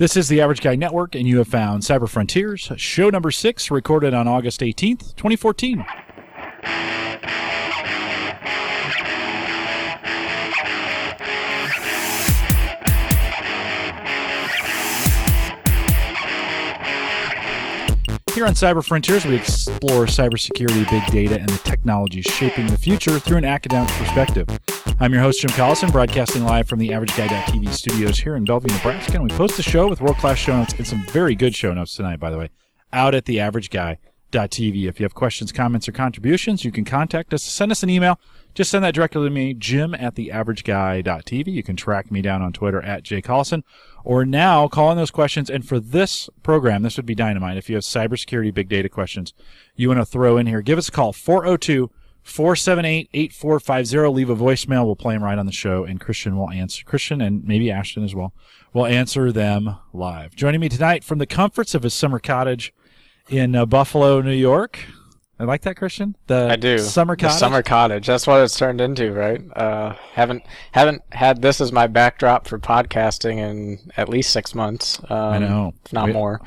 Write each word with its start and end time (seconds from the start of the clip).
This 0.00 0.16
is 0.16 0.28
the 0.28 0.40
Average 0.40 0.62
Guy 0.62 0.76
Network, 0.76 1.14
and 1.14 1.28
you 1.28 1.36
have 1.36 1.48
found 1.48 1.82
Cyber 1.82 2.08
Frontiers, 2.08 2.72
show 2.76 3.10
number 3.10 3.30
six, 3.30 3.70
recorded 3.70 4.14
on 4.14 4.26
August 4.26 4.62
18th, 4.62 5.14
2014. 5.16 5.84
Here 18.32 18.46
on 18.46 18.54
Cyber 18.54 18.82
Frontiers, 18.82 19.26
we 19.26 19.36
explore 19.36 20.06
cybersecurity, 20.06 20.88
big 20.88 21.04
data, 21.12 21.38
and 21.38 21.50
the 21.50 21.58
technologies 21.58 22.24
shaping 22.24 22.68
the 22.68 22.78
future 22.78 23.18
through 23.18 23.36
an 23.36 23.44
academic 23.44 23.90
perspective. 23.90 24.48
I'm 24.98 25.12
your 25.12 25.22
host, 25.22 25.40
Jim 25.40 25.50
Collison, 25.50 25.92
broadcasting 25.92 26.44
live 26.44 26.68
from 26.68 26.78
the 26.78 26.88
AverageGuy.tv 26.90 27.72
studios 27.72 28.18
here 28.18 28.36
in 28.36 28.44
Bellevue, 28.44 28.72
Nebraska. 28.74 29.14
And 29.14 29.30
we 29.30 29.36
post 29.36 29.56
the 29.56 29.62
show 29.62 29.88
with 29.88 30.00
world 30.00 30.16
class 30.16 30.38
show 30.38 30.56
notes 30.56 30.74
and 30.74 30.86
some 30.86 31.04
very 31.06 31.34
good 31.34 31.54
show 31.54 31.72
notes 31.74 31.94
tonight, 31.94 32.20
by 32.20 32.30
the 32.30 32.38
way, 32.38 32.50
out 32.92 33.14
at 33.14 33.24
the 33.24 33.36
AverageGuy.tv. 33.36 34.88
If 34.88 35.00
you 35.00 35.04
have 35.04 35.14
questions, 35.14 35.52
comments, 35.52 35.88
or 35.88 35.92
contributions, 35.92 36.64
you 36.64 36.72
can 36.72 36.84
contact 36.84 37.34
us. 37.34 37.42
Send 37.42 37.72
us 37.72 37.82
an 37.82 37.90
email. 37.90 38.18
Just 38.54 38.70
send 38.70 38.84
that 38.84 38.94
directly 38.94 39.24
to 39.24 39.30
me, 39.30 39.54
Jim 39.54 39.94
at 39.94 40.14
the 40.14 40.28
AverageGuy.tv. 40.28 41.46
You 41.46 41.62
can 41.62 41.76
track 41.76 42.10
me 42.10 42.22
down 42.22 42.42
on 42.42 42.52
Twitter 42.52 42.82
at 42.82 43.02
jcollison 43.02 43.62
or 44.04 44.24
now 44.24 44.66
call 44.68 44.90
in 44.90 44.96
those 44.96 45.10
questions. 45.10 45.50
And 45.50 45.66
for 45.66 45.78
this 45.78 46.28
program, 46.42 46.82
this 46.82 46.96
would 46.96 47.06
be 47.06 47.14
dynamite. 47.14 47.56
If 47.56 47.68
you 47.68 47.76
have 47.76 47.84
cybersecurity, 47.84 48.52
big 48.52 48.68
data 48.68 48.88
questions 48.88 49.34
you 49.76 49.88
want 49.88 50.00
to 50.00 50.06
throw 50.06 50.36
in 50.36 50.46
here, 50.46 50.62
give 50.62 50.78
us 50.78 50.88
a 50.88 50.92
call, 50.92 51.12
402 51.12 51.90
478 52.22 53.10
8450. 53.12 54.08
Leave 54.08 54.30
a 54.30 54.36
voicemail. 54.36 54.84
We'll 54.84 54.96
play 54.96 55.14
them 55.14 55.24
right 55.24 55.38
on 55.38 55.46
the 55.46 55.52
show, 55.52 55.84
and 55.84 56.00
Christian 56.00 56.36
will 56.36 56.50
answer. 56.50 56.84
Christian 56.84 57.20
and 57.20 57.44
maybe 57.44 57.70
Ashton 57.70 58.04
as 58.04 58.14
well 58.14 58.32
will 58.72 58.86
answer 58.86 59.32
them 59.32 59.76
live. 59.92 60.34
Joining 60.34 60.60
me 60.60 60.68
tonight 60.68 61.04
from 61.04 61.18
the 61.18 61.26
comforts 61.26 61.74
of 61.74 61.82
his 61.82 61.94
summer 61.94 62.18
cottage 62.18 62.72
in 63.28 63.54
uh, 63.54 63.66
Buffalo, 63.66 64.20
New 64.20 64.32
York. 64.32 64.78
I 65.38 65.44
like 65.44 65.62
that, 65.62 65.76
Christian. 65.76 66.16
The 66.26 66.48
I 66.50 66.56
do. 66.56 66.78
Summer 66.78 67.16
cottage. 67.16 67.34
The 67.34 67.38
summer 67.38 67.62
cottage. 67.62 68.06
That's 68.06 68.26
what 68.26 68.42
it's 68.42 68.58
turned 68.58 68.78
into, 68.78 69.12
right? 69.14 69.40
Uh, 69.56 69.94
haven't 70.12 70.42
haven't 70.72 71.02
had 71.12 71.40
this 71.40 71.62
as 71.62 71.72
my 71.72 71.86
backdrop 71.86 72.46
for 72.46 72.58
podcasting 72.58 73.38
in 73.38 73.90
at 73.96 74.10
least 74.10 74.34
six 74.34 74.54
months. 74.54 75.00
Um, 75.08 75.16
I 75.16 75.38
know, 75.38 75.72
if 75.86 75.94
not 75.94 76.08
we, 76.08 76.12
more. 76.12 76.42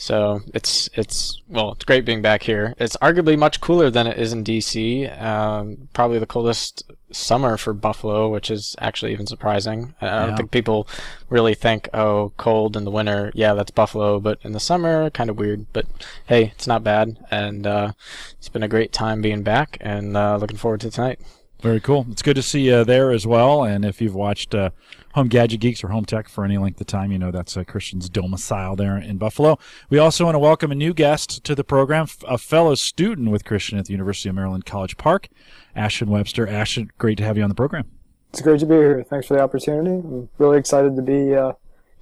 So 0.00 0.42
it's 0.54 0.88
it's 0.94 1.42
well, 1.48 1.72
it's 1.72 1.84
great 1.84 2.04
being 2.04 2.22
back 2.22 2.44
here. 2.44 2.72
It's 2.78 2.96
arguably 2.98 3.36
much 3.36 3.60
cooler 3.60 3.90
than 3.90 4.06
it 4.06 4.16
is 4.16 4.32
in 4.32 4.44
DC. 4.44 5.20
Um, 5.20 5.88
probably 5.92 6.20
the 6.20 6.26
coldest 6.26 6.84
summer 7.10 7.56
for 7.56 7.74
Buffalo, 7.74 8.28
which 8.28 8.48
is 8.48 8.76
actually 8.78 9.10
even 9.10 9.26
surprising. 9.26 9.96
I 10.00 10.26
don't 10.26 10.36
think 10.36 10.52
people 10.52 10.86
really 11.28 11.54
think, 11.54 11.88
oh, 11.92 12.32
cold 12.36 12.76
in 12.76 12.84
the 12.84 12.92
winter, 12.92 13.32
yeah, 13.34 13.54
that's 13.54 13.72
Buffalo, 13.72 14.20
but 14.20 14.38
in 14.42 14.52
the 14.52 14.60
summer, 14.60 15.10
kind 15.10 15.30
of 15.30 15.36
weird. 15.36 15.66
But 15.72 15.86
hey, 16.26 16.52
it's 16.54 16.68
not 16.68 16.84
bad, 16.84 17.18
and 17.28 17.66
uh, 17.66 17.92
it's 18.38 18.48
been 18.48 18.62
a 18.62 18.68
great 18.68 18.92
time 18.92 19.20
being 19.20 19.42
back, 19.42 19.78
and 19.80 20.16
uh, 20.16 20.36
looking 20.36 20.58
forward 20.58 20.80
to 20.82 20.92
tonight. 20.92 21.18
Very 21.60 21.80
cool. 21.80 22.06
It's 22.12 22.22
good 22.22 22.36
to 22.36 22.42
see 22.42 22.60
you 22.60 22.84
there 22.84 23.10
as 23.10 23.26
well. 23.26 23.64
And 23.64 23.84
if 23.84 24.00
you've 24.00 24.14
watched 24.14 24.54
uh, 24.54 24.70
Home 25.14 25.28
Gadget 25.28 25.60
Geeks 25.60 25.82
or 25.82 25.88
Home 25.88 26.04
Tech 26.04 26.28
for 26.28 26.44
any 26.44 26.58
length 26.58 26.80
of 26.80 26.86
time, 26.86 27.10
you 27.10 27.18
know 27.18 27.30
that's 27.30 27.56
uh, 27.56 27.64
Christian's 27.64 28.08
domicile 28.08 28.76
there 28.76 28.96
in 28.96 29.16
Buffalo. 29.18 29.58
We 29.90 29.98
also 29.98 30.24
want 30.24 30.34
to 30.34 30.38
welcome 30.38 30.70
a 30.70 30.74
new 30.74 30.92
guest 30.92 31.42
to 31.44 31.54
the 31.54 31.64
program, 31.64 32.06
a 32.26 32.38
fellow 32.38 32.74
student 32.74 33.30
with 33.30 33.44
Christian 33.44 33.78
at 33.78 33.86
the 33.86 33.92
University 33.92 34.28
of 34.28 34.34
Maryland 34.34 34.66
College 34.66 34.96
Park, 34.96 35.28
Ashton 35.74 36.08
Webster. 36.08 36.46
Ashton, 36.46 36.90
great 36.98 37.18
to 37.18 37.24
have 37.24 37.36
you 37.36 37.42
on 37.42 37.48
the 37.48 37.54
program. 37.54 37.86
It's 38.30 38.42
great 38.42 38.60
to 38.60 38.66
be 38.66 38.74
here. 38.74 39.02
Thanks 39.02 39.26
for 39.26 39.34
the 39.34 39.40
opportunity. 39.40 39.90
I'm 39.90 40.28
really 40.38 40.58
excited 40.58 40.94
to 40.96 41.02
be 41.02 41.34
uh, 41.34 41.52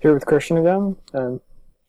here 0.00 0.12
with 0.12 0.26
Christian 0.26 0.56
again, 0.56 0.96
and 1.12 1.36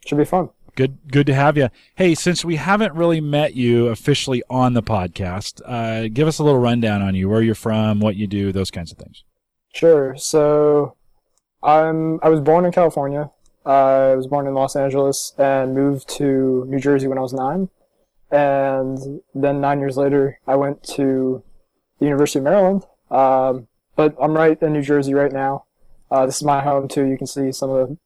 it 0.02 0.08
should 0.08 0.18
be 0.18 0.26
fun. 0.26 0.50
Good, 0.76 1.00
good 1.12 1.26
to 1.26 1.34
have 1.34 1.58
you. 1.58 1.70
Hey, 1.96 2.14
since 2.14 2.46
we 2.46 2.58
haven't 2.58 2.94
really 2.94 3.20
met 3.20 3.56
you 3.56 3.88
officially 3.88 4.44
on 4.48 4.74
the 4.74 4.84
podcast, 4.84 5.60
uh, 5.66 6.08
give 6.14 6.28
us 6.28 6.38
a 6.38 6.44
little 6.44 6.60
rundown 6.60 7.02
on 7.02 7.16
you, 7.16 7.28
where 7.28 7.42
you're 7.42 7.56
from, 7.56 8.00
what 8.00 8.16
you 8.16 8.28
do, 8.28 8.52
those 8.52 8.70
kinds 8.70 8.92
of 8.92 9.00
things. 9.00 9.24
Sure. 9.74 10.16
So, 10.16 10.96
I'm 11.64 12.20
I 12.24 12.30
was 12.30 12.42
born 12.42 12.66
in 12.66 12.72
California. 12.72 13.32
I 13.66 14.16
was 14.16 14.28
born 14.28 14.48
in 14.48 14.54
Los 14.54 14.76
Angeles 14.76 15.34
and 15.38 15.74
moved 15.76 16.08
to 16.18 16.66
New 16.68 16.80
Jersey 16.80 17.08
when 17.08 17.18
I 17.18 17.22
was 17.22 17.34
nine, 17.34 17.70
and 18.32 19.22
then 19.36 19.60
nine 19.62 19.80
years 19.80 19.98
later, 19.98 20.40
I 20.48 20.56
went 20.56 20.84
to 20.96 21.44
the 22.00 22.06
University 22.06 22.40
of 22.40 22.44
Maryland. 22.46 22.86
Um, 23.12 23.68
but 23.96 24.16
I'm 24.22 24.34
right 24.34 24.62
in 24.62 24.74
New 24.74 24.82
Jersey 24.82 25.14
right 25.14 25.32
now. 25.32 25.66
Uh, 26.12 26.26
this 26.26 26.38
is 26.38 26.44
my 26.44 26.62
home 26.62 26.88
too. 26.88 27.04
You 27.06 27.18
can 27.18 27.28
see 27.28 27.52
some 27.52 27.70
of 27.70 27.90
the 27.90 27.98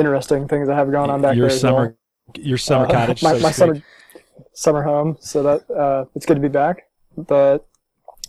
interesting 0.00 0.48
things 0.48 0.68
I 0.68 0.74
have 0.76 0.90
going 0.90 1.10
on 1.10 1.20
back 1.22 1.36
your 1.36 1.48
there. 1.48 1.58
summer, 1.58 1.96
well. 2.34 2.44
your 2.46 2.58
summer 2.58 2.86
Uh, 2.86 2.92
cottage. 2.92 3.22
my, 3.22 3.34
so 3.36 3.42
my 3.42 3.50
summer 3.50 3.82
summer 4.54 4.82
home. 4.82 5.16
So 5.20 5.42
that 5.42 5.70
uh, 5.70 6.04
it's 6.14 6.24
good 6.26 6.34
to 6.34 6.40
be 6.40 6.48
back. 6.48 6.84
But 7.16 7.66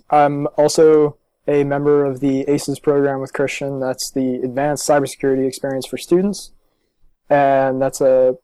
I'm 0.09 0.47
also 0.57 1.17
a 1.47 1.63
member 1.63 2.05
of 2.05 2.19
the 2.19 2.41
ACES 2.49 2.79
program 2.79 3.19
with 3.19 3.33
Christian. 3.33 3.79
That's 3.79 4.09
the 4.11 4.35
Advanced 4.35 4.87
Cybersecurity 4.87 5.47
Experience 5.47 5.85
for 5.85 5.97
Students, 5.97 6.51
and 7.29 7.81
that's 7.81 8.01
a 8.01 8.37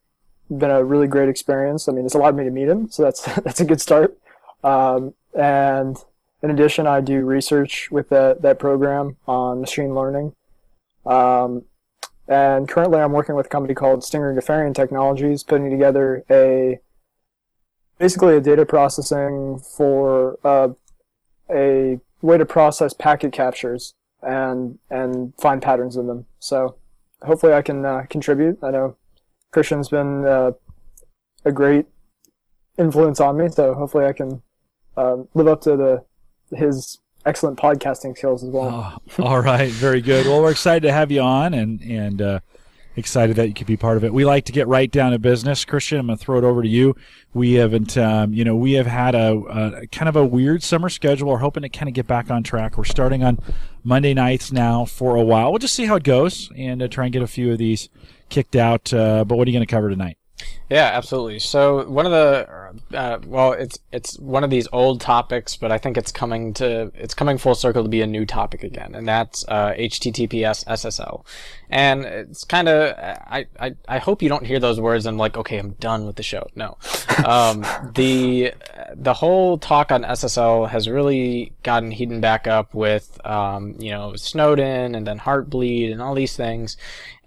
been 0.49 0.71
a 0.71 0.83
really 0.83 1.07
great 1.07 1.29
experience. 1.29 1.87
I 1.87 1.93
mean, 1.93 2.05
it's 2.05 2.15
allowed 2.15 2.35
me 2.35 2.43
to 2.43 2.51
meet 2.51 2.67
him, 2.67 2.89
so 2.89 3.03
that's 3.03 3.21
that's 3.43 3.59
a 3.59 3.65
good 3.65 3.81
start. 3.81 4.17
Um, 4.63 5.13
and 5.33 5.97
in 6.43 6.51
addition, 6.51 6.87
I 6.87 7.01
do 7.01 7.25
research 7.25 7.89
with 7.91 8.09
that 8.09 8.41
that 8.41 8.59
program 8.59 9.17
on 9.27 9.61
machine 9.61 9.93
learning. 9.95 10.35
Um, 11.05 11.63
and 12.27 12.69
currently, 12.69 12.99
I'm 12.99 13.11
working 13.11 13.35
with 13.35 13.47
a 13.47 13.49
company 13.49 13.73
called 13.73 14.03
Stinger 14.03 14.33
Ghaffarian 14.33 14.75
Technologies, 14.75 15.43
putting 15.43 15.69
together 15.69 16.23
a 16.29 16.79
basically 17.97 18.37
a 18.37 18.41
data 18.41 18.65
processing 18.65 19.59
for 19.59 20.39
uh, 20.43 20.69
a 21.49 21.99
way 22.21 22.37
to 22.37 22.45
process 22.45 22.93
packet 22.93 23.33
captures 23.33 23.93
and 24.21 24.77
and 24.89 25.33
find 25.39 25.61
patterns 25.61 25.95
in 25.95 26.07
them. 26.07 26.25
So 26.39 26.75
hopefully, 27.23 27.53
I 27.53 27.61
can 27.61 27.85
uh, 27.85 28.03
contribute. 28.09 28.59
I 28.63 28.71
know 28.71 28.97
Christian's 29.51 29.89
been 29.89 30.25
uh, 30.25 30.51
a 31.45 31.51
great 31.51 31.85
influence 32.77 33.19
on 33.19 33.37
me, 33.37 33.49
so 33.49 33.73
hopefully, 33.73 34.05
I 34.05 34.13
can 34.13 34.41
um, 34.97 35.27
live 35.33 35.47
up 35.47 35.61
to 35.61 35.75
the 35.77 36.05
his 36.55 36.99
excellent 37.25 37.57
podcasting 37.57 38.17
skills 38.17 38.43
as 38.43 38.49
well. 38.49 38.99
Oh, 39.19 39.23
all 39.23 39.41
right, 39.41 39.71
very 39.71 40.01
good. 40.01 40.25
Well, 40.25 40.41
we're 40.41 40.51
excited 40.51 40.83
to 40.87 40.93
have 40.93 41.11
you 41.11 41.21
on, 41.21 41.53
and 41.53 41.81
and 41.81 42.21
uh, 42.21 42.39
excited 42.95 43.35
that 43.37 43.47
you 43.47 43.53
could 43.53 43.67
be 43.67 43.77
part 43.77 43.97
of 43.97 44.03
it. 44.03 44.13
We 44.13 44.25
like 44.25 44.45
to 44.45 44.51
get 44.51 44.67
right 44.67 44.91
down 44.91 45.11
to 45.11 45.19
business. 45.19 45.65
Christian, 45.65 45.99
I'm 45.99 46.07
going 46.07 46.17
to 46.17 46.23
throw 46.23 46.37
it 46.37 46.43
over 46.43 46.61
to 46.61 46.67
you. 46.67 46.95
We 47.33 47.53
haven't, 47.53 47.97
um, 47.97 48.33
you 48.33 48.43
know, 48.43 48.55
we 48.55 48.73
have 48.73 48.87
had 48.87 49.15
a, 49.15 49.33
a 49.33 49.87
kind 49.87 50.09
of 50.09 50.15
a 50.15 50.25
weird 50.25 50.63
summer 50.63 50.89
schedule. 50.89 51.29
We're 51.29 51.37
hoping 51.37 51.63
to 51.63 51.69
kind 51.69 51.87
of 51.87 51.93
get 51.93 52.07
back 52.07 52.29
on 52.29 52.43
track. 52.43 52.77
We're 52.77 52.83
starting 52.83 53.23
on 53.23 53.39
Monday 53.83 54.13
nights 54.13 54.51
now 54.51 54.85
for 54.85 55.15
a 55.15 55.23
while. 55.23 55.51
We'll 55.51 55.59
just 55.59 55.75
see 55.75 55.85
how 55.85 55.95
it 55.95 56.03
goes 56.03 56.51
and 56.57 56.81
uh, 56.81 56.87
try 56.87 57.05
and 57.05 57.13
get 57.13 57.21
a 57.21 57.27
few 57.27 57.51
of 57.51 57.57
these 57.57 57.89
kicked 58.29 58.55
out. 58.55 58.93
Uh, 58.93 59.23
but 59.23 59.37
what 59.37 59.47
are 59.47 59.51
you 59.51 59.57
going 59.57 59.67
to 59.67 59.71
cover 59.71 59.89
tonight? 59.89 60.17
Yeah, 60.71 60.89
absolutely. 60.93 61.39
So 61.39 61.85
one 61.85 62.05
of 62.05 62.13
the, 62.13 62.97
uh, 62.97 63.19
well, 63.25 63.51
it's 63.51 63.77
it's 63.91 64.17
one 64.17 64.45
of 64.45 64.49
these 64.49 64.69
old 64.71 65.01
topics, 65.01 65.57
but 65.57 65.69
I 65.69 65.77
think 65.77 65.97
it's 65.97 66.13
coming 66.13 66.53
to 66.53 66.93
it's 66.95 67.13
coming 67.13 67.37
full 67.37 67.55
circle 67.55 67.83
to 67.83 67.89
be 67.89 68.01
a 68.01 68.07
new 68.07 68.25
topic 68.25 68.63
again, 68.63 68.95
and 68.95 69.05
that's 69.05 69.43
uh, 69.49 69.73
HTTPS 69.73 70.63
SSL. 70.63 71.25
And 71.69 72.05
it's 72.05 72.45
kind 72.45 72.69
of 72.69 72.97
I, 72.97 73.47
I 73.59 73.75
I 73.89 73.97
hope 73.97 74.21
you 74.21 74.29
don't 74.29 74.45
hear 74.45 74.59
those 74.59 74.79
words 74.79 75.05
and 75.05 75.17
like 75.17 75.35
okay 75.35 75.57
I'm 75.57 75.71
done 75.71 76.05
with 76.05 76.15
the 76.15 76.23
show. 76.23 76.47
No, 76.55 76.77
um, 77.25 77.65
the 77.95 78.53
the 78.95 79.13
whole 79.13 79.57
talk 79.57 79.91
on 79.91 80.03
SSL 80.03 80.69
has 80.69 80.87
really 80.87 81.51
gotten 81.63 81.91
heated 81.91 82.21
back 82.21 82.47
up 82.47 82.73
with 82.73 83.19
um, 83.27 83.75
you 83.77 83.91
know 83.91 84.15
Snowden 84.15 84.95
and 84.95 85.05
then 85.05 85.19
Heartbleed 85.19 85.91
and 85.91 86.01
all 86.01 86.15
these 86.15 86.37
things 86.37 86.77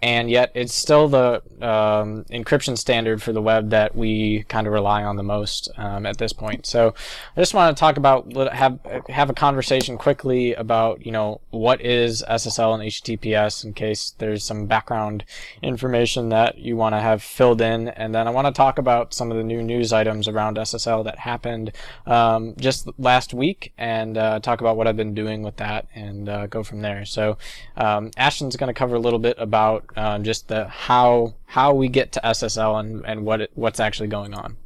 and 0.04 0.30
yet 0.30 0.52
it's 0.54 0.74
still 0.74 1.08
the 1.08 1.36
um, 1.62 2.24
encryption 2.24 2.76
standard 2.76 3.22
for 3.22 3.32
the 3.34 3.42
web 3.42 3.70
that 3.70 3.94
we 3.94 4.44
kind 4.44 4.66
of 4.66 4.72
rely 4.72 5.02
on 5.02 5.16
the 5.16 5.22
most 5.22 5.68
um, 5.76 6.06
at 6.06 6.18
this 6.18 6.32
point. 6.32 6.66
So 6.66 6.94
I 7.36 7.40
just 7.40 7.54
want 7.54 7.76
to 7.76 7.80
talk 7.80 7.96
about 7.96 8.32
have 8.52 8.78
have 9.08 9.30
a 9.30 9.34
conversation 9.34 9.98
quickly 9.98 10.54
about 10.54 11.04
you 11.04 11.12
know 11.12 11.40
what 11.50 11.80
is 11.80 12.24
SSL 12.28 12.74
and 12.74 12.82
HTTPS 12.82 13.64
in 13.64 13.74
case 13.74 14.14
there's 14.18 14.44
some 14.44 14.66
background 14.66 15.24
information 15.62 16.28
that 16.30 16.58
you 16.58 16.76
want 16.76 16.94
to 16.94 17.00
have 17.00 17.22
filled 17.22 17.60
in, 17.60 17.88
and 17.88 18.14
then 18.14 18.26
I 18.26 18.30
want 18.30 18.46
to 18.46 18.52
talk 18.52 18.78
about 18.78 19.14
some 19.14 19.30
of 19.30 19.36
the 19.36 19.44
new 19.44 19.62
news 19.62 19.92
items 19.92 20.28
around 20.28 20.56
SSL 20.56 21.04
that 21.04 21.18
happened 21.18 21.72
um, 22.06 22.54
just 22.58 22.88
last 22.98 23.34
week, 23.34 23.72
and 23.78 24.16
uh, 24.16 24.40
talk 24.40 24.60
about 24.60 24.76
what 24.76 24.86
I've 24.86 24.96
been 24.96 25.14
doing 25.14 25.42
with 25.42 25.56
that, 25.56 25.86
and 25.94 26.28
uh, 26.28 26.46
go 26.46 26.62
from 26.62 26.82
there. 26.82 27.04
So 27.04 27.38
um, 27.76 28.10
Ashton's 28.16 28.56
going 28.56 28.68
to 28.68 28.78
cover 28.78 28.96
a 28.96 29.00
little 29.00 29.18
bit 29.18 29.36
about 29.38 29.84
um, 29.96 30.24
just 30.24 30.48
the 30.48 30.68
how 30.68 31.34
how 31.54 31.72
we 31.72 31.88
get 31.88 32.10
to 32.10 32.20
SSL 32.24 32.80
and, 32.80 33.06
and 33.06 33.24
what 33.24 33.40
it, 33.40 33.50
what's 33.54 33.78
actually 33.78 34.08
going 34.08 34.34
on. 34.34 34.56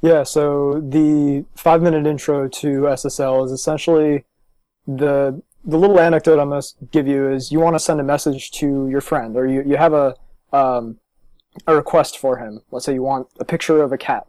Yeah, 0.00 0.22
so 0.22 0.80
the 0.80 1.44
five 1.56 1.82
minute 1.82 2.06
intro 2.06 2.46
to 2.46 2.68
SSL 2.82 3.44
is 3.44 3.50
essentially 3.50 4.24
the 4.86 5.42
the 5.64 5.76
little 5.76 5.98
anecdote 5.98 6.38
I'm 6.38 6.50
going 6.50 6.62
to 6.62 6.68
give 6.92 7.08
you 7.08 7.28
is 7.28 7.50
you 7.50 7.58
want 7.58 7.74
to 7.74 7.80
send 7.80 7.98
a 7.98 8.04
message 8.04 8.52
to 8.52 8.88
your 8.88 9.00
friend 9.00 9.36
or 9.36 9.46
you, 9.46 9.62
you 9.66 9.76
have 9.76 9.92
a, 9.92 10.14
um, 10.52 11.00
a 11.66 11.74
request 11.74 12.16
for 12.18 12.38
him. 12.38 12.62
Let's 12.70 12.86
say 12.86 12.94
you 12.94 13.02
want 13.02 13.26
a 13.40 13.44
picture 13.44 13.82
of 13.82 13.90
a 13.90 13.98
cat, 13.98 14.28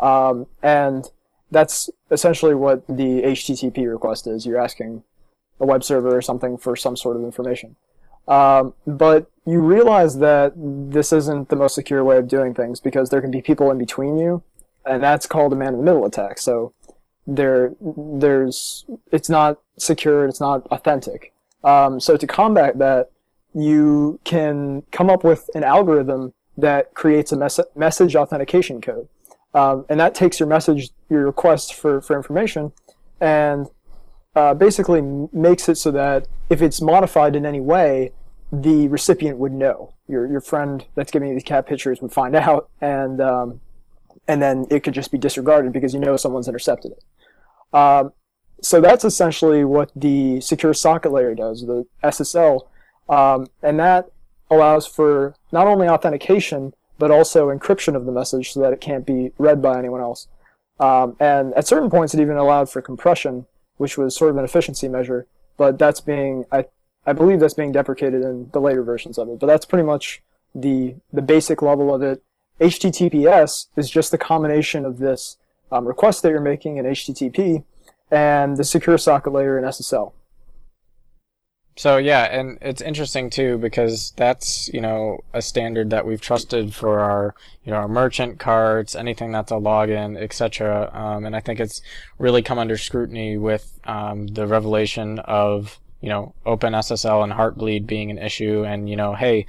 um, 0.00 0.46
and 0.62 1.10
that's 1.50 1.90
essentially 2.10 2.54
what 2.54 2.86
the 2.88 3.22
HTTP 3.22 3.88
request 3.88 4.26
is. 4.26 4.46
You're 4.46 4.58
asking 4.58 5.04
a 5.60 5.66
web 5.66 5.84
server 5.84 6.16
or 6.16 6.22
something 6.22 6.56
for 6.56 6.74
some 6.76 6.96
sort 6.96 7.16
of 7.18 7.22
information. 7.22 7.76
Um, 8.26 8.74
but 8.86 9.30
you 9.46 9.60
realize 9.60 10.18
that 10.18 10.54
this 10.56 11.12
isn't 11.12 11.50
the 11.50 11.56
most 11.56 11.74
secure 11.74 12.02
way 12.02 12.16
of 12.16 12.28
doing 12.28 12.54
things 12.54 12.80
because 12.80 13.10
there 13.10 13.20
can 13.20 13.30
be 13.30 13.42
people 13.42 13.70
in 13.70 13.78
between 13.78 14.16
you, 14.16 14.42
and 14.86 15.02
that's 15.02 15.26
called 15.26 15.52
a 15.52 15.56
man-in-the-middle 15.56 16.06
attack. 16.06 16.38
So 16.38 16.72
there, 17.26 17.72
there's, 17.80 18.86
it's 19.12 19.28
not 19.28 19.60
secure, 19.78 20.26
it's 20.26 20.40
not 20.40 20.66
authentic. 20.68 21.32
Um, 21.62 22.00
so 22.00 22.16
to 22.16 22.26
combat 22.26 22.78
that, 22.78 23.10
you 23.54 24.18
can 24.24 24.82
come 24.90 25.08
up 25.08 25.22
with 25.22 25.48
an 25.54 25.62
algorithm 25.62 26.32
that 26.56 26.94
creates 26.94 27.30
a 27.30 27.36
mes- 27.36 27.60
message 27.76 28.16
authentication 28.16 28.80
code. 28.80 29.08
Um, 29.54 29.86
and 29.88 30.00
that 30.00 30.14
takes 30.14 30.40
your 30.40 30.48
message, 30.48 30.90
your 31.08 31.24
request 31.26 31.74
for, 31.74 32.00
for 32.00 32.16
information, 32.16 32.72
and 33.20 33.68
uh, 34.34 34.54
basically 34.54 35.00
makes 35.32 35.68
it 35.68 35.76
so 35.76 35.90
that 35.90 36.26
if 36.50 36.60
it's 36.60 36.80
modified 36.80 37.36
in 37.36 37.46
any 37.46 37.60
way, 37.60 38.12
the 38.52 38.88
recipient 38.88 39.38
would 39.38 39.52
know. 39.52 39.94
Your 40.08 40.26
your 40.26 40.40
friend 40.40 40.84
that's 40.94 41.10
giving 41.10 41.28
you 41.28 41.34
these 41.34 41.44
cat 41.44 41.66
pictures 41.66 42.00
would 42.02 42.12
find 42.12 42.34
out, 42.36 42.68
and 42.80 43.20
um, 43.20 43.60
and 44.28 44.42
then 44.42 44.66
it 44.70 44.80
could 44.80 44.94
just 44.94 45.10
be 45.10 45.18
disregarded 45.18 45.72
because 45.72 45.94
you 45.94 46.00
know 46.00 46.16
someone's 46.16 46.48
intercepted 46.48 46.92
it. 46.92 47.76
Um, 47.76 48.12
so 48.62 48.80
that's 48.80 49.04
essentially 49.04 49.64
what 49.64 49.90
the 49.94 50.40
secure 50.40 50.72
socket 50.74 51.12
layer 51.12 51.34
does, 51.34 51.66
the 51.66 51.86
SSL, 52.02 52.66
um, 53.08 53.46
and 53.62 53.78
that 53.78 54.10
allows 54.50 54.86
for 54.86 55.34
not 55.52 55.66
only 55.66 55.88
authentication 55.88 56.72
but 56.98 57.10
also 57.10 57.48
encryption 57.48 57.96
of 57.96 58.06
the 58.06 58.12
message 58.12 58.52
so 58.52 58.60
that 58.60 58.72
it 58.72 58.80
can't 58.80 59.04
be 59.04 59.32
read 59.38 59.60
by 59.60 59.78
anyone 59.78 60.00
else. 60.00 60.28
Um, 60.78 61.16
and 61.20 61.54
at 61.54 61.66
certain 61.66 61.90
points, 61.90 62.14
it 62.14 62.20
even 62.20 62.36
allowed 62.36 62.70
for 62.70 62.82
compression, 62.82 63.46
which 63.76 63.98
was 63.98 64.16
sort 64.16 64.30
of 64.30 64.36
an 64.36 64.44
efficiency 64.44 64.88
measure. 64.88 65.26
But 65.56 65.78
that's 65.78 66.00
being, 66.00 66.44
I, 66.50 66.66
I 67.06 67.12
believe 67.12 67.40
that's 67.40 67.54
being 67.54 67.72
deprecated 67.72 68.22
in 68.22 68.50
the 68.52 68.60
later 68.60 68.82
versions 68.82 69.18
of 69.18 69.28
it. 69.28 69.38
But 69.38 69.46
that's 69.46 69.66
pretty 69.66 69.84
much 69.84 70.22
the 70.54 70.94
the 71.12 71.22
basic 71.22 71.62
level 71.62 71.94
of 71.94 72.02
it. 72.02 72.22
HTTPS 72.60 73.66
is 73.76 73.90
just 73.90 74.10
the 74.10 74.18
combination 74.18 74.84
of 74.84 74.98
this 74.98 75.36
um, 75.72 75.86
request 75.86 76.22
that 76.22 76.30
you're 76.30 76.40
making 76.40 76.76
in 76.76 76.84
HTTP 76.84 77.64
and 78.10 78.56
the 78.56 78.64
secure 78.64 78.96
socket 78.96 79.32
layer 79.32 79.58
in 79.58 79.64
SSL. 79.64 80.12
So 81.76 81.96
yeah, 81.96 82.24
and 82.24 82.58
it's 82.60 82.80
interesting 82.80 83.30
too 83.30 83.58
because 83.58 84.12
that's 84.16 84.72
you 84.72 84.80
know 84.80 85.24
a 85.32 85.42
standard 85.42 85.90
that 85.90 86.06
we've 86.06 86.20
trusted 86.20 86.72
for 86.72 87.00
our 87.00 87.34
you 87.64 87.72
know 87.72 87.78
our 87.78 87.88
merchant 87.88 88.38
cards, 88.38 88.94
anything 88.94 89.32
that's 89.32 89.50
a 89.50 89.56
login, 89.56 90.16
etc. 90.16 90.90
Um, 90.92 91.24
and 91.24 91.34
I 91.34 91.40
think 91.40 91.58
it's 91.58 91.82
really 92.18 92.42
come 92.42 92.58
under 92.58 92.76
scrutiny 92.76 93.36
with 93.36 93.80
um, 93.84 94.28
the 94.28 94.46
revelation 94.46 95.18
of 95.20 95.80
you 96.00 96.10
know 96.10 96.34
OpenSSL 96.46 97.24
and 97.24 97.32
Heartbleed 97.32 97.86
being 97.86 98.10
an 98.10 98.18
issue, 98.18 98.64
and 98.64 98.88
you 98.88 98.94
know 98.94 99.14
hey, 99.14 99.46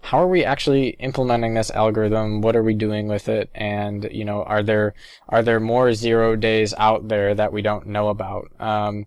how 0.00 0.18
are 0.18 0.28
we 0.28 0.44
actually 0.44 0.90
implementing 1.00 1.54
this 1.54 1.70
algorithm? 1.70 2.40
What 2.40 2.56
are 2.56 2.62
we 2.62 2.74
doing 2.74 3.08
with 3.08 3.28
it? 3.28 3.50
And 3.54 4.08
you 4.10 4.24
know, 4.24 4.42
are 4.42 4.62
there 4.62 4.94
are 5.28 5.42
there 5.42 5.60
more 5.60 5.92
zero 5.92 6.34
days 6.34 6.74
out 6.76 7.08
there 7.08 7.34
that 7.34 7.52
we 7.52 7.62
don't 7.62 7.86
know 7.86 8.08
about? 8.08 8.50
Um, 8.58 9.06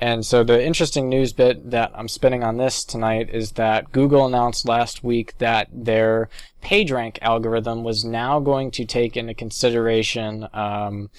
and 0.00 0.24
so 0.24 0.44
the 0.44 0.64
interesting 0.64 1.08
news 1.08 1.32
bit 1.32 1.70
that 1.70 1.92
I'm 1.94 2.08
spinning 2.08 2.44
on 2.44 2.56
this 2.56 2.84
tonight 2.84 3.30
is 3.32 3.52
that 3.52 3.90
Google 3.92 4.26
announced 4.26 4.68
last 4.68 5.02
week 5.02 5.36
that 5.38 5.68
their 5.72 6.28
PageRank 6.62 7.18
algorithm 7.20 7.82
was 7.82 8.04
now 8.04 8.38
going 8.38 8.70
to 8.72 8.84
take 8.84 9.16
into 9.16 9.34
consideration 9.34 10.46
um, 10.52 11.10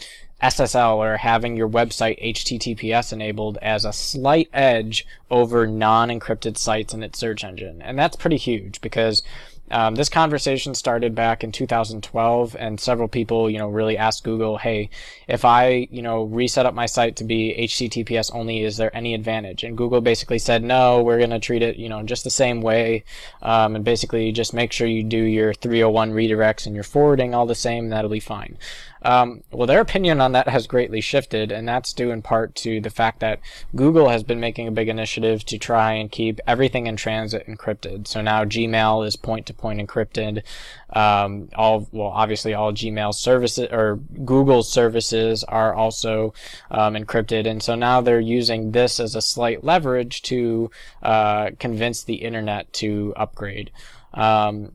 SSL 0.42 0.96
or 0.96 1.18
having 1.18 1.58
your 1.58 1.68
website 1.68 2.24
HTTPS 2.24 3.12
enabled 3.12 3.58
as 3.62 3.84
a 3.84 3.92
slight 3.92 4.50
edge 4.54 5.06
over 5.30 5.68
non-encrypted 5.68 6.58
sites 6.58 6.94
in 6.94 7.04
its 7.04 7.20
search 7.20 7.44
engine. 7.44 7.82
And 7.82 8.00
that's 8.00 8.16
pretty 8.16 8.38
huge 8.38 8.80
because 8.80 9.22
um, 9.72 9.96
this 9.96 10.10
conversation 10.10 10.74
started 10.76 11.16
back 11.16 11.44
in 11.44 11.52
2012, 11.52 12.56
and 12.60 12.80
several 12.80 13.08
people, 13.08 13.50
you 13.50 13.58
know, 13.58 13.70
really 13.70 13.98
asked 13.98 14.24
Google, 14.24 14.58
"Hey, 14.58 14.90
if 15.28 15.46
I, 15.46 15.88
you 15.92 16.02
know, 16.02 16.24
reset 16.24 16.66
up 16.66 16.74
my 16.74 16.86
site 16.86 17.16
to 17.18 17.24
be 17.24 17.54
HTTPS 17.58 18.34
only, 18.34 18.64
is 18.64 18.78
there 18.78 18.96
any 18.96 19.14
advantage?" 19.14 19.64
And 19.64 19.78
Google 19.78 20.02
basically 20.02 20.40
said, 20.40 20.64
"No, 20.64 21.02
we're 21.04 21.18
going 21.18 21.30
to 21.30 21.40
treat 21.40 21.62
it, 21.62 21.78
you 21.78 21.90
know, 21.90 22.04
just 22.04 22.24
the 22.24 22.30
same 22.30 22.62
way, 22.62 23.04
um, 23.42 23.76
and 23.76 23.86
basically 23.86 24.32
just 24.32 24.54
make 24.54 24.72
sure 24.72 24.88
you 24.88 25.04
do 25.04 25.22
your 25.22 25.54
301 25.54 26.12
redirects 26.12 26.66
and 26.66 26.76
your 26.76 26.84
forwarding 26.84 27.34
all 27.34 27.46
the 27.46 27.56
same, 27.56 27.90
that'll 27.90 28.10
be 28.10 28.20
fine." 28.20 28.58
Um, 29.02 29.44
well, 29.52 29.68
their 29.68 29.82
opinion 29.82 30.20
on 30.20 30.34
that 30.34 30.50
has 30.50 30.68
greatly 30.68 31.02
shifted, 31.02 31.52
and 31.52 31.68
that's 31.68 31.94
due 31.94 32.12
in 32.12 32.22
part 32.22 32.56
to 32.56 32.82
the 32.82 32.90
fact 32.90 33.20
that 33.22 33.40
Google 33.76 34.10
has 34.10 34.24
been 34.24 34.40
making 34.40 34.68
a 34.68 34.72
big 34.72 34.90
initiative 34.90 35.46
to 35.46 35.58
try 35.58 35.94
and 35.94 36.12
keep 36.12 36.40
everything 36.46 36.88
in 36.88 36.96
transit 36.96 37.48
encrypted. 37.48 38.08
So 38.08 38.22
now 38.22 38.44
Gmail 38.44 39.06
is 39.06 39.16
point-to-point 39.16 39.80
encrypted. 39.80 40.44
Um, 40.90 41.50
all 41.56 41.88
well, 41.92 42.08
obviously, 42.08 42.54
all 42.54 42.74
Gmail 42.74 43.14
services 43.14 43.70
or 43.72 43.98
Google 44.26 44.64
services 44.64 45.44
are 45.46 45.74
also 45.74 46.34
um, 46.72 46.96
encrypted, 46.96 47.48
and 47.48 47.64
so 47.64 47.76
now 47.76 48.02
they're 48.02 48.20
using 48.20 48.72
this 48.72 49.00
as 49.00 49.16
a 49.16 49.22
slight 49.22 49.64
leverage 49.64 50.22
to 50.24 50.72
uh, 51.04 51.52
convince 51.60 52.04
the 52.04 52.16
internet 52.16 52.72
to 52.74 53.14
upgrade. 53.16 53.72
Um, 54.14 54.74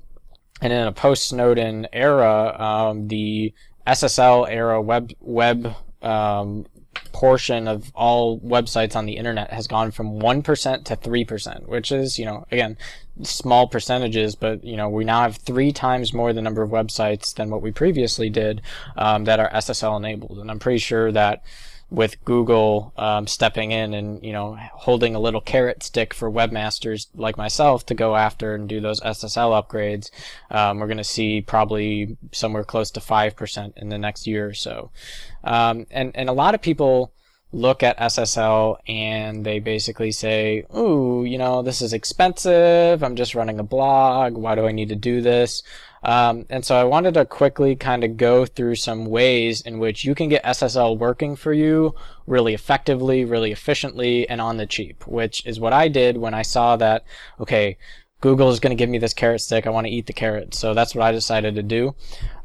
and 0.61 0.73
in 0.73 0.87
a 0.87 0.93
post 0.93 1.27
Snowden 1.27 1.89
era, 1.93 2.57
um, 2.59 3.09
the 3.09 3.53
SSL 3.87 4.49
era 4.51 4.81
web 4.81 5.13
web 5.21 5.75
um, 6.03 6.67
portion 7.13 7.69
of 7.69 7.91
all 7.95 8.41
websites 8.41 8.97
on 8.97 9.07
the 9.07 9.17
internet 9.17 9.51
has 9.53 9.67
gone 9.67 9.91
from 9.91 10.19
1% 10.21 10.85
to 10.85 10.97
3%, 10.97 11.67
which 11.67 11.93
is, 11.93 12.19
you 12.19 12.25
know, 12.25 12.45
again, 12.51 12.77
small 13.23 13.69
percentages, 13.69 14.35
but, 14.35 14.65
you 14.65 14.77
know, 14.77 14.89
we 14.89 15.05
now 15.05 15.23
have 15.23 15.37
three 15.37 15.73
times 15.73 16.13
more 16.13 16.33
the 16.33 16.43
number 16.43 16.63
of 16.63 16.71
websites 16.71 17.35
than 17.35 17.51
what 17.51 17.63
we 17.63 17.71
previously 17.71 18.29
did 18.29 18.61
um, 18.97 19.25
that 19.25 19.41
are 19.41 19.51
SSL 19.51 19.97
enabled. 19.97 20.39
And 20.39 20.51
I'm 20.51 20.59
pretty 20.59 20.81
sure 20.81 21.13
that 21.13 21.45
with 21.91 22.23
Google 22.25 22.93
um, 22.97 23.27
stepping 23.27 23.71
in 23.71 23.95
and 23.95 24.25
you 24.25 24.33
know 24.33 24.57
holding 24.73 25.15
a 25.15 25.21
little 25.21 25.41
carrot 25.41 25.83
stick 25.83 26.13
for 26.15 26.31
webmasters 26.31 27.07
like 27.15 27.37
myself 27.37 27.87
to 27.87 27.95
go 27.95 28.17
after 28.17 28.55
and 28.55 28.69
do 28.69 28.81
those 28.81 29.01
SSL 29.01 29.63
upgrades, 29.63 30.11
um, 30.51 30.79
we're 30.79 30.87
going 30.87 30.97
to 30.97 31.05
see 31.05 31.41
probably 31.41 32.17
somewhere 32.33 32.65
close 32.65 32.91
to 32.93 33.01
five 33.01 33.37
percent 33.37 33.75
in 33.77 33.89
the 33.89 33.99
next 33.99 34.27
year 34.27 34.47
or 34.47 34.55
so. 34.55 34.91
Um, 35.43 35.87
and 35.91 36.13
and 36.15 36.29
a 36.29 36.33
lot 36.33 36.55
of 36.55 36.63
people 36.63 37.13
look 37.53 37.85
at 37.85 37.99
SSL 37.99 38.79
and 38.89 39.47
they 39.47 39.61
basically 39.61 40.11
say, 40.11 40.65
"Ooh, 40.77 41.25
you 41.25 41.39
know, 41.39 41.63
this 41.63 41.81
is 41.81 41.93
expensive. 41.93 43.03
I'm 43.03 43.17
just 43.17 43.35
running 43.35 43.61
a 43.61 43.65
blog. 43.65 44.35
Why 44.35 44.55
do 44.55 44.67
I 44.67 44.73
need 44.73 44.89
to 44.89 44.97
do 44.97 45.21
this?" 45.21 45.63
Um, 46.05 46.45
and 46.51 46.65
so 46.65 46.77
I 46.77 46.85
wanted 46.85 47.15
to 47.15 47.25
quickly 47.25 47.77
kind 47.77 48.05
of 48.05 48.17
go 48.17 48.45
through 48.45 48.77
some 48.77 49.07
ways 49.07 49.63
in 49.63 49.79
which 49.79 50.05
you 50.05 50.15
can 50.15 50.29
get 50.29 50.45
SSL 50.45 50.99
working 50.99 51.35
for 51.35 51.53
you 51.53 51.95
really 52.27 52.53
effectively, 52.53 53.25
really 53.25 53.53
efficiently, 53.53 54.29
and 54.29 54.41
on 54.41 54.59
the 54.59 54.67
cheap, 54.67 55.07
which 55.07 55.45
is 55.47 55.59
what 55.59 55.73
I 55.73 55.89
did 55.89 56.19
when 56.19 56.35
I 56.35 56.43
saw 56.43 56.77
that, 56.77 57.05
okay, 57.41 57.79
Google 58.21 58.51
is 58.51 58.61
going 58.61 58.71
to 58.71 58.81
give 58.81 58.89
me 58.89 58.99
this 58.99 59.13
carrot 59.13 59.43
stick. 59.43 59.67
I 59.67 59.71
want 59.71 59.87
to 59.87 59.93
eat 59.93 60.07
the 60.07 60.13
carrot. 60.15 60.55
So 60.55 60.73
that's 60.73 60.95
what 60.95 61.05
I 61.05 61.13
decided 61.13 61.57
to 61.57 61.63
do. 61.63 61.95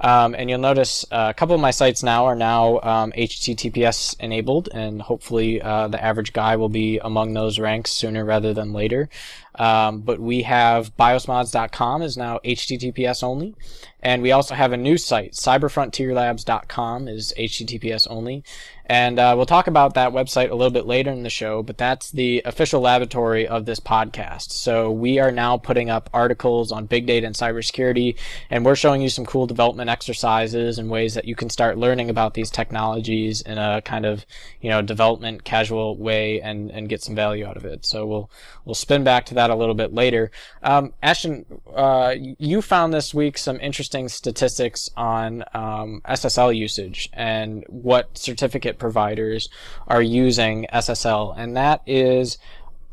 Um, 0.01 0.33
and 0.35 0.49
you'll 0.49 0.59
notice 0.59 1.05
uh, 1.11 1.27
a 1.29 1.33
couple 1.33 1.55
of 1.55 1.61
my 1.61 1.71
sites 1.71 2.03
now 2.03 2.25
are 2.25 2.35
now 2.35 2.79
um, 2.81 3.11
HTTPS 3.11 4.19
enabled, 4.19 4.69
and 4.73 5.01
hopefully 5.01 5.61
uh, 5.61 5.87
the 5.89 6.03
average 6.03 6.33
guy 6.33 6.55
will 6.55 6.69
be 6.69 6.99
among 6.99 7.33
those 7.33 7.59
ranks 7.59 7.91
sooner 7.91 8.23
rather 8.23 8.53
than 8.53 8.71
later. 8.71 9.09
Um, 9.55 9.99
but 9.99 10.19
we 10.19 10.43
have 10.43 10.95
biosmods.com 10.95 12.01
is 12.01 12.17
now 12.17 12.39
HTTPS 12.45 13.23
only. 13.23 13.55
And 14.01 14.21
we 14.21 14.31
also 14.31 14.55
have 14.55 14.71
a 14.71 14.77
new 14.77 14.97
site, 14.97 15.33
cyberfrontierlabs.com 15.33 17.09
is 17.09 17.33
HTTPS 17.37 18.07
only. 18.09 18.45
And 18.85 19.19
uh, 19.19 19.33
we'll 19.35 19.45
talk 19.45 19.67
about 19.67 19.95
that 19.95 20.13
website 20.13 20.49
a 20.49 20.55
little 20.55 20.71
bit 20.71 20.85
later 20.85 21.11
in 21.11 21.23
the 21.23 21.29
show, 21.29 21.61
but 21.61 21.77
that's 21.77 22.09
the 22.09 22.41
official 22.45 22.79
laboratory 22.81 23.45
of 23.45 23.65
this 23.65 23.79
podcast. 23.79 24.51
So 24.51 24.89
we 24.89 25.19
are 25.19 25.31
now 25.31 25.57
putting 25.57 25.89
up 25.89 26.09
articles 26.13 26.71
on 26.71 26.85
big 26.85 27.05
data 27.05 27.27
and 27.27 27.35
cybersecurity, 27.35 28.17
and 28.49 28.65
we're 28.65 28.75
showing 28.75 29.01
you 29.01 29.09
some 29.09 29.25
cool 29.25 29.45
development 29.45 29.88
exercises 29.89 30.77
and 30.77 30.89
ways 30.89 31.13
that 31.15 31.25
you 31.25 31.35
can 31.35 31.49
start 31.49 31.77
learning 31.77 32.09
about 32.09 32.33
these 32.33 32.49
technologies 32.49 33.41
in 33.41 33.57
a 33.57 33.81
kind 33.81 34.05
of, 34.05 34.25
you 34.61 34.69
know, 34.69 34.81
development 34.81 35.43
casual 35.43 35.97
way 35.97 36.39
and, 36.41 36.71
and 36.71 36.87
get 36.87 37.03
some 37.03 37.15
value 37.15 37.45
out 37.45 37.57
of 37.57 37.65
it. 37.65 37.85
So 37.85 38.05
we'll 38.05 38.31
we'll 38.65 38.75
spin 38.75 39.03
back 39.03 39.25
to 39.27 39.33
that 39.35 39.49
a 39.49 39.55
little 39.55 39.75
bit 39.75 39.93
later. 39.93 40.31
Um, 40.63 40.93
Ashton, 41.03 41.45
uh, 41.75 42.15
you 42.17 42.61
found 42.61 42.93
this 42.93 43.13
week 43.13 43.37
some 43.37 43.59
interesting 43.59 44.07
statistics 44.07 44.89
on 44.95 45.43
um, 45.53 46.01
SSL 46.05 46.55
usage 46.55 47.09
and 47.13 47.65
what 47.67 48.17
certificate 48.17 48.79
providers 48.79 49.49
are 49.87 50.01
using 50.01 50.67
SSL, 50.71 51.33
and 51.37 51.57
that 51.57 51.81
is 51.85 52.37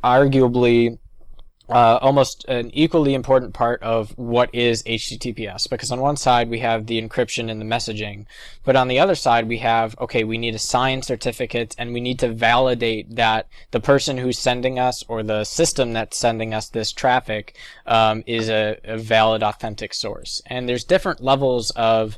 arguably 0.02 0.98
uh, 1.68 1.98
almost 2.00 2.44
an 2.44 2.70
equally 2.72 3.14
important 3.14 3.52
part 3.52 3.82
of 3.82 4.16
what 4.16 4.54
is 4.54 4.82
HTTPS 4.84 5.68
because 5.68 5.90
on 5.90 6.00
one 6.00 6.16
side 6.16 6.48
we 6.48 6.60
have 6.60 6.86
the 6.86 7.00
encryption 7.00 7.50
and 7.50 7.60
the 7.60 7.64
messaging, 7.64 8.26
but 8.64 8.76
on 8.76 8.88
the 8.88 8.98
other 8.98 9.14
side 9.14 9.48
we 9.48 9.58
have 9.58 9.98
okay, 9.98 10.24
we 10.24 10.38
need 10.38 10.52
to 10.52 10.58
sign 10.58 11.02
certificates 11.02 11.74
and 11.78 11.92
we 11.92 12.00
need 12.00 12.18
to 12.20 12.32
validate 12.32 13.16
that 13.16 13.48
the 13.72 13.80
person 13.80 14.18
who's 14.18 14.38
sending 14.38 14.78
us 14.78 15.04
or 15.08 15.22
the 15.22 15.44
system 15.44 15.92
that's 15.92 16.16
sending 16.16 16.54
us 16.54 16.68
this 16.68 16.92
traffic 16.92 17.56
um, 17.86 18.22
is 18.26 18.48
a, 18.48 18.78
a 18.84 18.96
valid, 18.96 19.42
authentic 19.42 19.92
source. 19.92 20.42
And 20.46 20.68
there's 20.68 20.84
different 20.84 21.20
levels 21.20 21.70
of 21.70 22.16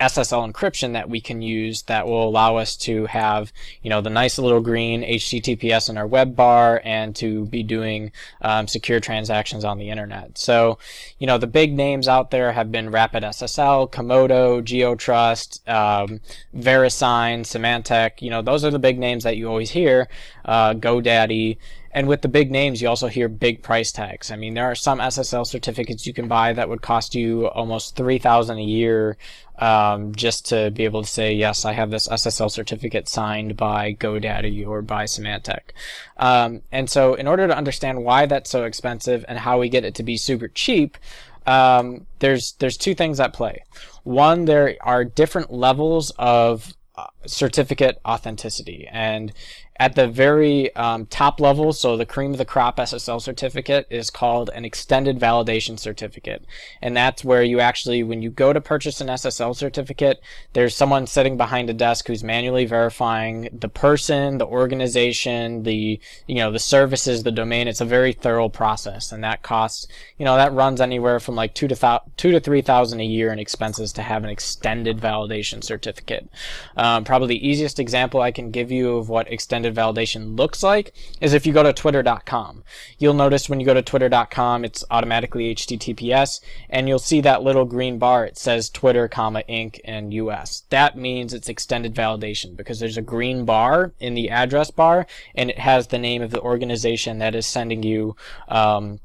SSL 0.00 0.52
encryption 0.52 0.92
that 0.92 1.08
we 1.08 1.20
can 1.20 1.40
use 1.40 1.82
that 1.82 2.06
will 2.06 2.28
allow 2.28 2.56
us 2.56 2.76
to 2.76 3.06
have, 3.06 3.52
you 3.82 3.88
know, 3.88 4.00
the 4.00 4.10
nice 4.10 4.38
little 4.38 4.60
green 4.60 5.02
HTTPS 5.02 5.88
in 5.88 5.96
our 5.96 6.06
web 6.06 6.36
bar 6.36 6.82
and 6.84 7.16
to 7.16 7.46
be 7.46 7.62
doing 7.62 8.12
um, 8.42 8.68
secure 8.68 9.00
transactions 9.00 9.64
on 9.64 9.78
the 9.78 9.88
internet. 9.88 10.36
So, 10.36 10.78
you 11.18 11.26
know, 11.26 11.38
the 11.38 11.46
big 11.46 11.72
names 11.72 12.08
out 12.08 12.30
there 12.30 12.52
have 12.52 12.70
been 12.70 12.90
Rapid 12.90 13.22
SSL, 13.22 13.90
Comodo, 13.90 14.62
GeoTrust, 14.62 15.66
um, 15.68 16.20
VeriSign, 16.54 17.40
Symantec. 17.40 18.20
You 18.20 18.30
know, 18.30 18.42
those 18.42 18.64
are 18.64 18.70
the 18.70 18.78
big 18.78 18.98
names 18.98 19.24
that 19.24 19.36
you 19.36 19.48
always 19.48 19.70
hear. 19.70 20.08
Uh, 20.44 20.74
GoDaddy. 20.74 21.56
And 21.96 22.08
with 22.08 22.20
the 22.20 22.28
big 22.28 22.50
names, 22.50 22.82
you 22.82 22.88
also 22.88 23.06
hear 23.06 23.26
big 23.26 23.62
price 23.62 23.90
tags. 23.90 24.30
I 24.30 24.36
mean, 24.36 24.52
there 24.52 24.66
are 24.66 24.74
some 24.74 24.98
SSL 24.98 25.46
certificates 25.46 26.06
you 26.06 26.12
can 26.12 26.28
buy 26.28 26.52
that 26.52 26.68
would 26.68 26.82
cost 26.82 27.14
you 27.14 27.48
almost 27.48 27.96
three 27.96 28.18
thousand 28.18 28.58
a 28.58 28.62
year 28.62 29.16
um, 29.58 30.14
just 30.14 30.44
to 30.50 30.70
be 30.72 30.84
able 30.84 31.00
to 31.00 31.08
say, 31.08 31.32
yes, 31.32 31.64
I 31.64 31.72
have 31.72 31.90
this 31.90 32.06
SSL 32.06 32.50
certificate 32.50 33.08
signed 33.08 33.56
by 33.56 33.94
GoDaddy 33.94 34.68
or 34.68 34.82
by 34.82 35.04
Symantec. 35.04 35.70
Um, 36.18 36.60
and 36.70 36.90
so, 36.90 37.14
in 37.14 37.26
order 37.26 37.46
to 37.46 37.56
understand 37.56 38.04
why 38.04 38.26
that's 38.26 38.50
so 38.50 38.64
expensive 38.64 39.24
and 39.26 39.38
how 39.38 39.58
we 39.58 39.70
get 39.70 39.86
it 39.86 39.94
to 39.94 40.02
be 40.02 40.18
super 40.18 40.48
cheap, 40.48 40.98
um, 41.46 42.06
there's 42.18 42.52
there's 42.58 42.76
two 42.76 42.94
things 42.94 43.20
at 43.20 43.32
play. 43.32 43.64
One, 44.04 44.44
there 44.44 44.76
are 44.82 45.02
different 45.02 45.50
levels 45.50 46.12
of 46.18 46.74
uh, 46.94 47.06
certificate 47.24 48.00
authenticity, 48.04 48.86
and 48.92 49.32
at 49.78 49.94
the 49.94 50.08
very 50.08 50.74
um, 50.76 51.06
top 51.06 51.40
level, 51.40 51.72
so 51.72 51.96
the 51.96 52.06
cream 52.06 52.32
of 52.32 52.38
the 52.38 52.44
crop 52.44 52.78
SSL 52.78 53.20
certificate 53.20 53.86
is 53.90 54.10
called 54.10 54.50
an 54.54 54.64
extended 54.64 55.18
validation 55.18 55.78
certificate. 55.78 56.44
And 56.80 56.96
that's 56.96 57.24
where 57.24 57.42
you 57.42 57.60
actually, 57.60 58.02
when 58.02 58.22
you 58.22 58.30
go 58.30 58.52
to 58.52 58.60
purchase 58.60 59.00
an 59.00 59.08
SSL 59.08 59.54
certificate, 59.54 60.20
there's 60.52 60.74
someone 60.74 61.06
sitting 61.06 61.36
behind 61.36 61.68
a 61.68 61.74
desk 61.74 62.06
who's 62.06 62.24
manually 62.24 62.64
verifying 62.64 63.48
the 63.52 63.68
person, 63.68 64.38
the 64.38 64.46
organization, 64.46 65.62
the, 65.64 66.00
you 66.26 66.36
know, 66.36 66.50
the 66.50 66.58
services, 66.58 67.22
the 67.22 67.32
domain. 67.32 67.68
It's 67.68 67.80
a 67.80 67.84
very 67.84 68.12
thorough 68.12 68.48
process. 68.48 69.12
And 69.12 69.22
that 69.24 69.42
costs, 69.42 69.86
you 70.18 70.24
know, 70.24 70.36
that 70.36 70.52
runs 70.52 70.80
anywhere 70.80 71.20
from 71.20 71.34
like 71.34 71.54
two 71.54 71.68
to, 71.68 71.76
th- 71.76 72.00
two 72.16 72.32
to 72.32 72.40
three 72.40 72.62
thousand 72.62 73.00
a 73.00 73.04
year 73.04 73.32
in 73.32 73.38
expenses 73.38 73.92
to 73.94 74.02
have 74.02 74.24
an 74.24 74.30
extended 74.30 74.98
validation 74.98 75.62
certificate. 75.62 76.28
Um, 76.76 77.04
probably 77.04 77.28
the 77.28 77.46
easiest 77.46 77.78
example 77.78 78.20
I 78.20 78.30
can 78.30 78.50
give 78.50 78.70
you 78.70 78.96
of 78.96 79.08
what 79.08 79.30
extended 79.30 79.65
validation 79.74 80.38
looks 80.38 80.62
like 80.62 80.94
is 81.20 81.32
if 81.32 81.46
you 81.46 81.52
go 81.52 81.62
to 81.62 81.72
twitter.com. 81.72 82.64
You'll 82.98 83.14
notice 83.14 83.48
when 83.48 83.60
you 83.60 83.66
go 83.66 83.74
to 83.74 83.82
twitter.com, 83.82 84.64
it's 84.64 84.84
automatically 84.90 85.54
HTTPS, 85.54 86.40
and 86.70 86.88
you'll 86.88 86.98
see 86.98 87.20
that 87.20 87.42
little 87.42 87.64
green 87.64 87.98
bar. 87.98 88.24
It 88.24 88.38
says 88.38 88.70
Twitter, 88.70 89.08
comma, 89.08 89.42
Inc. 89.48 89.80
and 89.84 90.14
US. 90.14 90.64
That 90.70 90.96
means 90.96 91.32
it's 91.32 91.48
extended 91.48 91.94
validation 91.94 92.56
because 92.56 92.80
there's 92.80 92.96
a 92.96 93.02
green 93.02 93.44
bar 93.44 93.92
in 94.00 94.14
the 94.14 94.30
address 94.30 94.70
bar, 94.70 95.06
and 95.34 95.50
it 95.50 95.58
has 95.58 95.88
the 95.88 95.98
name 95.98 96.22
of 96.22 96.30
the 96.30 96.40
organization 96.40 97.18
that 97.18 97.34
is 97.34 97.46
sending 97.46 97.82
you 97.82 98.16
um, 98.48 99.00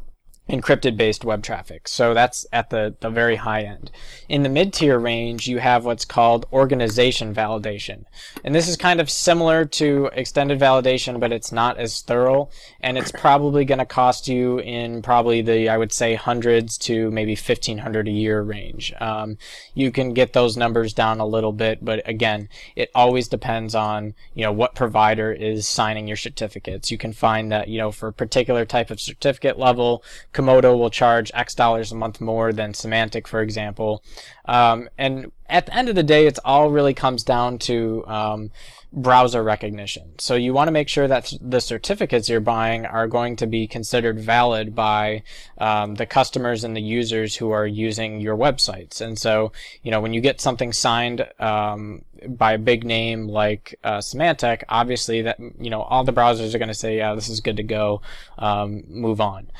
encrypted 0.50 0.98
based 0.98 1.24
web 1.24 1.43
traffic. 1.43 1.88
So 1.88 2.13
that's 2.13 2.45
at 2.51 2.69
the, 2.69 2.95
the 3.00 3.10
very 3.10 3.38
high 3.38 3.62
end. 3.62 3.91
In 4.27 4.43
the 4.43 4.50
mid 4.50 4.74
tier 4.74 5.00
range, 5.00 5.48
you 5.48 5.60
have 5.60 5.86
what's 5.86 6.03
called 6.03 6.45
organization 6.51 7.33
validation. 7.33 8.05
And 8.43 8.53
this 8.53 8.67
is 8.67 8.75
kind 8.75 9.00
of 9.00 9.10
similar 9.10 9.65
to 9.65 10.10
extended 10.13 10.60
validation, 10.60 11.19
but 11.19 11.31
it's 11.31 11.51
not 11.51 11.77
as 11.77 12.01
thorough. 12.01 12.50
And 12.81 12.98
it's 12.98 13.12
probably 13.12 13.65
going 13.65 13.79
to 13.79 13.86
cost 13.86 14.27
you 14.27 14.60
in 14.60 15.01
probably 15.01 15.41
the, 15.41 15.69
I 15.69 15.77
would 15.77 15.93
say, 15.93 16.15
hundreds 16.15 16.77
to 16.79 17.12
maybe 17.12 17.33
1500 17.33 18.07
a 18.07 18.12
year 18.12 18.41
range. 18.41 18.93
Um, 19.00 19.38
you 19.74 19.91
can 19.91 20.13
get 20.13 20.33
those 20.33 20.57
numbers 20.57 20.93
down 20.93 21.19
a 21.19 21.25
little 21.25 21.53
bit, 21.53 21.83
but 21.83 22.07
again, 22.07 22.50
it 22.75 22.89
always 22.93 23.27
depends 23.27 23.75
on, 23.75 24.15
you 24.33 24.43
know, 24.43 24.51
what 24.51 24.75
provider 24.75 25.31
is 25.31 25.67
signing 25.67 26.07
your 26.07 26.17
certificates. 26.17 26.91
You 26.91 26.98
can 26.98 27.13
find 27.13 27.51
that, 27.51 27.67
you 27.67 27.77
know, 27.77 27.91
for 27.91 28.10
a 28.10 28.13
particular 28.13 28.65
type 28.65 28.91
of 28.91 29.00
certificate 29.00 29.57
level, 29.57 30.03
Comodo 30.33 30.77
will 30.77 30.89
charge 30.89 31.31
X 31.33 31.53
dollars 31.55 31.91
a 31.91 31.95
month 31.95 32.21
more 32.21 32.53
than 32.53 32.73
Symantec, 32.73 33.27
for 33.27 33.41
example. 33.41 34.03
Um, 34.45 34.89
and 34.97 35.31
at 35.50 35.65
the 35.65 35.75
end 35.75 35.89
of 35.89 35.95
the 35.95 36.03
day, 36.03 36.25
it's 36.25 36.39
all 36.45 36.69
really 36.69 36.93
comes 36.93 37.23
down 37.23 37.57
to 37.59 38.05
um, 38.07 38.51
browser 38.93 39.43
recognition. 39.43 40.13
So 40.17 40.35
you 40.35 40.53
want 40.53 40.67
to 40.67 40.71
make 40.71 40.89
sure 40.89 41.07
that 41.07 41.33
the 41.41 41.59
certificates 41.61 42.29
you're 42.29 42.39
buying 42.39 42.85
are 42.85 43.07
going 43.07 43.35
to 43.38 43.47
be 43.47 43.67
considered 43.67 44.19
valid 44.19 44.75
by 44.75 45.23
um, 45.57 45.95
the 45.95 46.05
customers 46.05 46.63
and 46.63 46.75
the 46.75 46.81
users 46.81 47.35
who 47.35 47.51
are 47.51 47.67
using 47.67 48.19
your 48.19 48.35
websites. 48.35 49.01
And 49.01 49.17
so, 49.17 49.51
you 49.83 49.91
know, 49.91 50.01
when 50.01 50.13
you 50.13 50.21
get 50.21 50.41
something 50.41 50.73
signed 50.73 51.25
um, 51.39 52.03
by 52.27 52.53
a 52.53 52.57
big 52.57 52.83
name 52.83 53.27
like 53.27 53.79
uh, 53.83 54.00
Symantec, 54.00 54.63
obviously 54.69 55.21
that 55.21 55.39
you 55.59 55.69
know 55.69 55.81
all 55.81 56.03
the 56.03 56.13
browsers 56.13 56.53
are 56.53 56.59
going 56.59 56.67
to 56.67 56.73
say, 56.73 56.97
yeah, 56.97 57.15
this 57.15 57.29
is 57.29 57.39
good 57.39 57.57
to 57.57 57.63
go, 57.63 58.01
um, 58.38 58.83
move 58.88 59.21
on. 59.21 59.51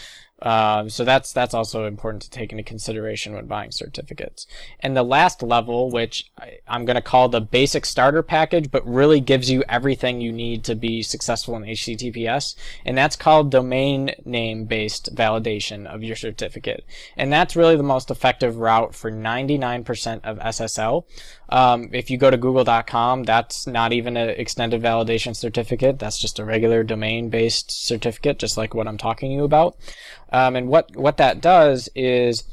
Um, 0.42 0.90
so 0.90 1.06
that's 1.06 1.32
that's 1.34 1.54
also 1.54 1.86
important 1.86 2.24
to 2.24 2.30
take 2.30 2.52
into 2.52 2.64
consideration 2.64 3.34
when 3.34 3.46
buying 3.46 3.72
certificates. 3.72 4.48
And 4.80 4.98
the 4.98 5.04
last 5.04 5.44
level, 5.44 5.92
which 5.92 6.32
I, 6.38 6.60
am 6.68 6.86
going 6.86 6.96
to 6.96 7.02
call 7.02 7.30
the 7.30 7.42
basic 7.42 7.86
starter 7.86 8.24
package, 8.24 8.72
but 8.72 8.86
really 8.88 9.20
gives 9.20 9.52
you 9.52 9.64
everything 9.70 10.20
you 10.20 10.32
need 10.32 10.64
to 10.64 10.76
be 10.76 11.04
successful 11.04 11.56
in 11.56 11.64
HTTPS, 11.64 12.56
and 12.86 12.98
that's 12.98 13.16
called 13.16 13.52
domain 13.52 14.12
name 14.26 14.66
based 14.66 15.16
validation 15.16 15.86
of 15.86 16.04
your 16.04 16.16
certificate. 16.16 16.86
And 17.16 17.32
that's 17.32 17.56
really 17.56 17.76
the 17.76 17.84
most 17.84 18.10
effective 18.10 18.58
route 18.58 18.96
for 18.96 19.12
99% 19.12 20.22
of 20.24 20.40
SSL. 20.40 21.06
Um, 21.52 21.90
if 21.92 22.10
you 22.10 22.18
go 22.18 22.32
to 22.32 22.38
google.com, 22.38 23.24
that's 23.24 23.68
not 23.68 23.92
even 23.92 24.16
an 24.16 24.30
extended 24.30 24.82
validation 24.82 25.36
certificate. 25.36 26.00
That's 26.00 26.18
just 26.18 26.40
a 26.40 26.46
regular 26.46 26.84
domain 26.84 27.30
based 27.30 27.72
certificate, 27.86 28.40
just 28.40 28.58
like 28.58 28.74
what 28.74 28.88
I'm 28.88 28.98
talking 28.98 29.30
to 29.30 29.36
you 29.36 29.44
about. 29.44 29.78
Um, 30.32 30.56
and 30.56 30.68
what, 30.70 30.96
what 30.96 31.18
that 31.18 31.42
does 31.42 31.90
is 31.94 32.44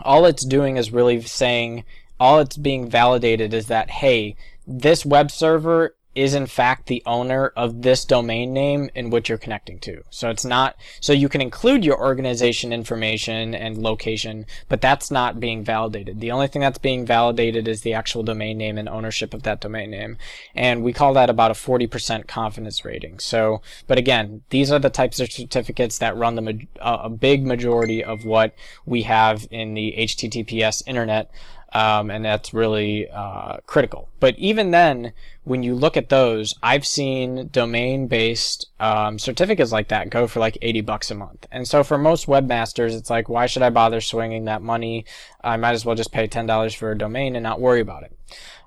all 0.00 0.26
it's 0.26 0.44
doing 0.44 0.76
is 0.76 0.92
really 0.92 1.22
saying, 1.22 1.84
all 2.20 2.40
it's 2.40 2.56
being 2.56 2.88
validated 2.88 3.54
is 3.54 3.68
that, 3.68 3.90
hey, 3.90 4.36
this 4.66 5.06
web 5.06 5.30
server 5.30 5.94
is 6.18 6.34
in 6.34 6.46
fact 6.46 6.86
the 6.86 7.00
owner 7.06 7.52
of 7.54 7.82
this 7.82 8.04
domain 8.04 8.52
name 8.52 8.90
in 8.96 9.08
which 9.08 9.28
you're 9.28 9.38
connecting 9.38 9.78
to. 9.78 10.02
So 10.10 10.30
it's 10.30 10.44
not, 10.44 10.74
so 11.00 11.12
you 11.12 11.28
can 11.28 11.40
include 11.40 11.84
your 11.84 11.96
organization 11.96 12.72
information 12.72 13.54
and 13.54 13.78
location, 13.78 14.44
but 14.68 14.80
that's 14.80 15.12
not 15.12 15.38
being 15.38 15.62
validated. 15.62 16.18
The 16.18 16.32
only 16.32 16.48
thing 16.48 16.60
that's 16.60 16.78
being 16.78 17.06
validated 17.06 17.68
is 17.68 17.82
the 17.82 17.94
actual 17.94 18.24
domain 18.24 18.58
name 18.58 18.78
and 18.78 18.88
ownership 18.88 19.32
of 19.32 19.44
that 19.44 19.60
domain 19.60 19.92
name. 19.92 20.18
And 20.56 20.82
we 20.82 20.92
call 20.92 21.14
that 21.14 21.30
about 21.30 21.52
a 21.52 21.54
40% 21.54 22.26
confidence 22.26 22.84
rating. 22.84 23.20
So, 23.20 23.62
but 23.86 23.96
again, 23.96 24.42
these 24.50 24.72
are 24.72 24.80
the 24.80 24.90
types 24.90 25.20
of 25.20 25.30
certificates 25.30 25.98
that 25.98 26.16
run 26.16 26.34
the, 26.34 26.66
a 26.80 27.08
big 27.08 27.46
majority 27.46 28.02
of 28.02 28.24
what 28.24 28.56
we 28.84 29.02
have 29.02 29.46
in 29.52 29.74
the 29.74 29.94
HTTPS 29.96 30.82
internet 30.84 31.30
um, 31.72 32.10
and 32.10 32.24
that's 32.24 32.54
really 32.54 33.08
uh, 33.10 33.58
critical. 33.66 34.08
But 34.20 34.38
even 34.38 34.70
then, 34.70 35.12
when 35.44 35.62
you 35.62 35.74
look 35.74 35.96
at 35.96 36.08
those, 36.08 36.54
I've 36.62 36.86
seen 36.86 37.48
domain-based 37.52 38.66
um, 38.80 39.18
certificates 39.18 39.72
like 39.72 39.88
that 39.88 40.10
go 40.10 40.26
for 40.26 40.40
like 40.40 40.58
80 40.62 40.80
bucks 40.82 41.10
a 41.10 41.14
month. 41.14 41.46
And 41.50 41.66
so 41.66 41.82
for 41.82 41.98
most 41.98 42.26
webmasters, 42.26 42.96
it's 42.96 43.10
like, 43.10 43.28
why 43.28 43.46
should 43.46 43.62
I 43.62 43.70
bother 43.70 44.00
swinging 44.00 44.46
that 44.46 44.62
money? 44.62 45.04
I 45.42 45.56
might 45.56 45.72
as 45.72 45.84
well 45.84 45.94
just 45.94 46.12
pay 46.12 46.28
$10 46.28 46.76
for 46.76 46.90
a 46.90 46.98
domain 46.98 47.36
and 47.36 47.42
not 47.42 47.60
worry 47.60 47.80
about 47.80 48.02
it. 48.02 48.12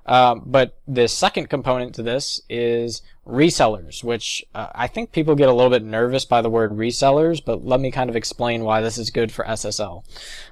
Um, 0.06 0.44
but 0.46 0.78
the 0.88 1.08
second 1.08 1.50
component 1.50 1.96
to 1.96 2.04
this 2.04 2.42
is 2.50 3.02
resellers, 3.28 4.04
which 4.04 4.44
uh, 4.56 4.68
I 4.74 4.88
think 4.88 5.12
people 5.12 5.36
get 5.36 5.50
a 5.50 5.54
little 5.54 5.70
bit 5.70 5.84
nervous 5.84 6.26
by 6.26 6.42
the 6.42 6.50
word 6.50 6.72
resellers, 6.72 7.44
but 7.44 7.64
let 7.64 7.80
me 7.80 7.92
kind 7.92 8.10
of 8.10 8.16
explain 8.16 8.64
why 8.64 8.82
this 8.82 8.98
is 8.98 9.10
good 9.10 9.32
for 9.32 9.46
SSL. 9.46 10.04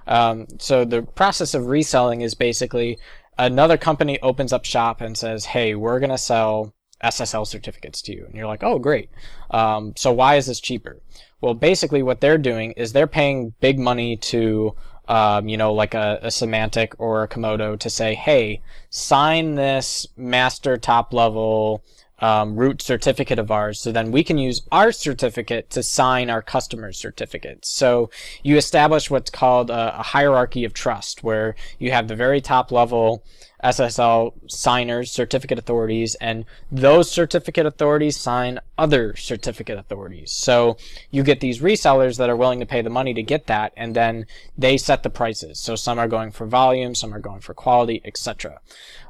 Um, 0.07 0.47
so 0.59 0.85
the 0.85 1.01
process 1.01 1.53
of 1.53 1.67
reselling 1.67 2.21
is 2.21 2.35
basically 2.35 2.99
another 3.37 3.77
company 3.77 4.19
opens 4.21 4.53
up 4.53 4.65
shop 4.65 5.01
and 5.01 5.17
says, 5.17 5.45
"Hey, 5.45 5.75
we're 5.75 5.99
gonna 5.99 6.17
sell." 6.17 6.73
SSL 7.01 7.47
certificates 7.47 8.01
to 8.01 8.13
you. 8.13 8.25
And 8.25 8.35
you're 8.35 8.45
like, 8.45 8.61
oh, 8.61 8.77
great. 8.77 9.09
Um, 9.51 9.93
so 9.95 10.11
why 10.11 10.35
is 10.35 10.47
this 10.47 10.59
cheaper? 10.59 11.01
Well, 11.41 11.53
basically 11.53 12.03
what 12.03 12.19
they're 12.19 12.37
doing 12.37 12.73
is 12.73 12.91
they're 12.91 13.07
paying 13.07 13.53
big 13.61 13.79
money 13.79 14.17
to 14.17 14.75
um, 15.09 15.49
you 15.49 15.57
know, 15.57 15.73
like 15.73 15.95
a, 15.95 16.19
a 16.21 16.27
Symantec 16.27 16.93
or 16.99 17.23
a 17.23 17.27
Comodo 17.27 17.77
to 17.79 17.89
say, 17.89 18.13
hey, 18.13 18.61
sign 18.91 19.55
this 19.55 20.07
master 20.15 20.77
top 20.77 21.13
level 21.13 21.83
um, 22.21 22.55
root 22.55 22.81
certificate 22.81 23.39
of 23.39 23.51
ours. 23.51 23.79
So 23.79 23.91
then 23.91 24.11
we 24.11 24.23
can 24.23 24.37
use 24.37 24.61
our 24.71 24.91
certificate 24.91 25.69
to 25.71 25.83
sign 25.83 26.29
our 26.29 26.41
customer's 26.41 26.97
certificate. 26.97 27.65
So 27.65 28.09
you 28.43 28.57
establish 28.57 29.09
what's 29.09 29.29
called 29.29 29.69
a, 29.69 29.99
a 29.99 30.03
hierarchy 30.03 30.65
of 30.65 30.73
trust, 30.73 31.23
where 31.23 31.55
you 31.77 31.91
have 31.91 32.07
the 32.07 32.15
very 32.15 32.41
top 32.41 32.71
level 32.71 33.23
SSL 33.63 34.33
signers, 34.47 35.11
certificate 35.11 35.59
authorities, 35.59 36.15
and 36.15 36.45
those 36.71 37.11
certificate 37.11 37.65
authorities 37.65 38.17
sign 38.17 38.59
other 38.77 39.15
certificate 39.15 39.77
authorities. 39.77 40.31
So 40.31 40.77
you 41.11 41.23
get 41.23 41.41
these 41.41 41.59
resellers 41.59 42.17
that 42.17 42.29
are 42.29 42.35
willing 42.35 42.61
to 42.61 42.65
pay 42.65 42.81
the 42.81 42.89
money 42.89 43.13
to 43.13 43.23
get 43.23 43.47
that, 43.47 43.73
and 43.75 43.95
then 43.95 44.27
they 44.57 44.77
set 44.77 45.03
the 45.03 45.09
prices. 45.09 45.59
So 45.59 45.75
some 45.75 45.99
are 45.99 46.07
going 46.07 46.31
for 46.31 46.45
volume, 46.45 46.95
some 46.95 47.13
are 47.13 47.19
going 47.19 47.41
for 47.41 47.53
quality, 47.53 48.01
etc. 48.05 48.61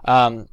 Um, 0.05 0.47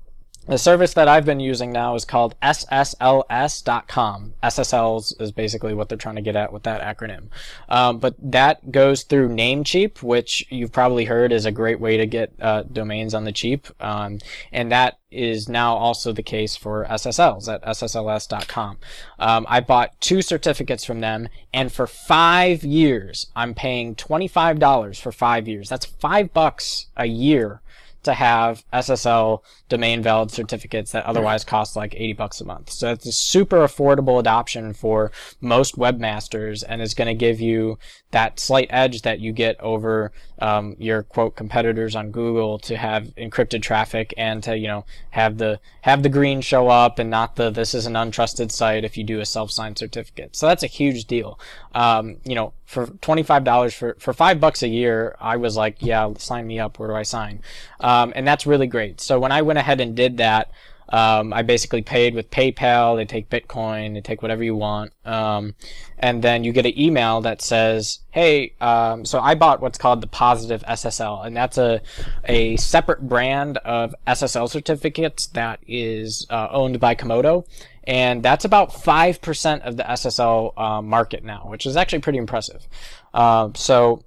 the 0.48 0.58
service 0.58 0.94
that 0.94 1.08
I've 1.08 1.24
been 1.24 1.40
using 1.40 1.72
now 1.72 1.94
is 1.94 2.04
called 2.04 2.34
SSLS.com. 2.40 4.34
SSLs 4.42 5.20
is 5.20 5.32
basically 5.32 5.74
what 5.74 5.88
they're 5.88 5.98
trying 5.98 6.16
to 6.16 6.22
get 6.22 6.36
at 6.36 6.52
with 6.52 6.62
that 6.62 6.80
acronym. 6.80 7.28
Um, 7.68 7.98
but 7.98 8.14
that 8.18 8.70
goes 8.70 9.02
through 9.02 9.30
Namecheap, 9.30 10.02
which 10.02 10.46
you've 10.50 10.72
probably 10.72 11.06
heard 11.06 11.32
is 11.32 11.46
a 11.46 11.52
great 11.52 11.80
way 11.80 11.96
to 11.96 12.06
get 12.06 12.32
uh, 12.40 12.62
domains 12.62 13.12
on 13.14 13.24
the 13.24 13.32
cheap. 13.32 13.66
Um, 13.80 14.18
and 14.52 14.70
that 14.70 14.98
is 15.10 15.48
now 15.48 15.74
also 15.76 16.12
the 16.12 16.22
case 16.22 16.56
for 16.56 16.84
SSLs 16.84 17.52
at 17.52 17.62
SSLS.com. 17.64 18.78
Um, 19.18 19.46
I 19.48 19.60
bought 19.60 20.00
two 20.00 20.22
certificates 20.22 20.84
from 20.84 21.00
them, 21.00 21.28
and 21.52 21.72
for 21.72 21.86
five 21.86 22.64
years, 22.64 23.28
I'm 23.34 23.54
paying 23.54 23.94
$25 23.94 25.00
for 25.00 25.12
five 25.12 25.48
years. 25.48 25.68
That's 25.68 25.86
five 25.86 26.32
bucks 26.32 26.86
a 26.96 27.06
year 27.06 27.62
to 28.06 28.14
have 28.14 28.64
SSL 28.72 29.42
domain 29.68 30.02
valid 30.02 30.30
certificates 30.30 30.92
that 30.92 31.04
otherwise 31.04 31.44
cost 31.44 31.76
like 31.76 31.94
80 31.94 32.12
bucks 32.14 32.40
a 32.40 32.44
month. 32.44 32.70
So 32.70 32.90
it's 32.90 33.06
a 33.06 33.12
super 33.12 33.58
affordable 33.58 34.18
adoption 34.18 34.72
for 34.72 35.12
most 35.40 35.76
webmasters 35.76 36.64
and 36.66 36.80
is 36.80 36.94
going 36.94 37.08
to 37.08 37.14
give 37.14 37.40
you 37.40 37.78
that 38.12 38.40
slight 38.40 38.68
edge 38.70 39.02
that 39.02 39.20
you 39.20 39.32
get 39.32 39.60
over 39.60 40.12
um, 40.38 40.76
your 40.78 41.02
quote 41.02 41.36
competitors 41.36 41.96
on 41.96 42.10
Google 42.10 42.58
to 42.60 42.76
have 42.76 43.14
encrypted 43.16 43.62
traffic 43.62 44.14
and 44.16 44.42
to 44.44 44.56
you 44.56 44.68
know 44.68 44.84
have 45.10 45.38
the 45.38 45.60
have 45.82 46.02
the 46.02 46.08
green 46.08 46.40
show 46.40 46.68
up 46.68 46.98
and 46.98 47.10
not 47.10 47.36
the 47.36 47.50
this 47.50 47.74
is 47.74 47.86
an 47.86 47.94
untrusted 47.94 48.50
site 48.50 48.84
if 48.84 48.96
you 48.96 49.04
do 49.04 49.20
a 49.20 49.26
self-signed 49.26 49.78
certificate. 49.78 50.36
So 50.36 50.46
that's 50.46 50.62
a 50.62 50.68
huge 50.68 51.06
deal. 51.06 51.38
Um, 51.74 52.16
you 52.24 52.34
know, 52.34 52.52
for 52.66 52.86
twenty 53.00 53.22
five 53.22 53.44
dollars 53.44 53.72
for 53.72 53.96
for 53.98 54.12
five 54.12 54.40
bucks 54.40 54.62
a 54.62 54.68
year, 54.68 55.16
I 55.20 55.36
was 55.36 55.56
like, 55.56 55.76
yeah, 55.80 56.12
sign 56.18 56.46
me 56.46 56.58
up. 56.58 56.78
Where 56.78 56.88
do 56.88 56.94
I 56.94 57.04
sign? 57.04 57.40
Um, 57.80 58.12
and 58.14 58.26
that's 58.26 58.46
really 58.46 58.66
great. 58.66 59.00
So 59.00 59.18
when 59.18 59.32
I 59.32 59.42
went 59.42 59.58
ahead 59.58 59.80
and 59.80 59.96
did 59.96 60.18
that. 60.18 60.50
Um, 60.88 61.32
I 61.32 61.42
basically 61.42 61.82
paid 61.82 62.14
with 62.14 62.30
PayPal. 62.30 62.96
They 62.96 63.04
take 63.04 63.28
Bitcoin. 63.28 63.94
They 63.94 64.00
take 64.00 64.22
whatever 64.22 64.44
you 64.44 64.54
want. 64.54 64.92
Um, 65.04 65.56
and 65.98 66.22
then 66.22 66.44
you 66.44 66.52
get 66.52 66.64
an 66.64 66.78
email 66.78 67.20
that 67.22 67.42
says, 67.42 68.00
"Hey, 68.12 68.52
um, 68.60 69.04
so 69.04 69.18
I 69.18 69.34
bought 69.34 69.60
what's 69.60 69.78
called 69.78 70.00
the 70.00 70.06
Positive 70.06 70.62
SSL, 70.68 71.26
and 71.26 71.36
that's 71.36 71.58
a 71.58 71.80
a 72.26 72.56
separate 72.56 73.08
brand 73.08 73.58
of 73.58 73.96
SSL 74.06 74.48
certificates 74.48 75.26
that 75.26 75.58
is 75.66 76.24
uh, 76.30 76.46
owned 76.52 76.78
by 76.78 76.94
Comodo." 76.94 77.46
And 77.86 78.22
that's 78.22 78.44
about 78.44 78.70
5% 78.72 79.60
of 79.60 79.76
the 79.76 79.84
SSL 79.84 80.58
uh, 80.58 80.82
market 80.82 81.22
now, 81.24 81.46
which 81.46 81.66
is 81.66 81.76
actually 81.76 82.00
pretty 82.00 82.18
impressive. 82.18 82.66
Uh, 83.14 83.50
so 83.54 84.02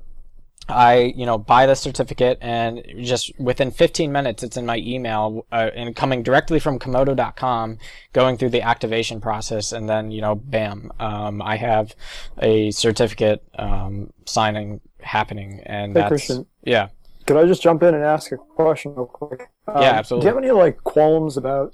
I, 0.68 1.14
you 1.16 1.26
know, 1.26 1.38
buy 1.38 1.66
the 1.66 1.76
certificate 1.76 2.38
and 2.42 2.84
just 3.02 3.32
within 3.40 3.72
15 3.72 4.12
minutes, 4.12 4.44
it's 4.44 4.58
in 4.58 4.66
my 4.66 4.78
email 4.78 5.46
uh, 5.52 5.70
and 5.74 5.96
coming 5.96 6.22
directly 6.24 6.60
from 6.60 6.78
Comodo.com, 6.78 7.78
going 8.14 8.38
through 8.38 8.50
the 8.50 8.62
activation 8.62 9.20
process, 9.20 9.72
and 9.72 9.90
then, 9.90 10.12
you 10.12 10.22
know, 10.22 10.36
bam, 10.36 10.92
um, 11.00 11.42
I 11.42 11.56
have 11.56 11.96
a 12.40 12.70
certificate 12.72 13.44
um, 13.58 14.14
signing 14.26 14.82
happening, 15.02 15.62
and 15.66 15.94
Hey, 15.94 16.02
that's 16.02 16.10
Christian. 16.10 16.46
yeah, 16.64 16.90
Could 17.26 17.38
I 17.38 17.46
just 17.46 17.62
jump 17.64 17.82
in 17.82 17.96
and 17.96 18.04
ask 18.04 18.32
a 18.32 18.38
question 18.38 18.94
real 18.94 19.06
quick? 19.08 19.50
Um, 19.68 19.82
Yeah, 19.82 19.92
absolutely. 19.94 20.26
Do 20.26 20.30
you 20.30 20.36
have 20.36 20.44
any 20.44 20.52
like 20.52 20.84
qualms 20.84 21.36
about 21.38 21.74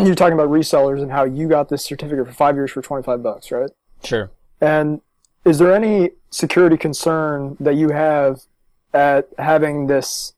you're 0.06 0.14
talking 0.14 0.34
about 0.34 0.48
resellers 0.48 1.02
and 1.02 1.10
how 1.10 1.24
you 1.24 1.48
got 1.48 1.68
this 1.68 1.84
certificate 1.84 2.26
for 2.26 2.32
five 2.32 2.56
years 2.56 2.70
for 2.70 2.82
25 2.82 3.22
bucks, 3.22 3.50
right? 3.50 3.70
sure. 4.04 4.30
And 4.60 5.00
is 5.44 5.58
there 5.58 5.74
any 5.74 6.10
security 6.30 6.76
concern 6.76 7.56
that 7.60 7.74
you 7.74 7.90
have 7.90 8.42
at 8.94 9.28
having 9.38 9.86
this, 9.86 10.34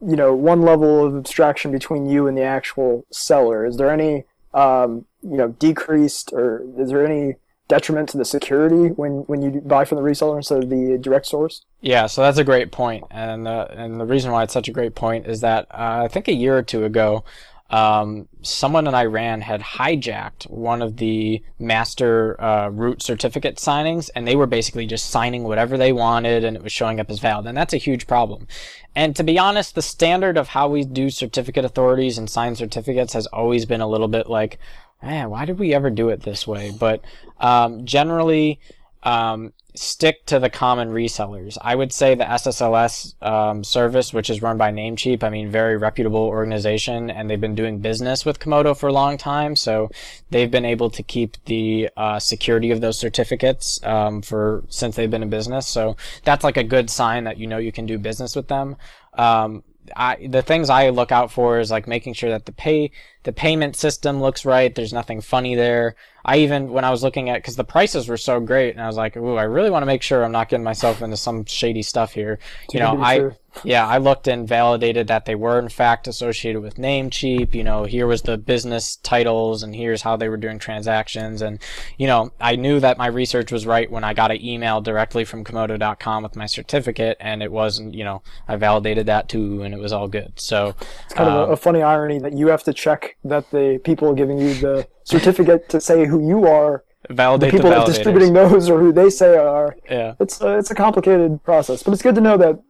you 0.00 0.16
know, 0.16 0.34
one 0.34 0.62
level 0.62 1.04
of 1.04 1.16
abstraction 1.16 1.70
between 1.70 2.08
you 2.08 2.26
and 2.26 2.36
the 2.36 2.42
actual 2.42 3.06
seller? 3.10 3.66
Is 3.66 3.76
there 3.76 3.90
any, 3.90 4.24
um, 4.54 5.04
you 5.22 5.36
know, 5.36 5.48
decreased 5.48 6.32
or 6.32 6.64
is 6.78 6.90
there 6.90 7.04
any 7.04 7.34
detriment 7.68 8.08
to 8.08 8.16
the 8.16 8.24
security 8.24 8.88
when, 8.94 9.24
when 9.26 9.42
you 9.42 9.60
buy 9.60 9.84
from 9.84 9.96
the 9.96 10.02
reseller 10.02 10.36
instead 10.36 10.64
of 10.64 10.70
the 10.70 10.98
direct 10.98 11.26
source? 11.26 11.62
Yeah, 11.80 12.06
so 12.06 12.22
that's 12.22 12.38
a 12.38 12.44
great 12.44 12.72
point, 12.72 13.04
and 13.10 13.46
uh, 13.46 13.68
and 13.70 14.00
the 14.00 14.04
reason 14.04 14.32
why 14.32 14.42
it's 14.42 14.52
such 14.52 14.66
a 14.66 14.72
great 14.72 14.96
point 14.96 15.26
is 15.28 15.42
that 15.42 15.66
uh, 15.70 16.02
I 16.04 16.08
think 16.08 16.26
a 16.26 16.32
year 16.32 16.58
or 16.58 16.62
two 16.62 16.84
ago, 16.84 17.22
um, 17.70 18.28
someone 18.42 18.86
in 18.86 18.94
Iran 18.94 19.42
had 19.42 19.60
hijacked 19.60 20.48
one 20.48 20.80
of 20.80 20.96
the 20.96 21.42
master 21.58 22.40
uh, 22.40 22.68
root 22.70 23.02
certificate 23.02 23.56
signings, 23.56 24.08
and 24.14 24.26
they 24.26 24.36
were 24.36 24.46
basically 24.46 24.86
just 24.86 25.10
signing 25.10 25.44
whatever 25.44 25.76
they 25.76 25.92
wanted, 25.92 26.44
and 26.44 26.56
it 26.56 26.62
was 26.62 26.72
showing 26.72 26.98
up 26.98 27.10
as 27.10 27.18
valid, 27.18 27.46
and 27.46 27.56
that's 27.56 27.74
a 27.74 27.78
huge 27.78 28.06
problem. 28.06 28.46
And 28.94 29.14
to 29.16 29.22
be 29.22 29.38
honest, 29.38 29.74
the 29.74 29.82
standard 29.82 30.38
of 30.38 30.48
how 30.48 30.68
we 30.68 30.84
do 30.84 31.10
certificate 31.10 31.64
authorities 31.64 32.16
and 32.16 32.28
sign 32.30 32.56
certificates 32.56 33.12
has 33.12 33.26
always 33.26 33.66
been 33.66 33.82
a 33.82 33.88
little 33.88 34.08
bit 34.08 34.28
like, 34.28 34.58
man, 35.02 35.28
why 35.30 35.44
did 35.44 35.58
we 35.58 35.74
ever 35.74 35.90
do 35.90 36.08
it 36.08 36.22
this 36.22 36.46
way? 36.46 36.72
But 36.76 37.02
um, 37.38 37.84
generally, 37.84 38.60
um, 39.02 39.52
stick 39.74 40.26
to 40.26 40.38
the 40.38 40.50
common 40.50 40.90
resellers. 40.90 41.56
I 41.60 41.74
would 41.74 41.92
say 41.92 42.14
the 42.14 42.24
SSLS 42.24 43.22
um, 43.22 43.62
service, 43.62 44.12
which 44.12 44.28
is 44.28 44.42
run 44.42 44.58
by 44.58 44.72
Namecheap, 44.72 45.22
I 45.22 45.30
mean, 45.30 45.50
very 45.50 45.76
reputable 45.76 46.20
organization, 46.20 47.10
and 47.10 47.30
they've 47.30 47.40
been 47.40 47.54
doing 47.54 47.78
business 47.78 48.24
with 48.24 48.40
Comodo 48.40 48.76
for 48.76 48.88
a 48.88 48.92
long 48.92 49.16
time, 49.16 49.54
so 49.54 49.90
they've 50.30 50.50
been 50.50 50.64
able 50.64 50.90
to 50.90 51.02
keep 51.02 51.36
the 51.44 51.88
uh, 51.96 52.18
security 52.18 52.70
of 52.70 52.80
those 52.80 52.98
certificates 52.98 53.82
um, 53.84 54.20
for 54.22 54.64
since 54.68 54.96
they've 54.96 55.10
been 55.10 55.22
in 55.22 55.30
business. 55.30 55.66
So 55.66 55.96
that's 56.24 56.44
like 56.44 56.56
a 56.56 56.64
good 56.64 56.90
sign 56.90 57.24
that 57.24 57.38
you 57.38 57.46
know 57.46 57.58
you 57.58 57.72
can 57.72 57.86
do 57.86 57.98
business 57.98 58.34
with 58.34 58.48
them. 58.48 58.76
Um, 59.14 59.62
I, 59.96 60.26
the 60.28 60.42
things 60.42 60.70
I 60.70 60.90
look 60.90 61.12
out 61.12 61.32
for 61.32 61.60
is 61.60 61.70
like 61.70 61.86
making 61.86 62.14
sure 62.14 62.30
that 62.30 62.46
the 62.46 62.52
pay 62.52 62.90
the 63.22 63.32
payment 63.32 63.76
system 63.76 64.20
looks 64.20 64.44
right. 64.44 64.74
There's 64.74 64.92
nothing 64.92 65.20
funny 65.20 65.54
there. 65.54 65.96
I 66.28 66.40
even 66.40 66.70
when 66.70 66.84
I 66.84 66.90
was 66.90 67.02
looking 67.02 67.30
at 67.30 67.38
because 67.38 67.56
the 67.56 67.64
prices 67.64 68.06
were 68.06 68.18
so 68.18 68.38
great, 68.38 68.74
and 68.74 68.82
I 68.82 68.86
was 68.86 68.98
like, 68.98 69.16
"Ooh, 69.16 69.36
I 69.36 69.44
really 69.44 69.70
want 69.70 69.80
to 69.80 69.86
make 69.86 70.02
sure 70.02 70.22
I'm 70.22 70.30
not 70.30 70.50
getting 70.50 70.62
myself 70.62 71.00
into 71.00 71.16
some 71.16 71.46
shady 71.46 71.82
stuff 71.82 72.12
here." 72.12 72.38
You 72.70 72.80
know, 72.80 73.02
I 73.02 73.18
true. 73.18 73.34
Yeah, 73.64 73.86
I 73.86 73.98
looked 73.98 74.28
and 74.28 74.46
validated 74.46 75.08
that 75.08 75.24
they 75.24 75.34
were 75.34 75.58
in 75.58 75.68
fact 75.68 76.08
associated 76.08 76.60
with 76.62 76.76
Namecheap. 76.76 77.54
You 77.54 77.64
know, 77.64 77.84
here 77.84 78.06
was 78.06 78.22
the 78.22 78.38
business 78.38 78.96
titles, 78.96 79.62
and 79.62 79.74
here's 79.74 80.02
how 80.02 80.16
they 80.16 80.28
were 80.28 80.36
doing 80.36 80.58
transactions, 80.58 81.42
and 81.42 81.60
you 81.96 82.06
know, 82.06 82.30
I 82.40 82.56
knew 82.56 82.80
that 82.80 82.98
my 82.98 83.06
research 83.06 83.52
was 83.52 83.66
right 83.66 83.90
when 83.90 84.04
I 84.04 84.14
got 84.14 84.30
an 84.30 84.44
email 84.44 84.80
directly 84.80 85.24
from 85.24 85.44
Comodo.com 85.44 86.22
with 86.22 86.36
my 86.36 86.46
certificate, 86.46 87.16
and 87.20 87.42
it 87.42 87.52
wasn't. 87.52 87.94
You 87.94 88.04
know, 88.04 88.22
I 88.46 88.56
validated 88.56 89.06
that 89.06 89.28
too, 89.28 89.62
and 89.62 89.74
it 89.74 89.80
was 89.80 89.92
all 89.92 90.08
good. 90.08 90.32
So 90.36 90.74
It's 91.04 91.14
kind 91.14 91.28
of 91.28 91.34
Um, 91.36 91.50
a, 91.50 91.52
a 91.52 91.56
funny 91.56 91.82
irony 91.82 92.18
that 92.18 92.32
you 92.32 92.48
have 92.48 92.62
to 92.64 92.72
check 92.72 93.16
that 93.24 93.50
the 93.50 93.80
people 93.84 94.14
giving 94.14 94.38
you 94.38 94.54
the 94.54 94.86
certificate 95.04 95.68
to 95.70 95.80
say 95.80 96.06
who 96.06 96.26
you 96.26 96.46
are, 96.46 96.84
the 97.08 97.48
people 97.50 97.70
the 97.70 97.76
that 97.76 97.86
distributing 97.86 98.32
those 98.32 98.68
or 98.68 98.78
who 98.80 98.92
they 98.92 99.10
say 99.10 99.36
are. 99.36 99.76
Yeah. 99.88 100.14
It's 100.20 100.40
a, 100.40 100.58
it's 100.58 100.70
a 100.70 100.74
complicated 100.74 101.42
process, 101.42 101.82
but 101.82 101.92
it's 101.92 102.02
good 102.02 102.14
to 102.16 102.20
know 102.20 102.36
that 102.36 102.60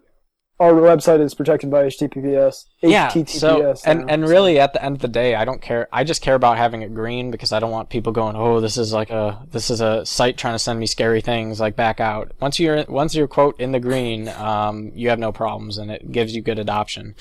our 0.60 0.72
website 0.72 1.20
is 1.20 1.34
protected 1.34 1.70
by 1.70 1.84
HTTPS. 1.84 2.64
Yeah 2.80 3.08
so 3.26 3.74
and 3.84 4.00
now, 4.00 4.06
and 4.08 4.24
so- 4.24 4.30
really 4.30 4.60
at 4.60 4.72
the 4.72 4.84
end 4.84 4.96
of 4.96 5.02
the 5.02 5.08
day 5.08 5.34
i 5.34 5.44
don't 5.44 5.60
care 5.60 5.88
i 5.92 6.04
just 6.04 6.22
care 6.22 6.34
about 6.34 6.56
having 6.56 6.82
it 6.82 6.94
green 6.94 7.30
because 7.30 7.52
i 7.52 7.58
don't 7.58 7.70
want 7.70 7.88
people 7.88 8.12
going 8.12 8.36
oh 8.36 8.60
this 8.60 8.76
is 8.76 8.92
like 8.92 9.10
a 9.10 9.40
this 9.50 9.70
is 9.70 9.80
a 9.80 10.04
site 10.06 10.36
trying 10.36 10.54
to 10.54 10.58
send 10.58 10.78
me 10.78 10.86
scary 10.86 11.20
things 11.20 11.60
like 11.60 11.76
back 11.76 12.00
out. 12.00 12.32
Once 12.40 12.60
you're 12.60 12.84
once 12.88 13.14
you're 13.14 13.28
quote 13.28 13.58
in 13.60 13.72
the 13.72 13.80
green 13.80 14.28
um, 14.28 14.92
you 14.94 15.08
have 15.08 15.18
no 15.18 15.32
problems 15.32 15.78
and 15.78 15.90
it 15.90 16.10
gives 16.12 16.34
you 16.34 16.42
good 16.42 16.58
adoption. 16.58 17.14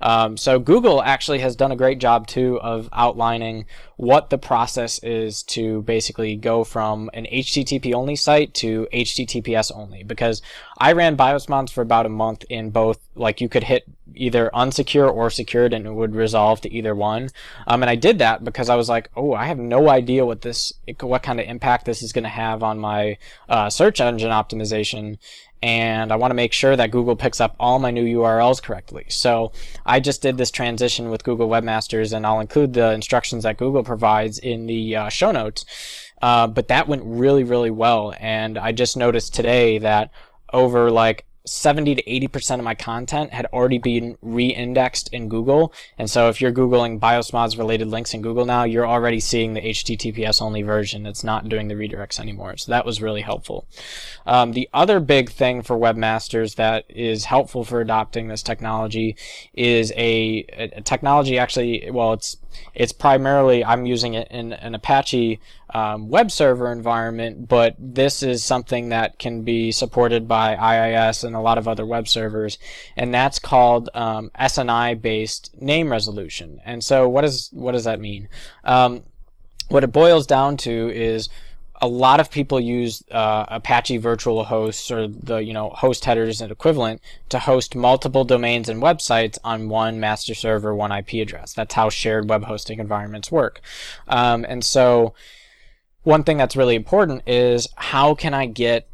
Um, 0.00 0.36
so 0.36 0.58
google 0.58 1.02
actually 1.02 1.38
has 1.40 1.56
done 1.56 1.72
a 1.72 1.76
great 1.76 1.98
job 1.98 2.26
too 2.26 2.60
of 2.60 2.88
outlining 2.92 3.66
what 3.96 4.30
the 4.30 4.38
process 4.38 4.98
is 5.00 5.42
to 5.44 5.82
basically 5.82 6.36
go 6.36 6.64
from 6.64 7.10
an 7.14 7.26
http 7.26 7.94
only 7.94 8.16
site 8.16 8.52
to 8.54 8.88
https 8.92 9.70
only 9.74 10.02
because 10.02 10.42
i 10.78 10.92
ran 10.92 11.16
biosmods 11.16 11.70
for 11.70 11.82
about 11.82 12.06
a 12.06 12.08
month 12.08 12.44
in 12.50 12.70
both 12.70 12.98
like 13.14 13.40
you 13.40 13.48
could 13.48 13.64
hit 13.64 13.84
either 14.14 14.50
unsecure 14.54 15.03
or 15.08 15.30
secured, 15.30 15.72
and 15.72 15.86
it 15.86 15.92
would 15.92 16.14
resolve 16.14 16.60
to 16.62 16.72
either 16.72 16.94
one. 16.94 17.28
Um, 17.66 17.82
and 17.82 17.90
I 17.90 17.96
did 17.96 18.18
that 18.18 18.44
because 18.44 18.68
I 18.68 18.76
was 18.76 18.88
like, 18.88 19.10
oh, 19.16 19.34
I 19.34 19.46
have 19.46 19.58
no 19.58 19.88
idea 19.88 20.26
what 20.26 20.42
this, 20.42 20.72
what 21.00 21.22
kind 21.22 21.40
of 21.40 21.46
impact 21.46 21.84
this 21.84 22.02
is 22.02 22.12
going 22.12 22.24
to 22.24 22.28
have 22.28 22.62
on 22.62 22.78
my 22.78 23.18
uh, 23.48 23.70
search 23.70 24.00
engine 24.00 24.30
optimization 24.30 25.18
and 25.64 26.12
I 26.12 26.16
want 26.16 26.30
to 26.30 26.34
make 26.34 26.52
sure 26.52 26.76
that 26.76 26.90
Google 26.90 27.16
picks 27.16 27.40
up 27.40 27.56
all 27.58 27.78
my 27.78 27.90
new 27.90 28.04
URLs 28.18 28.62
correctly. 28.62 29.06
So 29.08 29.52
I 29.86 29.98
just 29.98 30.20
did 30.20 30.36
this 30.36 30.50
transition 30.50 31.08
with 31.08 31.24
Google 31.24 31.48
Webmasters, 31.48 32.12
and 32.12 32.26
I'll 32.26 32.40
include 32.40 32.74
the 32.74 32.92
instructions 32.92 33.44
that 33.44 33.56
Google 33.56 33.82
provides 33.82 34.38
in 34.38 34.66
the 34.66 34.94
uh, 34.94 35.08
show 35.08 35.32
notes. 35.32 35.64
Uh, 36.20 36.48
but 36.48 36.68
that 36.68 36.86
went 36.86 37.02
really, 37.06 37.44
really 37.44 37.70
well, 37.70 38.12
and 38.20 38.58
I 38.58 38.72
just 38.72 38.98
noticed 38.98 39.32
today 39.32 39.78
that 39.78 40.10
over 40.52 40.90
like 40.90 41.24
70 41.46 41.96
to 41.96 42.02
80% 42.02 42.58
of 42.58 42.64
my 42.64 42.74
content 42.74 43.32
had 43.32 43.46
already 43.46 43.76
been 43.76 44.16
re-indexed 44.22 45.12
in 45.12 45.28
Google. 45.28 45.74
And 45.98 46.08
so 46.08 46.30
if 46.30 46.40
you're 46.40 46.52
Googling 46.52 46.98
Biosmods 46.98 47.58
related 47.58 47.88
links 47.88 48.14
in 48.14 48.22
Google 48.22 48.46
now, 48.46 48.64
you're 48.64 48.86
already 48.86 49.20
seeing 49.20 49.52
the 49.52 49.60
HTTPS 49.60 50.40
only 50.40 50.62
version. 50.62 51.04
It's 51.04 51.22
not 51.22 51.50
doing 51.50 51.68
the 51.68 51.74
redirects 51.74 52.18
anymore. 52.18 52.56
So 52.56 52.72
that 52.72 52.86
was 52.86 53.02
really 53.02 53.20
helpful. 53.20 53.66
Um, 54.26 54.52
the 54.52 54.70
other 54.72 55.00
big 55.00 55.30
thing 55.30 55.60
for 55.60 55.76
webmasters 55.76 56.56
that 56.56 56.86
is 56.88 57.26
helpful 57.26 57.62
for 57.64 57.82
adopting 57.82 58.28
this 58.28 58.42
technology 58.42 59.16
is 59.52 59.92
a, 59.96 60.46
a 60.56 60.80
technology 60.80 61.38
actually, 61.38 61.90
well, 61.90 62.14
it's 62.14 62.38
it's 62.72 62.92
primarily 62.92 63.64
I'm 63.64 63.84
using 63.84 64.14
it 64.14 64.28
in 64.30 64.52
an 64.52 64.74
Apache 64.74 65.40
um, 65.74 66.08
web 66.08 66.30
server 66.30 66.70
environment, 66.70 67.48
but 67.48 67.74
this 67.78 68.22
is 68.22 68.44
something 68.44 68.90
that 68.90 69.18
can 69.18 69.42
be 69.42 69.72
supported 69.72 70.28
by 70.28 70.54
IIS 70.54 71.24
and 71.24 71.34
a 71.34 71.40
lot 71.40 71.58
of 71.58 71.66
other 71.66 71.84
web 71.84 72.06
servers, 72.06 72.58
and 72.96 73.12
that's 73.12 73.40
called 73.40 73.90
um, 73.92 74.30
SNI 74.38 75.02
based 75.02 75.50
name 75.60 75.90
resolution. 75.90 76.60
And 76.64 76.82
so, 76.84 77.08
what 77.08 77.22
does 77.22 77.50
what 77.52 77.72
does 77.72 77.84
that 77.84 78.00
mean? 78.00 78.28
Um, 78.62 79.02
what 79.68 79.82
it 79.82 79.92
boils 79.92 80.26
down 80.26 80.56
to 80.58 80.90
is 80.94 81.28
a 81.82 81.88
lot 81.88 82.20
of 82.20 82.30
people 82.30 82.60
use 82.60 83.02
uh, 83.10 83.44
Apache 83.48 83.96
virtual 83.98 84.44
hosts 84.44 84.90
or 84.90 85.08
the 85.08 85.38
you 85.38 85.52
know 85.52 85.70
host 85.70 86.04
headers 86.04 86.40
and 86.40 86.52
equivalent 86.52 87.00
to 87.30 87.38
host 87.40 87.74
multiple 87.74 88.24
domains 88.24 88.68
and 88.68 88.80
websites 88.80 89.38
on 89.42 89.68
one 89.68 89.98
master 89.98 90.34
server, 90.34 90.74
one 90.74 90.92
IP 90.92 91.14
address. 91.14 91.52
That's 91.52 91.74
how 91.74 91.90
shared 91.90 92.28
web 92.28 92.44
hosting 92.44 92.78
environments 92.78 93.32
work. 93.32 93.60
Um, 94.06 94.46
and 94.48 94.64
so, 94.64 95.14
one 96.04 96.22
thing 96.22 96.36
that's 96.36 96.56
really 96.56 96.76
important 96.76 97.22
is 97.26 97.68
how 97.76 98.14
can 98.14 98.32
I 98.32 98.46
get 98.46 98.88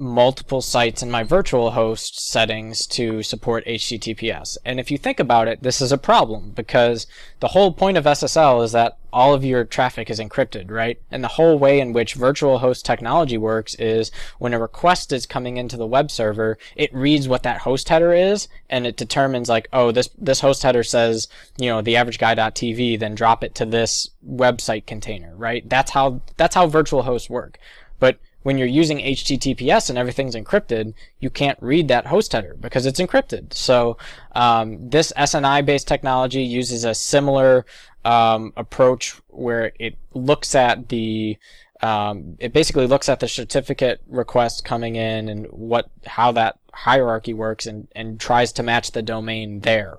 multiple 0.00 0.62
sites 0.62 1.02
in 1.02 1.10
my 1.10 1.22
virtual 1.22 1.72
host 1.72 2.18
settings 2.18 2.86
to 2.86 3.22
support 3.22 3.66
HTTPS. 3.66 4.56
And 4.64 4.80
if 4.80 4.90
you 4.90 4.96
think 4.96 5.20
about 5.20 5.46
it, 5.46 5.62
this 5.62 5.82
is 5.82 5.92
a 5.92 5.98
problem 5.98 6.52
because 6.52 7.06
the 7.40 7.48
whole 7.48 7.72
point 7.72 7.98
of 7.98 8.04
SSL 8.04 8.64
is 8.64 8.72
that 8.72 8.98
all 9.12 9.34
of 9.34 9.44
your 9.44 9.64
traffic 9.64 10.10
is 10.10 10.18
encrypted, 10.18 10.70
right? 10.70 11.00
And 11.10 11.22
the 11.22 11.28
whole 11.28 11.58
way 11.58 11.80
in 11.80 11.92
which 11.92 12.14
virtual 12.14 12.58
host 12.58 12.84
technology 12.84 13.38
works 13.38 13.74
is 13.76 14.10
when 14.38 14.54
a 14.54 14.58
request 14.58 15.12
is 15.12 15.26
coming 15.26 15.56
into 15.56 15.76
the 15.76 15.86
web 15.86 16.10
server, 16.10 16.58
it 16.76 16.94
reads 16.94 17.28
what 17.28 17.42
that 17.42 17.62
host 17.62 17.88
header 17.88 18.12
is 18.12 18.48
and 18.68 18.86
it 18.86 18.96
determines 18.96 19.48
like, 19.48 19.68
oh, 19.72 19.92
this, 19.92 20.08
this 20.18 20.40
host 20.40 20.62
header 20.62 20.82
says, 20.82 21.28
you 21.58 21.68
know, 21.68 21.82
the 21.82 21.96
average 21.96 22.18
guy.tv, 22.18 22.98
then 22.98 23.14
drop 23.14 23.44
it 23.44 23.54
to 23.56 23.66
this 23.66 24.10
website 24.26 24.86
container, 24.86 25.34
right? 25.36 25.68
That's 25.68 25.90
how, 25.90 26.20
that's 26.36 26.54
how 26.54 26.66
virtual 26.66 27.02
hosts 27.02 27.30
work. 27.30 27.58
But 27.98 28.18
when 28.42 28.56
you're 28.58 28.66
using 28.66 28.98
HTTPS 28.98 29.90
and 29.90 29.98
everything's 29.98 30.34
encrypted, 30.34 30.94
you 31.18 31.30
can't 31.30 31.58
read 31.60 31.88
that 31.88 32.06
host 32.06 32.32
header 32.32 32.56
because 32.60 32.86
it's 32.86 33.00
encrypted. 33.00 33.52
So 33.52 33.98
um, 34.34 34.88
this 34.88 35.12
SNI 35.16 35.64
based 35.64 35.86
technology 35.86 36.42
uses 36.42 36.84
a 36.84 36.94
similar 36.94 37.66
um, 38.04 38.52
approach 38.56 39.20
where 39.28 39.72
it 39.78 39.96
looks 40.14 40.54
at 40.54 40.88
the 40.88 41.36
um, 41.82 42.36
it 42.38 42.52
basically 42.52 42.86
looks 42.86 43.08
at 43.08 43.20
the 43.20 43.28
certificate 43.28 44.02
request 44.06 44.66
coming 44.66 44.96
in 44.96 45.30
and 45.30 45.46
what 45.46 45.90
how 46.04 46.32
that 46.32 46.58
hierarchy 46.72 47.34
works 47.34 47.66
and, 47.66 47.88
and 47.94 48.20
tries 48.20 48.52
to 48.52 48.62
match 48.62 48.92
the 48.92 49.02
domain 49.02 49.60
there. 49.60 49.98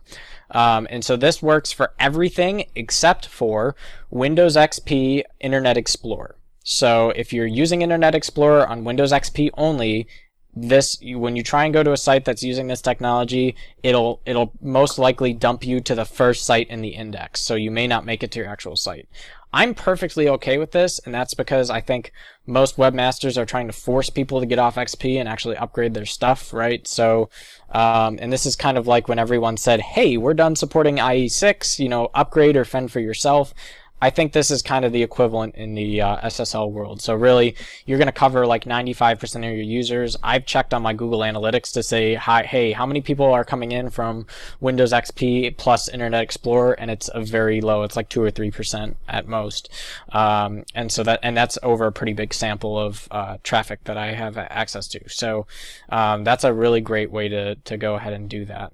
Um, 0.51 0.87
and 0.89 1.03
so 1.03 1.15
this 1.15 1.41
works 1.41 1.71
for 1.71 1.93
everything 1.99 2.65
except 2.75 3.25
for 3.25 3.75
Windows 4.09 4.55
XP 4.55 5.23
Internet 5.39 5.77
Explorer. 5.77 6.35
So 6.63 7.09
if 7.11 7.33
you're 7.33 7.45
using 7.45 7.81
Internet 7.81 8.15
Explorer 8.15 8.67
on 8.67 8.83
Windows 8.83 9.11
XP 9.11 9.49
only, 9.55 10.07
this 10.53 10.97
when 11.01 11.35
you 11.35 11.43
try 11.43 11.63
and 11.63 11.73
go 11.73 11.81
to 11.81 11.93
a 11.93 11.97
site 11.97 12.25
that's 12.25 12.43
using 12.43 12.67
this 12.67 12.81
technology, 12.81 13.55
it'll 13.83 14.21
it'll 14.25 14.51
most 14.61 14.99
likely 14.99 15.33
dump 15.33 15.65
you 15.65 15.79
to 15.79 15.95
the 15.95 16.05
first 16.05 16.45
site 16.45 16.69
in 16.69 16.81
the 16.81 16.89
index. 16.89 17.41
So 17.41 17.55
you 17.55 17.71
may 17.71 17.87
not 17.87 18.05
make 18.05 18.21
it 18.21 18.31
to 18.31 18.39
your 18.39 18.49
actual 18.49 18.75
site. 18.75 19.07
I'm 19.53 19.73
perfectly 19.73 20.29
okay 20.29 20.57
with 20.57 20.71
this, 20.71 20.99
and 20.99 21.13
that's 21.13 21.33
because 21.33 21.69
I 21.69 21.81
think 21.81 22.13
most 22.45 22.77
webmasters 22.77 23.37
are 23.37 23.45
trying 23.45 23.67
to 23.67 23.73
force 23.73 24.09
people 24.09 24.39
to 24.39 24.45
get 24.45 24.59
off 24.59 24.75
XP 24.75 25.19
and 25.19 25.27
actually 25.27 25.57
upgrade 25.57 25.93
their 25.93 26.05
stuff, 26.05 26.53
right? 26.53 26.87
So, 26.87 27.29
um, 27.69 28.17
and 28.21 28.31
this 28.31 28.45
is 28.45 28.55
kind 28.55 28.77
of 28.77 28.87
like 28.87 29.09
when 29.09 29.19
everyone 29.19 29.57
said, 29.57 29.81
"Hey, 29.81 30.15
we're 30.15 30.33
done 30.33 30.55
supporting 30.55 30.99
IE6, 30.99 31.79
you 31.79 31.89
know, 31.89 32.09
upgrade 32.13 32.55
or 32.55 32.63
fend 32.65 32.91
for 32.91 33.01
yourself." 33.01 33.53
I 34.01 34.09
think 34.09 34.33
this 34.33 34.49
is 34.49 34.61
kind 34.61 34.83
of 34.83 34.91
the 34.91 35.03
equivalent 35.03 35.55
in 35.55 35.75
the 35.75 36.01
uh, 36.01 36.17
SSL 36.27 36.71
world. 36.71 37.01
So 37.01 37.13
really, 37.13 37.55
you're 37.85 37.97
going 37.97 38.07
to 38.07 38.11
cover 38.11 38.47
like 38.47 38.65
95% 38.65 39.35
of 39.37 39.43
your 39.43 39.53
users. 39.53 40.17
I've 40.23 40.45
checked 40.45 40.73
on 40.73 40.81
my 40.81 40.93
Google 40.93 41.19
Analytics 41.19 41.71
to 41.73 41.83
say, 41.83 42.15
hi, 42.15 42.43
hey, 42.43 42.71
how 42.71 42.85
many 42.85 43.01
people 43.01 43.31
are 43.31 43.43
coming 43.43 43.71
in 43.71 43.89
from 43.89 44.25
Windows 44.59 44.91
XP 44.91 45.57
plus 45.57 45.87
Internet 45.87 46.23
Explorer, 46.23 46.73
and 46.73 46.89
it's 46.89 47.09
a 47.13 47.21
very 47.21 47.61
low. 47.61 47.83
It's 47.83 47.95
like 47.95 48.09
two 48.09 48.23
or 48.23 48.31
three 48.31 48.51
percent 48.51 48.97
at 49.07 49.27
most. 49.27 49.69
Um, 50.09 50.63
and 50.73 50.91
so 50.91 51.03
that 51.03 51.19
and 51.21 51.37
that's 51.37 51.57
over 51.61 51.85
a 51.85 51.91
pretty 51.91 52.13
big 52.13 52.33
sample 52.33 52.79
of 52.79 53.07
uh, 53.11 53.37
traffic 53.43 53.83
that 53.83 53.97
I 53.97 54.13
have 54.13 54.37
access 54.37 54.87
to. 54.89 55.09
So 55.09 55.45
um, 55.89 56.23
that's 56.23 56.43
a 56.43 56.53
really 56.53 56.81
great 56.81 57.11
way 57.11 57.29
to 57.29 57.55
to 57.55 57.77
go 57.77 57.95
ahead 57.95 58.13
and 58.13 58.29
do 58.29 58.45
that. 58.45 58.73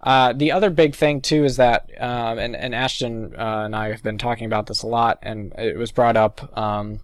Uh, 0.00 0.32
the 0.32 0.52
other 0.52 0.70
big 0.70 0.94
thing 0.94 1.20
too 1.20 1.44
is 1.44 1.56
that, 1.56 1.90
um, 1.98 2.38
and, 2.38 2.54
and 2.54 2.74
Ashton 2.74 3.34
uh, 3.36 3.62
and 3.64 3.74
I 3.74 3.88
have 3.88 4.02
been 4.02 4.18
talking 4.18 4.46
about 4.46 4.66
this 4.66 4.82
a 4.82 4.86
lot, 4.86 5.18
and 5.22 5.52
it 5.58 5.76
was 5.76 5.90
brought 5.90 6.16
up 6.16 6.56
um, 6.56 7.00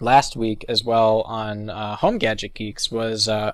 last 0.00 0.36
week 0.36 0.64
as 0.68 0.84
well 0.84 1.22
on 1.22 1.70
uh, 1.70 1.96
Home 1.96 2.18
Gadget 2.18 2.54
Geeks. 2.54 2.90
Was 2.90 3.28
uh, 3.28 3.52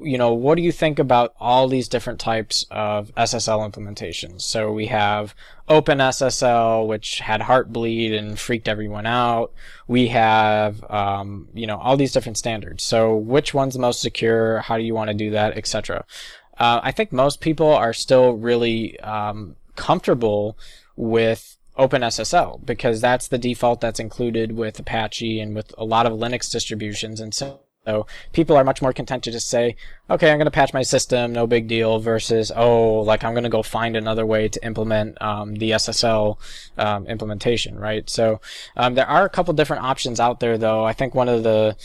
you 0.00 0.18
know 0.18 0.32
what 0.32 0.56
do 0.56 0.62
you 0.62 0.72
think 0.72 0.98
about 0.98 1.34
all 1.38 1.68
these 1.68 1.88
different 1.88 2.20
types 2.20 2.66
of 2.70 3.14
SSL 3.16 3.70
implementations? 3.70 4.42
So 4.42 4.72
we 4.72 4.86
have 4.86 5.34
OpenSSL, 5.68 6.86
which 6.86 7.20
had 7.20 7.40
Heartbleed 7.42 8.16
and 8.16 8.38
freaked 8.38 8.68
everyone 8.68 9.06
out. 9.06 9.52
We 9.86 10.08
have 10.08 10.84
um, 10.90 11.48
you 11.52 11.66
know 11.66 11.78
all 11.78 11.96
these 11.96 12.12
different 12.12 12.38
standards. 12.38 12.84
So 12.84 13.16
which 13.16 13.54
one's 13.54 13.74
the 13.74 13.80
most 13.80 14.00
secure? 14.00 14.60
How 14.60 14.78
do 14.78 14.84
you 14.84 14.94
want 14.94 15.08
to 15.08 15.14
do 15.14 15.30
that, 15.30 15.56
etc. 15.56 16.04
Uh, 16.58 16.80
I 16.82 16.92
think 16.92 17.12
most 17.12 17.40
people 17.40 17.68
are 17.68 17.92
still 17.92 18.32
really 18.32 18.98
um, 19.00 19.56
comfortable 19.76 20.56
with 20.96 21.56
OpenSSL 21.78 22.64
because 22.64 23.00
that's 23.00 23.28
the 23.28 23.38
default 23.38 23.80
that's 23.80 24.00
included 24.00 24.52
with 24.52 24.78
Apache 24.78 25.40
and 25.40 25.54
with 25.54 25.74
a 25.76 25.84
lot 25.84 26.06
of 26.06 26.12
Linux 26.12 26.50
distributions. 26.50 27.20
And 27.20 27.34
so, 27.34 27.60
so 27.84 28.06
people 28.32 28.56
are 28.56 28.62
much 28.62 28.80
more 28.80 28.92
content 28.92 29.24
to 29.24 29.32
just 29.32 29.50
say, 29.50 29.74
okay, 30.08 30.30
I'm 30.30 30.38
going 30.38 30.46
to 30.46 30.52
patch 30.52 30.72
my 30.72 30.82
system, 30.82 31.32
no 31.32 31.46
big 31.46 31.66
deal, 31.66 31.98
versus, 31.98 32.52
oh, 32.54 33.00
like 33.00 33.24
I'm 33.24 33.32
going 33.32 33.44
to 33.44 33.50
go 33.50 33.62
find 33.62 33.96
another 33.96 34.24
way 34.24 34.48
to 34.48 34.64
implement 34.64 35.20
um, 35.20 35.56
the 35.56 35.72
SSL 35.72 36.38
um, 36.78 37.06
implementation, 37.08 37.76
right? 37.76 38.08
So 38.08 38.40
um, 38.76 38.94
there 38.94 39.08
are 39.08 39.24
a 39.24 39.30
couple 39.30 39.52
different 39.54 39.82
options 39.82 40.20
out 40.20 40.38
there, 40.38 40.56
though. 40.56 40.84
I 40.84 40.92
think 40.92 41.14
one 41.14 41.28
of 41.28 41.42
the 41.42 41.76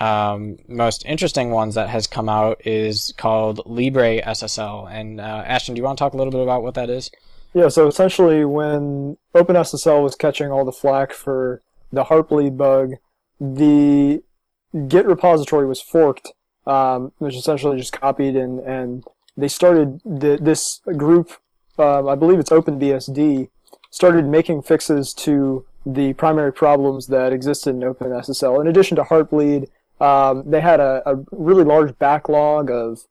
um, 0.00 0.58
most 0.68 1.04
interesting 1.06 1.50
ones 1.50 1.74
that 1.74 1.88
has 1.88 2.06
come 2.06 2.28
out 2.28 2.66
is 2.66 3.14
called 3.16 3.60
Libre 3.66 4.20
SSL. 4.22 4.90
And 4.90 5.20
uh, 5.20 5.42
Ashton, 5.46 5.74
do 5.74 5.80
you 5.80 5.84
want 5.84 5.98
to 5.98 6.04
talk 6.04 6.12
a 6.12 6.16
little 6.16 6.30
bit 6.30 6.42
about 6.42 6.62
what 6.62 6.74
that 6.74 6.90
is? 6.90 7.10
Yeah, 7.54 7.68
so 7.68 7.86
essentially, 7.86 8.44
when 8.44 9.16
OpenSSL 9.34 10.02
was 10.02 10.14
catching 10.14 10.50
all 10.50 10.64
the 10.64 10.72
flack 10.72 11.12
for 11.12 11.62
the 11.90 12.04
Heartbleed 12.04 12.56
bug, 12.56 12.94
the 13.40 14.22
Git 14.88 15.06
repository 15.06 15.66
was 15.66 15.80
forked, 15.80 16.32
um, 16.66 17.12
which 17.18 17.34
essentially 17.34 17.78
just 17.78 17.92
copied 17.92 18.36
and, 18.36 18.60
and 18.60 19.04
they 19.36 19.48
started 19.48 20.00
the, 20.04 20.38
this 20.40 20.80
group, 20.96 21.32
uh, 21.78 22.06
I 22.06 22.14
believe 22.14 22.38
it's 22.38 22.50
OpenBSD, 22.50 23.48
started 23.90 24.26
making 24.26 24.62
fixes 24.62 25.14
to 25.14 25.64
the 25.86 26.12
primary 26.14 26.52
problems 26.52 27.06
that 27.06 27.32
existed 27.32 27.70
in 27.70 27.80
OpenSSL. 27.80 28.60
In 28.60 28.66
addition 28.66 28.96
to 28.96 29.04
Heartbleed 29.04 29.68
um, 30.00 30.42
they 30.46 30.60
had 30.60 30.80
a, 30.80 31.02
a, 31.06 31.16
really 31.30 31.64
large 31.64 31.98
backlog 31.98 32.70
of 32.70 33.06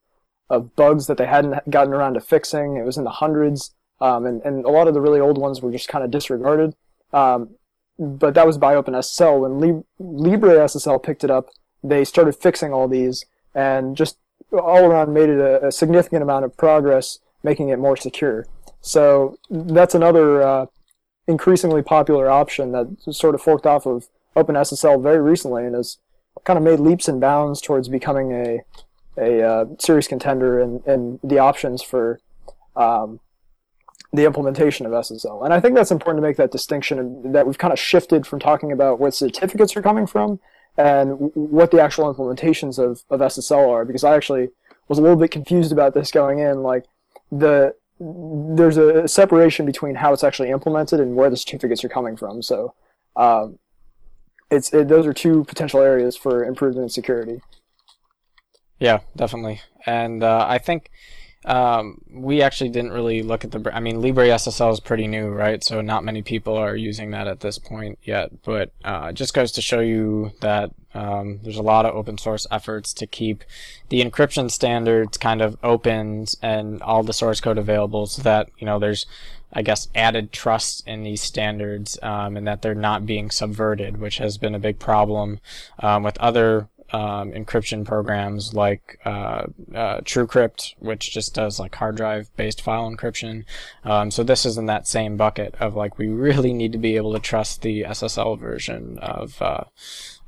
of 0.49 0.75
bugs 0.75 1.07
that 1.07 1.17
they 1.17 1.25
hadn't 1.25 1.67
gotten 1.69 1.93
around 1.93 2.13
to 2.13 2.21
fixing. 2.21 2.77
It 2.77 2.85
was 2.85 2.97
in 2.97 3.03
the 3.03 3.09
hundreds, 3.09 3.73
um, 3.99 4.25
and 4.25 4.41
and 4.43 4.65
a 4.65 4.69
lot 4.69 4.87
of 4.87 4.93
the 4.93 5.01
really 5.01 5.19
old 5.19 5.37
ones 5.37 5.61
were 5.61 5.71
just 5.71 5.87
kind 5.87 6.03
of 6.03 6.11
disregarded. 6.11 6.75
Um, 7.13 7.55
but 7.97 8.33
that 8.33 8.45
was 8.45 8.57
by 8.57 8.75
OpenSSL. 8.75 9.39
When 9.39 9.59
Lib- 9.59 9.85
Libre 9.99 10.57
SSL 10.57 11.01
picked 11.01 11.23
it 11.23 11.31
up, 11.31 11.49
they 11.83 12.03
started 12.03 12.35
fixing 12.35 12.73
all 12.73 12.87
these 12.87 13.25
and 13.53 13.95
just 13.95 14.17
all 14.51 14.85
around 14.85 15.13
made 15.13 15.29
it 15.29 15.39
a, 15.39 15.67
a 15.67 15.71
significant 15.71 16.21
amount 16.21 16.45
of 16.45 16.55
progress 16.57 17.19
making 17.43 17.69
it 17.69 17.79
more 17.79 17.95
secure. 17.95 18.45
So 18.81 19.37
that's 19.49 19.95
another 19.95 20.43
uh, 20.43 20.65
increasingly 21.27 21.81
popular 21.81 22.29
option 22.29 22.71
that 22.73 22.87
sort 23.11 23.35
of 23.35 23.41
forked 23.41 23.65
off 23.65 23.85
of 23.85 24.07
OpenSSL 24.35 25.01
very 25.01 25.21
recently 25.21 25.65
and 25.65 25.75
has 25.75 25.97
kind 26.45 26.57
of 26.57 26.63
made 26.63 26.79
leaps 26.79 27.07
and 27.07 27.19
bounds 27.19 27.61
towards 27.61 27.89
becoming 27.89 28.31
a 28.31 28.59
a 29.17 29.41
uh, 29.41 29.65
serious 29.79 30.07
contender 30.07 30.59
in, 30.59 30.81
in 30.85 31.19
the 31.23 31.39
options 31.39 31.81
for 31.81 32.19
um, 32.75 33.19
the 34.11 34.25
implementation 34.25 34.85
of 34.85 34.91
SSL. 34.91 35.43
And 35.43 35.53
I 35.53 35.59
think 35.59 35.75
that's 35.75 35.91
important 35.91 36.21
to 36.21 36.27
make 36.27 36.37
that 36.37 36.51
distinction 36.51 37.31
that 37.31 37.45
we've 37.47 37.57
kind 37.57 37.71
of 37.71 37.79
shifted 37.79 38.25
from 38.27 38.39
talking 38.39 38.71
about 38.71 38.99
where 38.99 39.11
certificates 39.11 39.75
are 39.75 39.81
coming 39.81 40.07
from 40.07 40.39
and 40.77 41.31
what 41.33 41.71
the 41.71 41.81
actual 41.81 42.13
implementations 42.13 42.77
of, 42.77 43.03
of 43.09 43.21
SSL 43.21 43.69
are, 43.69 43.85
because 43.85 44.03
I 44.03 44.15
actually 44.15 44.49
was 44.87 44.99
a 44.99 45.01
little 45.01 45.17
bit 45.17 45.31
confused 45.31 45.71
about 45.71 45.93
this 45.93 46.11
going 46.11 46.39
in. 46.39 46.61
Like 46.63 46.85
the 47.31 47.73
there's 47.97 48.75
a 48.75 49.07
separation 49.07 49.65
between 49.65 49.95
how 49.95 50.11
it's 50.11 50.23
actually 50.23 50.49
implemented 50.49 50.99
and 50.99 51.15
where 51.15 51.29
the 51.29 51.37
certificates 51.37 51.83
are 51.85 51.89
coming 51.89 52.17
from. 52.17 52.41
So 52.41 52.73
um, 53.15 53.57
it's 54.49 54.73
it, 54.73 54.87
those 54.87 55.05
are 55.05 55.13
two 55.13 55.43
potential 55.45 55.81
areas 55.81 56.15
for 56.15 56.43
improvement 56.43 56.83
in 56.83 56.89
security. 56.89 57.41
Yeah, 58.79 58.99
definitely. 59.15 59.61
And 59.85 60.23
uh, 60.23 60.45
I 60.47 60.57
think 60.57 60.91
um, 61.45 62.01
we 62.09 62.41
actually 62.41 62.71
didn't 62.71 62.91
really 62.91 63.21
look 63.21 63.43
at 63.45 63.51
the. 63.51 63.71
I 63.73 63.79
mean, 63.79 64.01
Libre 64.01 64.27
SSL 64.27 64.73
is 64.73 64.79
pretty 64.79 65.07
new, 65.07 65.27
right? 65.29 65.63
So 65.63 65.79
not 65.81 66.03
many 66.03 66.21
people 66.21 66.57
are 66.57 66.75
using 66.75 67.11
that 67.11 67.27
at 67.27 67.39
this 67.39 67.59
point 67.59 67.99
yet. 68.03 68.31
But 68.43 68.73
uh, 68.83 69.11
just 69.11 69.33
goes 69.33 69.51
to 69.53 69.61
show 69.61 69.79
you 69.79 70.31
that 70.41 70.71
um, 70.93 71.39
there's 71.43 71.57
a 71.57 71.63
lot 71.63 71.85
of 71.85 71.95
open 71.95 72.17
source 72.17 72.47
efforts 72.49 72.93
to 72.95 73.05
keep 73.05 73.43
the 73.89 74.03
encryption 74.03 74.49
standards 74.49 75.17
kind 75.17 75.41
of 75.41 75.57
open 75.63 76.25
and 76.41 76.81
all 76.81 77.03
the 77.03 77.13
source 77.13 77.39
code 77.39 77.59
available, 77.59 78.07
so 78.07 78.23
that 78.23 78.49
you 78.57 78.65
know 78.65 78.79
there's 78.79 79.05
I 79.55 79.61
guess, 79.61 79.87
added 79.95 80.33
trust 80.33 80.85
in 80.85 81.03
these 81.03 81.21
standards 81.21 81.97
um, 82.03 82.35
and 82.35 82.45
that 82.45 82.61
they're 82.61 82.75
not 82.75 83.05
being 83.05 83.31
subverted, 83.31 83.97
which 83.97 84.17
has 84.17 84.37
been 84.37 84.53
a 84.53 84.59
big 84.59 84.79
problem 84.79 85.39
um, 85.79 86.03
with 86.03 86.17
other 86.17 86.67
um, 86.91 87.31
encryption 87.31 87.83
programs 87.83 88.53
like 88.53 88.99
uh, 89.05 89.45
uh, 89.73 90.01
TrueCrypt, 90.01 90.75
which 90.79 91.11
just 91.11 91.33
does 91.33 91.59
like 91.59 91.75
hard 91.75 91.95
drive 91.95 92.35
based 92.37 92.61
file 92.61 92.89
encryption. 92.89 93.45
Um, 93.83 94.11
so 94.11 94.23
this 94.23 94.45
is 94.45 94.57
in 94.57 94.67
that 94.67 94.87
same 94.87 95.17
bucket 95.17 95.55
of 95.59 95.75
like 95.75 95.97
we 95.97 96.07
really 96.07 96.53
need 96.53 96.71
to 96.73 96.77
be 96.77 96.95
able 96.95 97.13
to 97.13 97.19
trust 97.19 97.61
the 97.61 97.83
SSL 97.83 98.37
version 98.39 98.99
of 98.99 99.41
uh, 99.41 99.63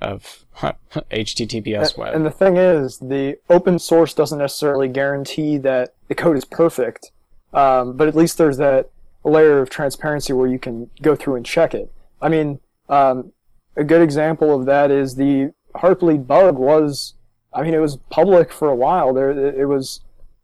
of 0.02 0.46
HTTPS 0.62 1.94
and, 1.94 1.98
web. 1.98 2.16
And 2.16 2.26
the 2.26 2.32
thing 2.32 2.58
is, 2.58 2.98
the 3.00 3.38
open 3.50 3.78
source 3.78 4.13
doesn't 4.13 4.40
necessarily 4.40 4.88
guarantee 4.88 5.58
that 5.60 5.94
the 6.08 6.16
code 6.16 6.38
is 6.38 6.46
perfect, 6.46 7.12
um, 7.54 7.96
but 7.96 8.08
at 8.08 8.16
least 8.16 8.38
there's 8.38 8.58
that 8.58 8.90
layer 9.23 9.60
of 9.60 9.69
transparency 9.69 10.34
where 10.34 10.47
you 10.47 10.60
can 10.60 10.89
go 11.01 11.15
through 11.15 11.36
and 11.36 11.45
check 11.45 11.73
it. 11.73 11.91
I 12.21 12.30
mean, 12.30 12.60
um, 12.89 13.34
a 13.75 13.84
good 13.84 14.01
example 14.01 14.53
of 14.58 14.65
that 14.65 14.91
is 14.91 15.15
the 15.15 15.53
Heartbleed 15.75 16.25
bug 16.25 16.58
was, 16.58 17.13
I 17.53 17.62
mean, 17.62 17.73
it 17.73 17.80
was 17.80 17.97
public 18.10 18.51
for 18.51 18.69
a 18.69 18.75
while. 18.75 19.13
There, 19.13 19.30
it 19.32 19.67
was 19.67 20.01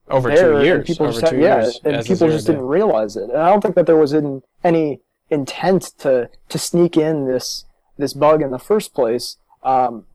over 0.10 0.30
there, 0.30 0.60
two 0.60 0.66
years. 0.66 0.86
People 0.88 1.08
over 1.08 1.20
just 1.20 1.32
two 1.32 1.42
had, 1.42 1.64
years. 1.64 1.80
yeah, 1.84 1.92
and 1.92 2.06
people 2.06 2.28
just 2.28 2.46
day. 2.46 2.54
didn't 2.54 2.68
realize 2.68 3.16
it. 3.16 3.30
And 3.30 3.38
I 3.38 3.50
don't 3.50 3.62
think 3.62 3.76
that 3.76 3.86
there 3.86 3.98
was 3.98 4.14
in, 4.14 4.44
any 4.64 5.02
intent 5.30 5.94
to 6.00 6.30
to 6.50 6.60
sneak 6.60 6.98
in 6.98 7.26
this 7.26 7.66
this 7.98 8.14
bug 8.14 8.42
in 8.42 8.52
the 8.52 8.60
first 8.60 8.94
place. 8.94 9.38
Um, 9.64 10.06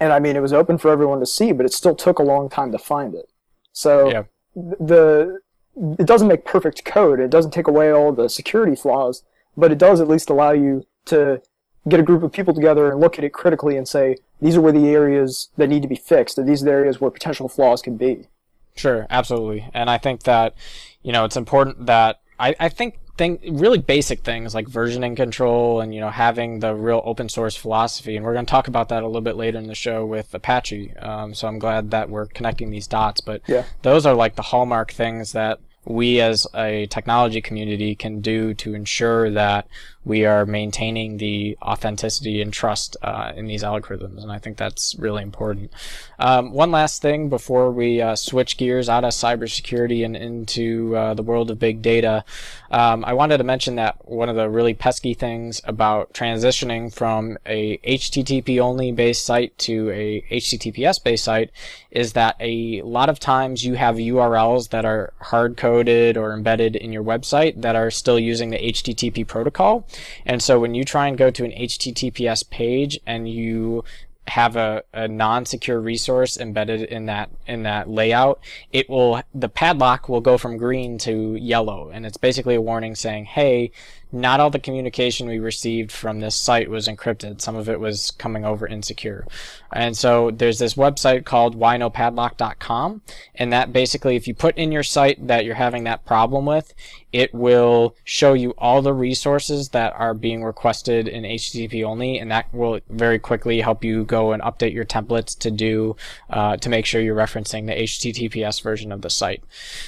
and 0.00 0.12
I 0.12 0.18
mean, 0.18 0.36
it 0.36 0.40
was 0.40 0.52
open 0.52 0.78
for 0.78 0.90
everyone 0.90 1.20
to 1.20 1.26
see, 1.26 1.52
but 1.52 1.66
it 1.66 1.72
still 1.72 1.94
took 1.94 2.18
a 2.18 2.22
long 2.22 2.48
time 2.48 2.72
to 2.72 2.78
find 2.78 3.14
it. 3.14 3.26
So 3.72 4.10
Yeah. 4.10 4.22
the 4.54 5.40
it 5.76 6.06
doesn't 6.06 6.28
make 6.28 6.44
perfect 6.44 6.84
code. 6.84 7.20
It 7.20 7.30
doesn't 7.30 7.52
take 7.52 7.66
away 7.66 7.90
all 7.90 8.12
the 8.12 8.28
security 8.28 8.76
flaws, 8.76 9.22
but 9.56 9.72
it 9.72 9.78
does 9.78 10.00
at 10.00 10.08
least 10.08 10.30
allow 10.30 10.52
you 10.52 10.86
to 11.06 11.40
get 11.88 12.00
a 12.00 12.02
group 12.02 12.22
of 12.22 12.32
people 12.32 12.54
together 12.54 12.90
and 12.90 13.00
look 13.00 13.18
at 13.18 13.24
it 13.24 13.32
critically 13.32 13.76
and 13.76 13.88
say 13.88 14.16
these 14.40 14.56
are 14.56 14.60
where 14.60 14.72
the 14.72 14.88
areas 14.90 15.50
that 15.56 15.68
need 15.68 15.82
to 15.82 15.88
be 15.88 15.96
fixed, 15.96 16.38
and 16.38 16.48
these 16.48 16.62
are 16.62 16.66
the 16.66 16.72
areas 16.72 17.00
where 17.00 17.10
potential 17.10 17.48
flaws 17.48 17.82
can 17.82 17.96
be. 17.96 18.26
Sure, 18.74 19.06
absolutely. 19.10 19.68
And 19.74 19.90
I 19.90 19.98
think 19.98 20.22
that, 20.22 20.54
you 21.02 21.12
know, 21.12 21.24
it's 21.24 21.36
important 21.36 21.86
that 21.86 22.20
I, 22.38 22.54
I 22.58 22.68
think 22.68 22.98
thing 23.16 23.38
really 23.58 23.78
basic 23.78 24.20
things 24.22 24.54
like 24.54 24.66
versioning 24.66 25.14
control 25.16 25.80
and 25.80 25.94
you 25.94 26.00
know 26.00 26.08
having 26.08 26.60
the 26.60 26.74
real 26.74 27.02
open 27.04 27.28
source 27.28 27.56
philosophy. 27.56 28.16
And 28.16 28.24
we're 28.24 28.32
going 28.32 28.46
to 28.46 28.50
talk 28.50 28.68
about 28.68 28.88
that 28.88 29.02
a 29.02 29.06
little 29.06 29.20
bit 29.20 29.36
later 29.36 29.58
in 29.58 29.66
the 29.66 29.74
show 29.74 30.06
with 30.06 30.32
apache. 30.34 30.94
Um, 30.96 31.34
so 31.34 31.46
i'm 31.48 31.58
glad 31.58 31.90
that 31.90 32.08
we're 32.08 32.26
connecting 32.26 32.70
these 32.70 32.86
dots. 32.86 33.20
But 33.20 33.42
Yeah. 33.46 33.64
those 33.82 34.06
are 34.06 34.14
like 34.14 34.36
the 34.36 34.42
hallmark 34.42 34.92
things 34.92 35.32
that 35.32 35.58
we 35.84 36.20
as 36.20 36.46
a 36.54 36.86
technology 36.86 37.40
community 37.40 37.94
can 37.96 38.20
do 38.20 38.54
to 38.54 38.72
ensure 38.72 39.30
that 39.30 39.66
we 40.04 40.24
are 40.26 40.44
maintaining 40.44 41.18
the 41.18 41.56
authenticity 41.62 42.42
and 42.42 42.52
trust 42.52 42.96
uh, 43.02 43.32
in 43.36 43.46
these 43.46 43.62
algorithms, 43.62 44.22
and 44.22 44.32
I 44.32 44.38
think 44.38 44.56
that's 44.56 44.96
really 44.96 45.22
important. 45.22 45.72
Um, 46.18 46.52
one 46.52 46.70
last 46.70 47.02
thing 47.02 47.28
before 47.28 47.70
we 47.70 48.00
uh, 48.00 48.16
switch 48.16 48.56
gears 48.56 48.88
out 48.88 49.04
of 49.04 49.12
cybersecurity 49.12 50.04
and 50.04 50.16
into 50.16 50.96
uh, 50.96 51.14
the 51.14 51.22
world 51.22 51.50
of 51.50 51.58
big 51.58 51.82
data, 51.82 52.24
um, 52.70 53.04
I 53.04 53.12
wanted 53.12 53.38
to 53.38 53.44
mention 53.44 53.76
that 53.76 54.08
one 54.08 54.28
of 54.28 54.36
the 54.36 54.48
really 54.48 54.74
pesky 54.74 55.14
things 55.14 55.60
about 55.64 56.12
transitioning 56.14 56.92
from 56.92 57.38
a 57.46 57.78
HTTP 57.78 58.58
only 58.58 58.92
based 58.92 59.24
site 59.24 59.56
to 59.58 59.90
a 59.90 60.24
HTTPS 60.30 61.02
based 61.02 61.24
site 61.24 61.50
is 61.90 62.14
that 62.14 62.36
a 62.40 62.82
lot 62.82 63.08
of 63.08 63.20
times 63.20 63.64
you 63.64 63.74
have 63.74 63.96
URLs 63.96 64.70
that 64.70 64.84
are 64.84 65.12
hard 65.20 65.56
coded 65.56 66.16
or 66.16 66.32
embedded 66.32 66.74
in 66.74 66.92
your 66.92 67.04
website 67.04 67.60
that 67.62 67.76
are 67.76 67.90
still 67.90 68.18
using 68.18 68.50
the 68.50 68.58
HTTP 68.58 69.26
protocol. 69.26 69.86
And 70.24 70.42
so 70.42 70.58
when 70.58 70.74
you 70.74 70.84
try 70.84 71.08
and 71.08 71.16
go 71.16 71.30
to 71.30 71.44
an 71.44 71.52
HTTPS 71.52 72.48
page 72.50 72.98
and 73.06 73.28
you 73.28 73.84
have 74.28 74.54
a, 74.56 74.84
a 74.92 75.08
non-secure 75.08 75.80
resource 75.80 76.38
embedded 76.38 76.82
in 76.82 77.06
that 77.06 77.28
in 77.46 77.64
that 77.64 77.90
layout, 77.90 78.40
it 78.72 78.88
will 78.88 79.20
the 79.34 79.48
padlock 79.48 80.08
will 80.08 80.20
go 80.20 80.38
from 80.38 80.56
green 80.56 80.96
to 80.98 81.34
yellow, 81.34 81.90
and 81.92 82.06
it's 82.06 82.16
basically 82.16 82.54
a 82.54 82.60
warning 82.60 82.94
saying, 82.94 83.24
"Hey, 83.24 83.72
not 84.12 84.38
all 84.38 84.50
the 84.50 84.60
communication 84.60 85.26
we 85.26 85.38
received 85.38 85.90
from 85.90 86.20
this 86.20 86.36
site 86.36 86.70
was 86.70 86.86
encrypted. 86.86 87.40
Some 87.40 87.56
of 87.56 87.68
it 87.68 87.80
was 87.80 88.12
coming 88.12 88.44
over 88.44 88.66
insecure." 88.66 89.26
And 89.72 89.96
so 89.96 90.30
there's 90.30 90.58
this 90.58 90.74
website 90.74 91.24
called 91.24 91.58
whynopadlock.com, 91.58 93.02
and 93.34 93.52
that 93.52 93.72
basically, 93.72 94.16
if 94.16 94.28
you 94.28 94.34
put 94.34 94.56
in 94.56 94.72
your 94.72 94.82
site 94.82 95.26
that 95.26 95.44
you're 95.44 95.54
having 95.54 95.84
that 95.84 96.04
problem 96.04 96.46
with, 96.46 96.74
it 97.12 97.34
will 97.34 97.94
show 98.04 98.32
you 98.32 98.54
all 98.56 98.80
the 98.80 98.94
resources 98.94 99.70
that 99.70 99.92
are 99.94 100.14
being 100.14 100.42
requested 100.42 101.06
in 101.08 101.24
HTTP 101.24 101.84
only, 101.84 102.18
and 102.18 102.30
that 102.30 102.52
will 102.54 102.80
very 102.88 103.18
quickly 103.18 103.60
help 103.60 103.84
you 103.84 104.04
go 104.04 104.32
and 104.32 104.42
update 104.42 104.72
your 104.72 104.84
templates 104.84 105.38
to 105.38 105.50
do 105.50 105.94
uh, 106.30 106.56
to 106.56 106.68
make 106.68 106.86
sure 106.86 107.00
you're 107.00 107.14
referencing 107.14 107.66
the 107.66 107.74
HTTPS 107.74 108.62
version 108.62 108.92
of 108.92 109.02
the 109.02 109.10
site. 109.10 109.44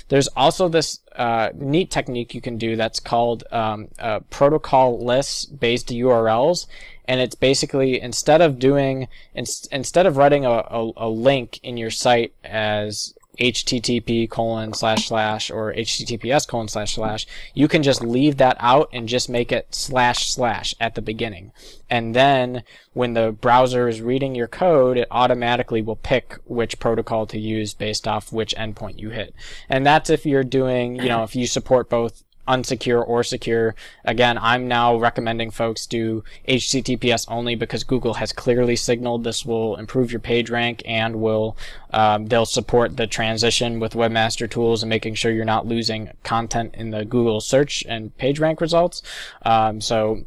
There's 0.08 0.28
also 0.28 0.68
this 0.68 1.00
uh, 1.16 1.50
neat 1.54 1.90
technique 1.90 2.34
you 2.34 2.40
can 2.40 2.58
do 2.58 2.76
that's 2.76 3.00
called 3.00 3.44
um, 3.50 3.88
uh, 3.98 4.20
protocol-less 4.30 5.46
based 5.46 5.88
URLs, 5.88 6.66
and 7.06 7.20
it's 7.20 7.34
basically 7.34 8.00
instead 8.00 8.40
of 8.40 8.58
doing 8.58 9.08
ins- 9.34 9.68
instead 9.70 10.06
of 10.06 10.16
writing 10.16 10.44
a, 10.44 10.50
a, 10.50 10.92
a 10.96 11.08
link 11.08 11.60
in 11.62 11.76
your 11.76 11.90
site 11.90 12.32
as 12.44 13.14
http 13.38 14.30
colon 14.30 14.72
slash 14.72 15.08
slash 15.08 15.50
or 15.50 15.72
https 15.72 16.46
colon 16.46 16.68
slash 16.68 16.94
slash 16.94 17.26
you 17.52 17.66
can 17.66 17.82
just 17.82 18.00
leave 18.00 18.36
that 18.36 18.56
out 18.60 18.88
and 18.92 19.08
just 19.08 19.28
make 19.28 19.50
it 19.50 19.66
slash 19.74 20.30
slash 20.30 20.74
at 20.80 20.94
the 20.94 21.02
beginning. 21.02 21.52
And 21.90 22.14
then 22.14 22.62
when 22.92 23.14
the 23.14 23.32
browser 23.32 23.88
is 23.88 24.00
reading 24.00 24.34
your 24.36 24.46
code 24.46 24.96
it 24.96 25.08
automatically 25.10 25.82
will 25.82 25.96
pick 25.96 26.38
which 26.44 26.78
protocol 26.78 27.26
to 27.26 27.38
use 27.38 27.74
based 27.74 28.06
off 28.06 28.32
which 28.32 28.54
endpoint 28.54 29.00
you 29.00 29.10
hit. 29.10 29.34
And 29.68 29.84
that's 29.84 30.10
if 30.10 30.24
you're 30.24 30.44
doing 30.44 30.96
you 30.96 31.08
know 31.08 31.24
if 31.24 31.34
you 31.34 31.48
support 31.48 31.88
both 31.90 32.22
unsecure 32.46 33.06
or 33.06 33.22
secure. 33.22 33.74
Again, 34.04 34.38
I'm 34.38 34.68
now 34.68 34.96
recommending 34.96 35.50
folks 35.50 35.86
do 35.86 36.24
HTTPS 36.48 37.26
only 37.28 37.54
because 37.54 37.84
Google 37.84 38.14
has 38.14 38.32
clearly 38.32 38.76
signaled 38.76 39.24
this 39.24 39.44
will 39.44 39.76
improve 39.76 40.12
your 40.12 40.20
page 40.20 40.50
rank 40.50 40.82
and 40.84 41.16
will 41.16 41.56
um, 41.92 42.26
they'll 42.26 42.46
support 42.46 42.96
the 42.96 43.06
transition 43.06 43.80
with 43.80 43.92
Webmaster 43.92 44.50
Tools 44.50 44.82
and 44.82 44.90
making 44.90 45.14
sure 45.14 45.30
you're 45.30 45.44
not 45.44 45.66
losing 45.66 46.10
content 46.22 46.74
in 46.74 46.90
the 46.90 47.04
Google 47.04 47.40
search 47.40 47.84
and 47.88 48.16
page 48.18 48.40
rank 48.40 48.60
results. 48.60 49.02
Um, 49.42 49.80
so 49.80 50.24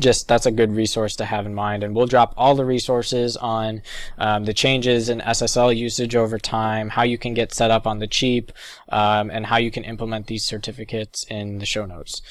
just 0.00 0.28
that's 0.28 0.46
a 0.46 0.50
good 0.50 0.72
resource 0.72 1.16
to 1.16 1.24
have 1.24 1.46
in 1.46 1.54
mind 1.54 1.82
and 1.82 1.94
we'll 1.94 2.06
drop 2.06 2.34
all 2.36 2.54
the 2.54 2.64
resources 2.64 3.36
on 3.36 3.82
um, 4.18 4.44
the 4.44 4.54
changes 4.54 5.08
in 5.08 5.20
ssl 5.20 5.76
usage 5.76 6.16
over 6.16 6.38
time 6.38 6.88
how 6.88 7.02
you 7.02 7.18
can 7.18 7.34
get 7.34 7.52
set 7.52 7.70
up 7.70 7.86
on 7.86 7.98
the 7.98 8.06
cheap 8.06 8.52
um, 8.88 9.30
and 9.30 9.46
how 9.46 9.56
you 9.56 9.70
can 9.70 9.84
implement 9.84 10.26
these 10.26 10.44
certificates 10.44 11.24
in 11.24 11.58
the 11.58 11.66
show 11.66 11.86
notes 11.86 12.22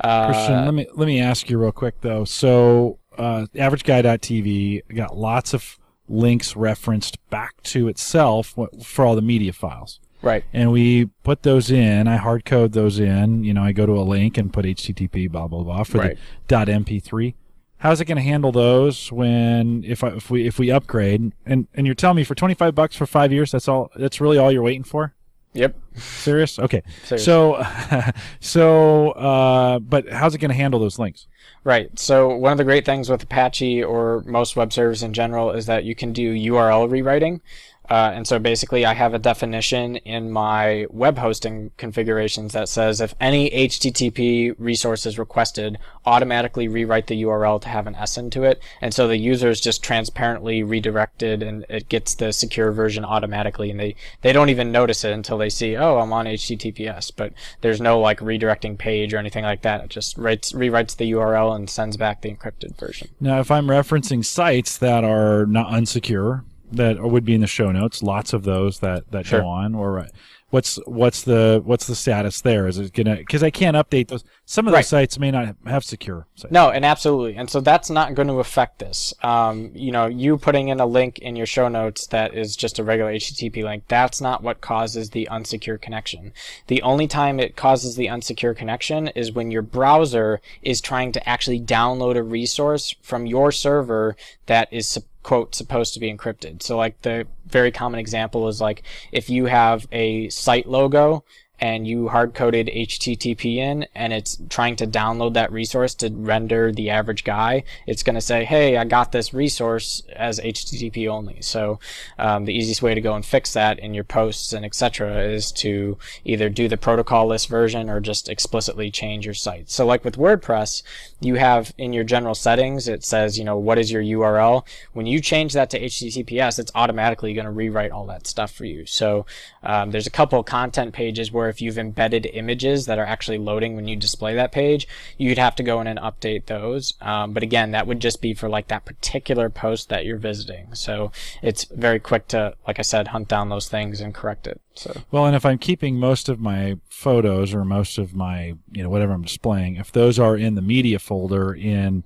uh, 0.00 0.26
Christian, 0.26 0.64
let 0.64 0.74
me 0.74 0.86
let 0.94 1.06
me 1.06 1.20
ask 1.20 1.48
you 1.48 1.58
real 1.58 1.72
quick 1.72 2.00
though. 2.02 2.24
So, 2.24 2.98
uh, 3.16 3.46
AverageGuy.tv 3.54 4.82
got 4.94 5.16
lots 5.16 5.54
of 5.54 5.78
links 6.08 6.54
referenced 6.54 7.18
back 7.30 7.62
to 7.62 7.88
itself 7.88 8.54
for 8.84 9.04
all 9.04 9.14
the 9.14 9.22
media 9.22 9.52
files. 9.52 10.00
Right. 10.22 10.44
and 10.52 10.72
we 10.72 11.06
put 11.22 11.42
those 11.42 11.70
in. 11.70 12.08
I 12.08 12.16
hard 12.16 12.44
code 12.44 12.72
those 12.72 12.98
in. 12.98 13.44
You 13.44 13.54
know, 13.54 13.62
I 13.62 13.72
go 13.72 13.86
to 13.86 13.92
a 13.92 14.02
link 14.02 14.36
and 14.38 14.52
put 14.52 14.64
HTTP 14.64 15.30
blah 15.30 15.46
blah 15.46 15.62
blah 15.62 15.82
for 15.84 15.98
Right. 15.98 16.18
the 16.48 16.54
.mp3. 16.56 17.34
How's 17.78 18.00
it 18.00 18.06
going 18.06 18.16
to 18.16 18.22
handle 18.22 18.52
those 18.52 19.12
when 19.12 19.84
if 19.84 20.02
I, 20.02 20.08
if 20.08 20.30
we 20.30 20.46
if 20.46 20.58
we 20.58 20.70
upgrade 20.70 21.32
and 21.44 21.66
and 21.74 21.86
you're 21.86 21.94
telling 21.94 22.16
me 22.16 22.24
for 22.24 22.34
25 22.34 22.74
bucks 22.74 22.96
for 22.96 23.04
5 23.06 23.32
years 23.32 23.52
that's 23.52 23.68
all 23.68 23.90
that's 23.96 24.20
really 24.20 24.38
all 24.38 24.50
you're 24.50 24.62
waiting 24.62 24.82
for? 24.84 25.14
Yep. 25.52 25.76
Serious? 25.94 26.58
Okay. 26.58 26.82
Serious. 27.04 27.24
So 27.24 27.62
so 28.40 29.10
uh 29.12 29.78
but 29.78 30.08
how's 30.10 30.34
it 30.34 30.38
going 30.38 30.50
to 30.50 30.54
handle 30.56 30.80
those 30.80 30.98
links? 30.98 31.26
Right. 31.64 31.96
So 31.98 32.34
one 32.36 32.52
of 32.52 32.58
the 32.58 32.64
great 32.64 32.84
things 32.84 33.08
with 33.10 33.22
Apache 33.22 33.82
or 33.82 34.22
most 34.26 34.56
web 34.56 34.72
servers 34.72 35.02
in 35.02 35.12
general 35.12 35.50
is 35.50 35.66
that 35.66 35.84
you 35.84 35.94
can 35.94 36.12
do 36.12 36.34
URL 36.34 36.90
rewriting. 36.90 37.40
Uh, 37.88 38.12
and 38.14 38.26
so 38.26 38.38
basically, 38.38 38.84
I 38.84 38.94
have 38.94 39.14
a 39.14 39.18
definition 39.18 39.96
in 39.96 40.30
my 40.30 40.86
web 40.90 41.18
hosting 41.18 41.70
configurations 41.76 42.52
that 42.52 42.68
says 42.68 43.00
if 43.00 43.14
any 43.20 43.50
HTTP 43.50 44.54
resource 44.58 45.06
is 45.06 45.18
requested, 45.18 45.78
automatically 46.04 46.68
rewrite 46.68 47.06
the 47.06 47.22
URL 47.22 47.60
to 47.62 47.68
have 47.68 47.86
an 47.86 47.94
S 47.94 48.16
into 48.16 48.42
it. 48.42 48.60
And 48.80 48.92
so 48.92 49.08
the 49.08 49.16
user 49.16 49.48
is 49.48 49.60
just 49.60 49.82
transparently 49.82 50.62
redirected 50.62 51.42
and 51.42 51.64
it 51.68 51.88
gets 51.88 52.14
the 52.14 52.32
secure 52.32 52.72
version 52.72 53.04
automatically. 53.04 53.70
And 53.70 53.80
they, 53.80 53.96
they 54.22 54.32
don't 54.32 54.48
even 54.48 54.72
notice 54.72 55.04
it 55.04 55.12
until 55.12 55.38
they 55.38 55.50
see, 55.50 55.76
oh, 55.76 55.98
I'm 55.98 56.12
on 56.12 56.26
HTTPS. 56.26 57.12
But 57.16 57.32
there's 57.60 57.80
no 57.80 58.00
like 58.00 58.20
redirecting 58.20 58.78
page 58.78 59.14
or 59.14 59.18
anything 59.18 59.44
like 59.44 59.62
that. 59.62 59.84
It 59.84 59.90
just 59.90 60.16
writes, 60.18 60.52
rewrites 60.52 60.96
the 60.96 61.12
URL 61.12 61.54
and 61.54 61.68
sends 61.68 61.96
back 61.96 62.22
the 62.22 62.34
encrypted 62.34 62.78
version. 62.78 63.08
Now, 63.20 63.40
if 63.40 63.50
I'm 63.50 63.66
referencing 63.66 64.24
sites 64.24 64.78
that 64.78 65.04
are 65.04 65.46
not 65.46 65.68
unsecure, 65.68 66.44
that 66.72 67.00
would 67.00 67.24
be 67.24 67.34
in 67.34 67.40
the 67.40 67.46
show 67.46 67.70
notes, 67.72 68.02
lots 68.02 68.32
of 68.32 68.44
those 68.44 68.80
that 68.80 69.10
that 69.12 69.26
Sure. 69.26 69.40
go 69.40 69.46
on. 69.46 69.74
Or 69.74 70.00
uh, 70.00 70.08
what's 70.50 70.76
what's 70.86 71.22
the 71.22 71.60
what's 71.64 71.86
the 71.86 71.94
status 71.94 72.40
there? 72.40 72.66
Is 72.66 72.78
it 72.78 72.92
gonna 72.92 73.16
because 73.16 73.42
I 73.42 73.50
can't 73.50 73.76
update 73.76 74.08
those. 74.08 74.24
Some 74.44 74.66
of 74.66 74.72
those 74.72 74.86
sites 74.86 75.18
may 75.18 75.30
not 75.30 75.56
have 75.66 75.84
secure 75.84 76.26
sites. 76.36 76.52
No, 76.52 76.70
and 76.70 76.84
absolutely. 76.84 77.36
And 77.36 77.50
so 77.50 77.60
that's 77.60 77.90
not 77.90 78.14
going 78.14 78.28
to 78.28 78.34
affect 78.34 78.78
this. 78.78 79.12
Um, 79.22 79.72
you 79.74 79.90
know, 79.90 80.06
you 80.06 80.38
putting 80.38 80.68
in 80.68 80.78
a 80.78 80.86
link 80.86 81.18
in 81.18 81.34
your 81.34 81.46
show 81.46 81.68
notes 81.68 82.06
that 82.08 82.32
is 82.32 82.54
just 82.54 82.78
a 82.78 82.84
regular 82.84 83.12
HTTP 83.12 83.64
link, 83.64 83.84
that's 83.88 84.20
not 84.20 84.42
what 84.42 84.60
causes 84.60 85.10
the 85.10 85.28
unsecure 85.30 85.80
connection. 85.80 86.32
The 86.68 86.80
only 86.82 87.08
time 87.08 87.40
it 87.40 87.56
causes 87.56 87.96
the 87.96 88.06
unsecure 88.06 88.56
connection 88.56 89.08
is 89.08 89.32
when 89.32 89.50
your 89.50 89.62
browser 89.62 90.40
is 90.62 90.80
trying 90.80 91.10
to 91.12 91.28
actually 91.28 91.60
download 91.60 92.16
a 92.16 92.22
resource 92.22 92.94
from 93.02 93.26
your 93.26 93.50
server 93.50 94.16
that 94.46 94.68
is 94.72 94.86
quote 95.26 95.56
supposed 95.56 95.92
to 95.92 95.98
be 95.98 96.12
encrypted. 96.12 96.62
So 96.62 96.76
like 96.76 97.02
the 97.02 97.26
very 97.46 97.72
common 97.72 97.98
example 97.98 98.46
is 98.46 98.60
like 98.60 98.84
if 99.10 99.28
you 99.28 99.46
have 99.46 99.84
a 99.90 100.28
site 100.28 100.68
logo 100.68 101.24
and 101.58 101.86
you 101.86 102.08
hard 102.08 102.34
coded 102.34 102.68
HTTP 102.68 103.56
in 103.56 103.86
and 103.94 104.12
it's 104.12 104.38
trying 104.50 104.76
to 104.76 104.86
download 104.86 105.34
that 105.34 105.50
resource 105.50 105.94
to 105.94 106.10
render 106.10 106.70
the 106.70 106.90
average 106.90 107.24
guy, 107.24 107.64
it's 107.86 108.02
going 108.02 108.14
to 108.14 108.20
say, 108.20 108.44
Hey, 108.44 108.76
I 108.76 108.84
got 108.84 109.12
this 109.12 109.32
resource 109.32 110.02
as 110.14 110.38
HTTP 110.40 111.08
only. 111.08 111.40
So, 111.40 111.78
um, 112.18 112.44
the 112.44 112.54
easiest 112.54 112.82
way 112.82 112.94
to 112.94 113.00
go 113.00 113.14
and 113.14 113.24
fix 113.24 113.52
that 113.54 113.78
in 113.78 113.94
your 113.94 114.04
posts 114.04 114.52
and 114.52 114.64
etc. 114.64 115.22
is 115.22 115.50
to 115.52 115.96
either 116.24 116.48
do 116.48 116.68
the 116.68 116.76
protocol 116.76 117.26
list 117.26 117.48
version 117.48 117.88
or 117.88 118.00
just 118.00 118.28
explicitly 118.28 118.90
change 118.90 119.24
your 119.24 119.34
site. 119.34 119.70
So 119.70 119.86
like 119.86 120.04
with 120.04 120.16
WordPress, 120.16 120.82
you 121.20 121.36
have 121.36 121.72
in 121.78 121.92
your 121.92 122.04
general 122.04 122.34
settings, 122.34 122.86
it 122.86 123.04
says, 123.04 123.38
you 123.38 123.44
know, 123.44 123.56
what 123.56 123.78
is 123.78 123.90
your 123.90 124.02
URL? 124.02 124.66
When 124.92 125.06
you 125.06 125.20
change 125.20 125.54
that 125.54 125.70
to 125.70 125.80
HTTPS, 125.80 126.58
it's 126.58 126.72
automatically 126.74 127.32
going 127.32 127.46
to 127.46 127.50
rewrite 127.50 127.92
all 127.92 128.06
that 128.06 128.26
stuff 128.26 128.52
for 128.52 128.64
you. 128.66 128.84
So, 128.84 129.24
um, 129.62 129.90
there's 129.90 130.06
a 130.06 130.10
couple 130.10 130.42
content 130.42 130.92
pages 130.92 131.32
where 131.32 131.45
if 131.48 131.60
you've 131.60 131.78
embedded 131.78 132.26
images 132.26 132.86
that 132.86 132.98
are 132.98 133.04
actually 133.04 133.38
loading 133.38 133.76
when 133.76 133.88
you 133.88 133.96
display 133.96 134.34
that 134.34 134.52
page, 134.52 134.86
you'd 135.18 135.38
have 135.38 135.54
to 135.56 135.62
go 135.62 135.80
in 135.80 135.86
and 135.86 135.98
update 135.98 136.46
those. 136.46 136.94
Um, 137.00 137.32
but 137.32 137.42
again, 137.42 137.72
that 137.72 137.86
would 137.86 138.00
just 138.00 138.20
be 138.20 138.34
for 138.34 138.48
like 138.48 138.68
that 138.68 138.84
particular 138.84 139.48
post 139.50 139.88
that 139.88 140.04
you're 140.04 140.18
visiting. 140.18 140.74
So 140.74 141.12
it's 141.42 141.64
very 141.64 141.98
quick 141.98 142.28
to, 142.28 142.54
like 142.66 142.78
I 142.78 142.82
said, 142.82 143.08
hunt 143.08 143.28
down 143.28 143.48
those 143.48 143.68
things 143.68 144.00
and 144.00 144.14
correct 144.14 144.46
it. 144.46 144.60
So 144.74 145.02
Well, 145.10 145.26
and 145.26 145.36
if 145.36 145.46
I'm 145.46 145.58
keeping 145.58 145.98
most 145.98 146.28
of 146.28 146.38
my 146.38 146.78
photos 146.88 147.54
or 147.54 147.64
most 147.64 147.98
of 147.98 148.14
my, 148.14 148.54
you 148.72 148.82
know, 148.82 148.90
whatever 148.90 149.12
I'm 149.12 149.22
displaying, 149.22 149.76
if 149.76 149.92
those 149.92 150.18
are 150.18 150.36
in 150.36 150.54
the 150.54 150.62
media 150.62 150.98
folder 150.98 151.54
in 151.54 152.04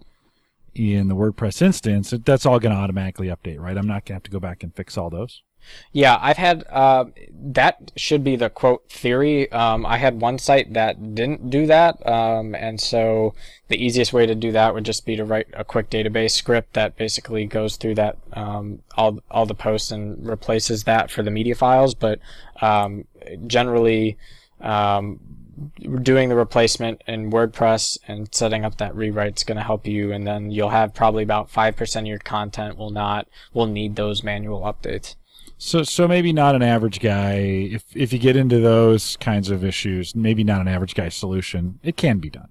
in 0.72 1.08
the 1.08 1.16
WordPress 1.16 1.62
instance, 1.62 2.14
that's 2.24 2.46
all 2.46 2.60
going 2.60 2.74
to 2.74 2.80
automatically 2.80 3.26
update, 3.26 3.58
right? 3.58 3.76
I'm 3.76 3.88
not 3.88 4.04
going 4.04 4.06
to 4.06 4.12
have 4.14 4.22
to 4.24 4.30
go 4.30 4.38
back 4.38 4.62
and 4.62 4.74
fix 4.74 4.96
all 4.96 5.10
those. 5.10 5.42
Yeah, 5.92 6.18
I've 6.20 6.36
had 6.36 6.64
uh, 6.70 7.06
that 7.32 7.92
should 7.96 8.22
be 8.22 8.36
the 8.36 8.50
quote 8.50 8.88
theory. 8.88 9.50
Um, 9.52 9.84
I 9.86 9.98
had 9.98 10.20
one 10.20 10.38
site 10.38 10.72
that 10.74 11.14
didn't 11.14 11.50
do 11.50 11.66
that, 11.66 12.06
um, 12.06 12.54
and 12.54 12.80
so 12.80 13.34
the 13.68 13.82
easiest 13.82 14.12
way 14.12 14.26
to 14.26 14.34
do 14.34 14.52
that 14.52 14.74
would 14.74 14.84
just 14.84 15.06
be 15.06 15.16
to 15.16 15.24
write 15.24 15.48
a 15.52 15.64
quick 15.64 15.90
database 15.90 16.32
script 16.32 16.74
that 16.74 16.96
basically 16.96 17.46
goes 17.46 17.76
through 17.76 17.94
that 17.96 18.18
um, 18.32 18.80
all 18.96 19.20
all 19.30 19.46
the 19.46 19.54
posts 19.54 19.90
and 19.90 20.26
replaces 20.26 20.84
that 20.84 21.10
for 21.10 21.22
the 21.22 21.30
media 21.30 21.54
files. 21.54 21.94
But 21.94 22.20
um, 22.60 23.04
generally, 23.46 24.16
um, 24.60 25.20
doing 26.02 26.28
the 26.28 26.36
replacement 26.36 27.02
in 27.06 27.30
WordPress 27.30 27.98
and 28.08 28.32
setting 28.34 28.64
up 28.64 28.78
that 28.78 28.94
rewrite 28.94 29.38
is 29.38 29.44
going 29.44 29.58
to 29.58 29.64
help 29.64 29.86
you, 29.86 30.12
and 30.12 30.26
then 30.26 30.50
you'll 30.50 30.70
have 30.70 30.94
probably 30.94 31.22
about 31.22 31.50
five 31.50 31.76
percent 31.76 32.06
of 32.06 32.08
your 32.08 32.18
content 32.18 32.76
will 32.76 32.90
not 32.90 33.28
will 33.52 33.66
need 33.66 33.96
those 33.96 34.22
manual 34.22 34.60
updates. 34.62 35.16
So, 35.62 35.82
so 35.82 36.08
maybe 36.08 36.32
not 36.32 36.54
an 36.54 36.62
average 36.62 37.00
guy. 37.00 37.34
If 37.34 37.84
if 37.94 38.14
you 38.14 38.18
get 38.18 38.34
into 38.34 38.60
those 38.60 39.18
kinds 39.18 39.50
of 39.50 39.62
issues, 39.62 40.16
maybe 40.16 40.42
not 40.42 40.62
an 40.62 40.68
average 40.68 40.94
guy 40.94 41.10
solution. 41.10 41.78
It 41.82 41.98
can 41.98 42.18
be 42.18 42.30
done. 42.30 42.48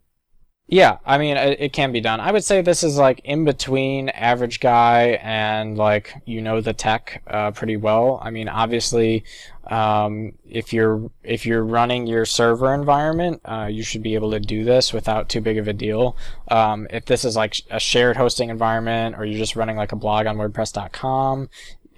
Yeah, 0.67 0.99
I 1.03 1.17
mean, 1.17 1.35
it, 1.35 1.59
it 1.59 1.73
can 1.73 1.91
be 1.91 2.01
done. 2.01 2.19
I 2.19 2.31
would 2.31 2.43
say 2.43 2.61
this 2.61 2.83
is 2.83 2.97
like 2.97 3.21
in 3.23 3.43
between 3.43 4.09
average 4.09 4.59
guy 4.59 5.19
and 5.23 5.75
like 5.75 6.13
you 6.25 6.39
know 6.39 6.61
the 6.61 6.73
tech 6.73 7.23
uh, 7.25 7.49
pretty 7.49 7.77
well. 7.77 8.19
I 8.21 8.29
mean, 8.29 8.47
obviously, 8.47 9.23
um, 9.65 10.33
if 10.47 10.71
you're 10.71 11.09
if 11.23 11.47
you're 11.47 11.63
running 11.63 12.05
your 12.05 12.25
server 12.25 12.75
environment, 12.75 13.41
uh, 13.45 13.67
you 13.71 13.81
should 13.81 14.03
be 14.03 14.13
able 14.13 14.29
to 14.29 14.39
do 14.39 14.63
this 14.63 14.93
without 14.93 15.29
too 15.29 15.41
big 15.41 15.57
of 15.57 15.67
a 15.67 15.73
deal. 15.73 16.15
Um, 16.49 16.85
if 16.91 17.05
this 17.05 17.25
is 17.25 17.35
like 17.35 17.55
a 17.71 17.79
shared 17.79 18.17
hosting 18.17 18.51
environment, 18.51 19.15
or 19.17 19.25
you're 19.25 19.39
just 19.39 19.55
running 19.55 19.77
like 19.77 19.91
a 19.91 19.95
blog 19.95 20.27
on 20.27 20.37
WordPress.com, 20.37 21.49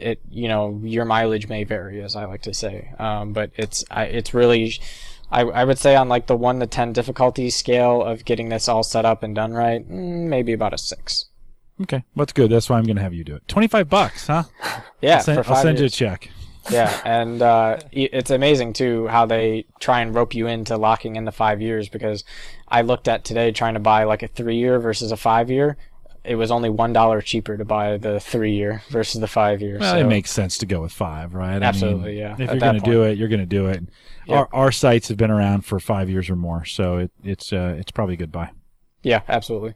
it 0.02 0.20
you 0.30 0.48
know 0.48 0.80
your 0.84 1.06
mileage 1.06 1.48
may 1.48 1.64
vary, 1.64 2.02
as 2.02 2.16
I 2.16 2.26
like 2.26 2.42
to 2.44 2.54
say. 2.54 2.94
Um, 3.00 3.34
but 3.34 3.52
it's 3.56 3.84
I, 3.92 4.06
it's 4.06 4.34
really 4.34 4.74
I, 5.32 5.42
I 5.42 5.64
would 5.64 5.80
say 5.80 5.96
on 5.96 6.10
like 6.10 6.28
the 6.28 6.36
one 6.36 6.60
to 6.60 6.68
ten 6.68 6.94
difficulty 6.94 7.50
scale 7.50 8.04
of 8.04 8.26
getting 8.26 8.50
this 8.50 8.68
all 8.68 8.84
set 8.84 9.06
up 9.06 9.24
and 9.24 9.34
done 9.34 9.54
right, 9.54 9.88
mm, 9.88 10.28
maybe 10.28 10.54
about 10.54 10.74
a 10.74 10.78
six. 10.78 11.26
Okay, 11.82 12.04
that's 12.16 12.34
good. 12.34 12.52
That's 12.52 12.70
why 12.70 12.78
I'm 12.78 12.84
going 12.84 12.98
to 12.98 13.02
have 13.02 13.14
you 13.14 13.24
do 13.24 13.36
it. 13.36 13.48
Twenty 13.48 13.68
five 13.68 13.90
bucks, 13.90 14.28
huh? 14.28 14.44
Yeah, 15.02 15.16
I'll 15.16 15.24
send, 15.24 15.40
I'll 15.40 15.56
send 15.56 15.80
you 15.80 15.86
a 15.86 15.90
check. 15.90 16.30
yeah, 16.70 17.02
and 17.06 17.42
uh, 17.42 17.78
it's 17.92 18.30
amazing 18.30 18.74
too 18.74 19.08
how 19.08 19.26
they 19.26 19.66
try 19.80 20.02
and 20.02 20.14
rope 20.14 20.36
you 20.36 20.46
into 20.46 20.78
locking 20.78 21.16
in 21.16 21.26
the 21.26 21.32
five 21.32 21.60
years 21.60 21.90
because 21.90 22.24
I 22.68 22.82
looked 22.82 23.08
at 23.08 23.26
today 23.26 23.52
trying 23.52 23.74
to 23.74 23.80
buy 23.80 24.04
like 24.04 24.22
a 24.22 24.28
three 24.28 24.58
year 24.58 24.80
versus 24.80 25.12
a 25.12 25.18
five 25.18 25.50
year. 25.50 25.78
It 26.24 26.36
was 26.36 26.52
only 26.52 26.70
one 26.70 26.94
dollar 26.94 27.22
cheaper 27.22 27.58
to 27.58 27.66
buy 27.66 27.98
the 27.98 28.20
three 28.20 28.54
year 28.54 28.84
versus 28.90 29.20
the 29.20 29.28
five 29.28 29.62
year. 29.62 29.80
Well, 29.80 29.96
so 29.96 30.00
it 30.00 30.08
makes 30.08 30.32
sense 30.32 30.58
to 30.60 30.66
go 30.66 30.82
with 30.82 30.92
five, 30.92 31.34
right? 31.34 31.50
I 31.50 31.54
mean, 31.54 31.64
Absolutely, 31.64 32.20
yeah, 32.20 32.34
If 32.34 32.42
at 32.42 32.52
you're 32.52 32.60
going 32.60 32.80
to 32.80 32.92
do 32.92 33.04
it, 33.04 33.18
you're 33.18 33.28
going 33.28 33.40
to 33.40 33.46
do 33.46 33.68
it. 33.68 33.84
Yeah. 34.28 34.38
Our 34.38 34.50
our 34.54 34.72
sites 34.72 35.08
have 35.08 35.18
been 35.18 35.32
around 35.32 35.66
for 35.66 35.80
five 35.80 36.10
years 36.10 36.30
or 36.30 36.36
more, 36.36 36.64
so 36.66 36.98
it, 36.98 37.12
it's 37.24 37.52
uh, 37.52 37.76
it's 37.80 37.92
probably 37.92 38.14
a 38.14 38.18
good 38.18 38.32
buy. 38.32 38.52
Yeah, 39.02 39.22
absolutely. 39.28 39.76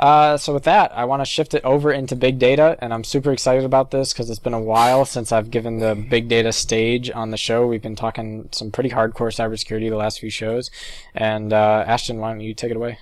Uh, 0.00 0.38
so 0.38 0.54
with 0.54 0.64
that, 0.64 0.90
I 0.96 1.04
want 1.04 1.20
to 1.20 1.26
shift 1.26 1.52
it 1.52 1.62
over 1.62 1.92
into 1.92 2.16
big 2.16 2.38
data, 2.38 2.78
and 2.80 2.94
I'm 2.94 3.04
super 3.04 3.32
excited 3.32 3.64
about 3.64 3.90
this 3.90 4.14
because 4.14 4.30
it's 4.30 4.38
been 4.38 4.54
a 4.54 4.60
while 4.60 5.04
since 5.04 5.30
I've 5.30 5.50
given 5.50 5.78
the 5.78 5.94
big 5.94 6.26
data 6.26 6.52
stage 6.52 7.10
on 7.10 7.32
the 7.32 7.36
show. 7.36 7.66
We've 7.66 7.82
been 7.82 7.96
talking 7.96 8.48
some 8.50 8.70
pretty 8.70 8.88
hardcore 8.90 9.30
cybersecurity 9.30 9.90
the 9.90 9.96
last 9.96 10.20
few 10.20 10.30
shows, 10.30 10.70
and 11.14 11.52
uh, 11.52 11.84
Ashton, 11.86 12.18
why 12.18 12.30
don't 12.30 12.40
you 12.40 12.54
take 12.54 12.70
it 12.70 12.78
away? 12.78 12.98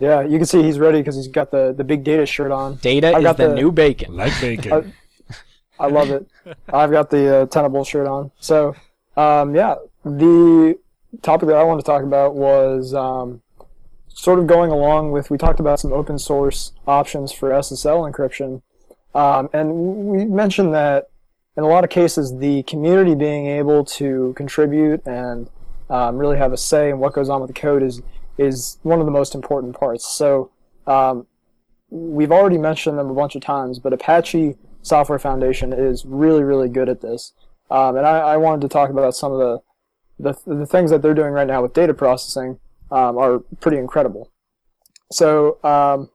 Yeah, 0.00 0.22
you 0.22 0.38
can 0.38 0.46
see 0.46 0.62
he's 0.62 0.78
ready 0.78 0.98
because 0.98 1.16
he's 1.16 1.28
got 1.28 1.50
the, 1.50 1.72
the 1.76 1.84
big 1.84 2.02
data 2.04 2.24
shirt 2.26 2.50
on. 2.50 2.76
Data 2.76 3.08
I 3.08 3.18
is 3.18 3.24
got 3.24 3.36
the, 3.36 3.48
the- 3.48 3.54
new 3.54 3.70
bacon. 3.70 4.16
Like 4.16 4.38
bacon. 4.40 4.94
Uh, 5.80 5.84
I 5.84 5.86
love 5.86 6.10
it. 6.10 6.28
I've 6.70 6.90
got 6.90 7.08
the 7.08 7.36
uh, 7.36 7.46
Tenable 7.46 7.84
shirt 7.84 8.06
on. 8.06 8.30
So, 8.38 8.76
um, 9.16 9.54
yeah, 9.54 9.76
the 10.04 10.78
topic 11.22 11.48
that 11.48 11.56
I 11.56 11.62
want 11.62 11.80
to 11.80 11.86
talk 11.86 12.02
about 12.02 12.34
was 12.34 12.92
um, 12.92 13.40
sort 14.08 14.38
of 14.40 14.46
going 14.46 14.70
along 14.70 15.12
with 15.12 15.30
we 15.30 15.38
talked 15.38 15.58
about 15.58 15.80
some 15.80 15.90
open 15.90 16.18
source 16.18 16.72
options 16.86 17.32
for 17.32 17.48
SSL 17.48 18.12
encryption, 18.12 18.60
um, 19.14 19.48
and 19.54 19.72
we 20.06 20.26
mentioned 20.26 20.74
that 20.74 21.08
in 21.56 21.62
a 21.64 21.66
lot 21.66 21.82
of 21.82 21.88
cases 21.88 22.36
the 22.38 22.62
community 22.64 23.14
being 23.14 23.46
able 23.46 23.82
to 23.84 24.34
contribute 24.36 25.06
and 25.06 25.48
um, 25.88 26.18
really 26.18 26.36
have 26.36 26.52
a 26.52 26.58
say 26.58 26.90
in 26.90 26.98
what 26.98 27.14
goes 27.14 27.30
on 27.30 27.40
with 27.40 27.48
the 27.48 27.58
code 27.58 27.82
is 27.82 28.02
is 28.40 28.78
one 28.82 29.00
of 29.00 29.06
the 29.06 29.12
most 29.12 29.34
important 29.34 29.78
parts. 29.78 30.06
So. 30.06 30.50
Um, 30.86 31.26
we've 31.90 32.32
already 32.32 32.58
mentioned 32.58 32.98
them 32.98 33.10
a 33.10 33.14
bunch 33.14 33.34
of 33.34 33.42
times, 33.42 33.78
but 33.78 33.92
Apache 33.92 34.56
Software 34.82 35.18
Foundation 35.18 35.72
is 35.72 36.04
really, 36.06 36.42
really 36.42 36.68
good 36.68 36.88
at 36.88 37.00
this. 37.00 37.32
Um, 37.70 37.96
and 37.96 38.06
I, 38.06 38.18
I 38.18 38.36
wanted 38.36 38.62
to 38.62 38.68
talk 38.68 38.90
about 38.90 39.14
some 39.14 39.32
of 39.32 39.38
the, 39.38 40.32
the, 40.32 40.54
the 40.54 40.66
things 40.66 40.90
that 40.90 41.02
they're 41.02 41.14
doing 41.14 41.32
right 41.32 41.46
now 41.46 41.62
with 41.62 41.74
data 41.74 41.94
processing 41.94 42.58
um, 42.90 43.18
are 43.18 43.40
pretty 43.60 43.78
incredible. 43.78 44.30
So 45.12 45.62
um, 45.64 46.10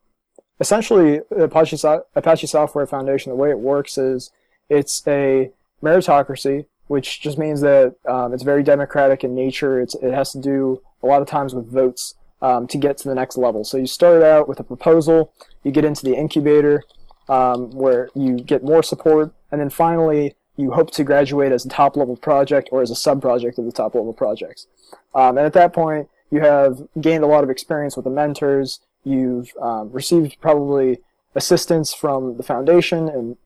essentially, 0.60 1.22
Apache, 1.32 1.78
Apache 2.16 2.48
Software 2.48 2.88
Foundation, 2.88 3.32
the 3.32 3.36
way 3.36 3.50
it 3.50 3.60
works 3.60 3.98
is 3.98 4.32
it's 4.70 5.06
a 5.08 5.52
meritocracy, 5.84 6.66
which 6.88 7.20
just 7.20 7.38
means 7.38 7.62
that 7.62 7.96
um, 8.08 8.34
it's 8.34 8.44
very 8.44 8.64
democratic 8.64 9.24
in 9.24 9.36
nature. 9.36 9.82
It's, 9.82 9.96
it 9.96 10.14
has 10.14 10.32
to 10.32 10.40
do 10.40 10.82
a 11.06 11.08
lot 11.08 11.22
of 11.22 11.28
times 11.28 11.54
with 11.54 11.72
votes 11.72 12.16
um, 12.42 12.68
to 12.68 12.78
get 12.78 12.98
to 12.98 13.08
the 13.08 13.16
next 13.16 13.38
level. 13.38 13.64
So 13.64 13.78
you 13.78 13.88
start 13.88 14.24
out 14.24 14.48
with 14.48 14.60
a 14.60 14.64
proposal, 14.64 15.32
you 15.64 15.72
get 15.72 15.86
into 15.86 16.04
the 16.04 16.16
incubator, 16.16 16.84
um, 17.30 17.72
where 17.72 18.10
you 18.16 18.38
get 18.38 18.64
more 18.64 18.84
support, 18.84 19.34
and 19.52 19.62
then 19.62 19.70
finally 19.70 20.36
you 20.58 20.72
hope 20.72 20.92
to 20.92 21.04
graduate 21.04 21.52
as 21.52 21.66
a 21.66 21.70
top 21.70 21.98
level 21.98 22.16
project 22.16 22.70
or 22.72 22.82
as 22.82 22.92
a 22.92 22.96
sub 22.96 23.22
project 23.22 23.58
of 23.58 23.66
the 23.66 23.72
top 23.72 23.96
level 23.96 24.14
projects. 24.14 24.68
Um, 25.14 25.38
and 25.38 25.46
at 25.46 25.54
that 25.54 25.74
point, 25.74 26.10
you 26.32 26.42
have 26.42 26.82
gained 27.00 27.24
a 27.24 27.28
lot 27.28 27.44
of 27.44 27.50
experience 27.50 27.96
with 27.96 28.06
the 28.06 28.12
mentors. 28.12 28.80
You've 29.04 29.52
um, 29.62 29.92
received 29.92 30.38
probably 30.42 31.00
assistance 31.36 31.94
from 31.94 32.38
the 32.38 32.44
foundation 32.44 33.10
and 33.10 33.38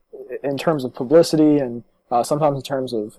in 0.42 0.56
terms 0.56 0.84
of 0.84 0.94
publicity 0.94 1.58
and 1.58 1.84
uh, 2.10 2.22
sometimes 2.22 2.56
in 2.56 2.62
terms 2.62 2.92
of, 2.92 3.18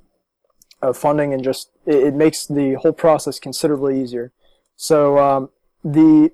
of 0.82 0.98
funding 0.98 1.34
and 1.34 1.44
just 1.44 1.70
it, 1.86 1.96
it, 1.96 2.14
makes 2.14 2.46
the 2.46 2.74
whole 2.76 2.94
process 2.94 3.40
considerably 3.40 4.02
easier. 4.02 4.32
So 4.76 5.18
um, 5.20 5.50
the 5.84 6.32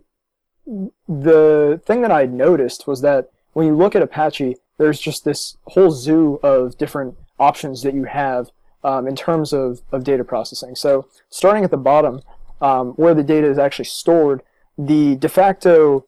the 1.07 1.81
thing 1.85 2.01
that 2.01 2.11
I 2.11 2.25
noticed 2.25 2.87
was 2.87 3.01
that 3.01 3.29
when 3.53 3.67
you 3.67 3.75
look 3.75 3.95
at 3.95 4.01
Apache, 4.01 4.55
there's 4.77 4.99
just 4.99 5.25
this 5.25 5.57
whole 5.65 5.91
zoo 5.91 6.39
of 6.43 6.77
different 6.77 7.15
options 7.39 7.81
that 7.83 7.93
you 7.93 8.03
have 8.05 8.51
um, 8.83 9.07
in 9.07 9.15
terms 9.15 9.53
of, 9.53 9.81
of 9.91 10.03
data 10.03 10.23
processing. 10.23 10.75
So 10.75 11.07
starting 11.29 11.63
at 11.63 11.71
the 11.71 11.77
bottom, 11.77 12.21
um, 12.61 12.89
where 12.91 13.13
the 13.13 13.23
data 13.23 13.47
is 13.47 13.57
actually 13.57 13.85
stored, 13.85 14.41
the 14.77 15.15
de 15.15 15.29
facto 15.29 16.05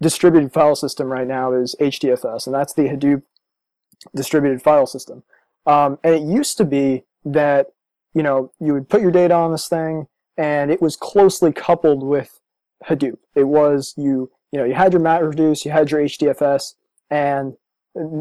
distributed 0.00 0.52
file 0.52 0.76
system 0.76 1.08
right 1.08 1.26
now 1.26 1.52
is 1.52 1.74
HDFS, 1.80 2.46
and 2.46 2.54
that's 2.54 2.72
the 2.72 2.84
Hadoop 2.84 3.22
distributed 4.14 4.62
file 4.62 4.86
system. 4.86 5.22
Um, 5.66 5.98
and 6.02 6.14
it 6.14 6.22
used 6.22 6.56
to 6.58 6.64
be 6.64 7.04
that 7.24 7.68
you 8.14 8.22
know 8.22 8.52
you 8.60 8.72
would 8.72 8.88
put 8.88 9.00
your 9.00 9.10
data 9.10 9.34
on 9.34 9.52
this 9.52 9.68
thing, 9.68 10.06
and 10.36 10.70
it 10.70 10.80
was 10.80 10.96
closely 10.96 11.52
coupled 11.52 12.02
with 12.02 12.40
Hadoop. 12.86 13.18
It 13.34 13.44
was 13.44 13.94
you 13.96 14.30
you 14.52 14.58
know 14.58 14.64
you 14.64 14.74
had 14.74 14.92
your 14.92 15.02
MapReduce, 15.02 15.64
you 15.64 15.70
had 15.70 15.90
your 15.90 16.00
HDFS, 16.00 16.74
and 17.10 17.56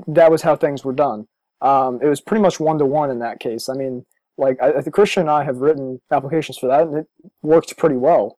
that 0.08 0.32
was 0.32 0.42
how 0.42 0.56
things 0.56 0.84
were 0.84 0.94
done. 0.94 1.28
Um, 1.62 2.00
it 2.02 2.08
was 2.08 2.22
pretty 2.22 2.42
much 2.42 2.60
one 2.60 2.78
to 2.80 2.86
one 2.86 3.10
in 3.10 3.20
that 3.20 3.40
case. 3.40 3.70
I 3.70 3.74
mean, 3.74 4.06
like 4.38 4.62
I, 4.62 4.82
Christian 4.84 5.22
and 5.22 5.30
I 5.30 5.44
have 5.44 5.58
written 5.58 6.02
applications 6.12 6.58
for 6.58 6.68
that, 6.68 6.88
and 6.88 6.98
it 6.98 7.08
worked 7.42 7.76
pretty 7.78 7.98
well. 7.98 8.38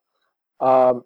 Um, 0.60 1.04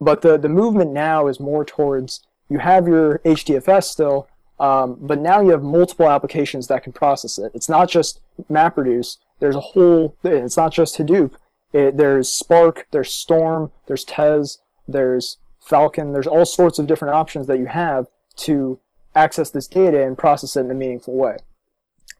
but 0.00 0.22
the 0.22 0.38
the 0.38 0.48
movement 0.48 0.92
now 0.92 1.26
is 1.28 1.40
more 1.40 1.64
towards 1.64 2.20
you 2.48 2.58
have 2.58 2.88
your 2.88 3.18
HDFS 3.20 3.84
still, 3.84 4.28
um, 4.60 4.96
but 5.00 5.20
now 5.20 5.40
you 5.40 5.50
have 5.50 5.62
multiple 5.62 6.08
applications 6.08 6.66
that 6.66 6.82
can 6.82 6.92
process 6.92 7.38
it. 7.38 7.52
It's 7.54 7.68
not 7.68 7.88
just 7.88 8.20
MapReduce. 8.50 9.18
There's 9.40 9.56
a 9.56 9.60
whole. 9.60 10.16
It's 10.24 10.56
not 10.56 10.72
just 10.72 10.98
Hadoop. 10.98 11.32
It, 11.72 11.96
there's 11.96 12.32
Spark. 12.32 12.86
There's 12.90 13.12
Storm. 13.12 13.70
There's 13.86 14.04
Tez. 14.04 14.58
There's 14.86 15.38
Falcon. 15.60 16.12
There's 16.12 16.26
all 16.26 16.44
sorts 16.44 16.78
of 16.78 16.86
different 16.86 17.14
options 17.14 17.46
that 17.46 17.58
you 17.58 17.66
have 17.66 18.06
to 18.38 18.80
access 19.14 19.50
this 19.50 19.66
data 19.66 20.04
and 20.04 20.16
process 20.18 20.56
it 20.56 20.60
in 20.60 20.70
a 20.70 20.74
meaningful 20.74 21.14
way. 21.14 21.36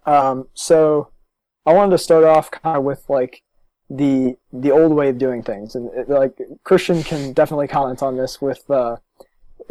Um, 0.06 0.48
so 0.54 1.10
I 1.66 1.72
wanted 1.72 1.92
to 1.92 1.98
start 1.98 2.24
off 2.24 2.50
kind 2.50 2.76
of 2.76 2.84
with 2.84 3.04
like 3.08 3.42
the 3.90 4.36
the 4.52 4.70
old 4.70 4.92
way 4.92 5.08
of 5.08 5.18
doing 5.18 5.42
things, 5.42 5.74
and 5.74 5.90
it, 5.94 6.08
like 6.08 6.38
Christian 6.62 7.02
can 7.02 7.32
definitely 7.32 7.68
comment 7.68 8.02
on 8.02 8.16
this 8.16 8.40
with 8.40 8.68
uh, 8.70 8.96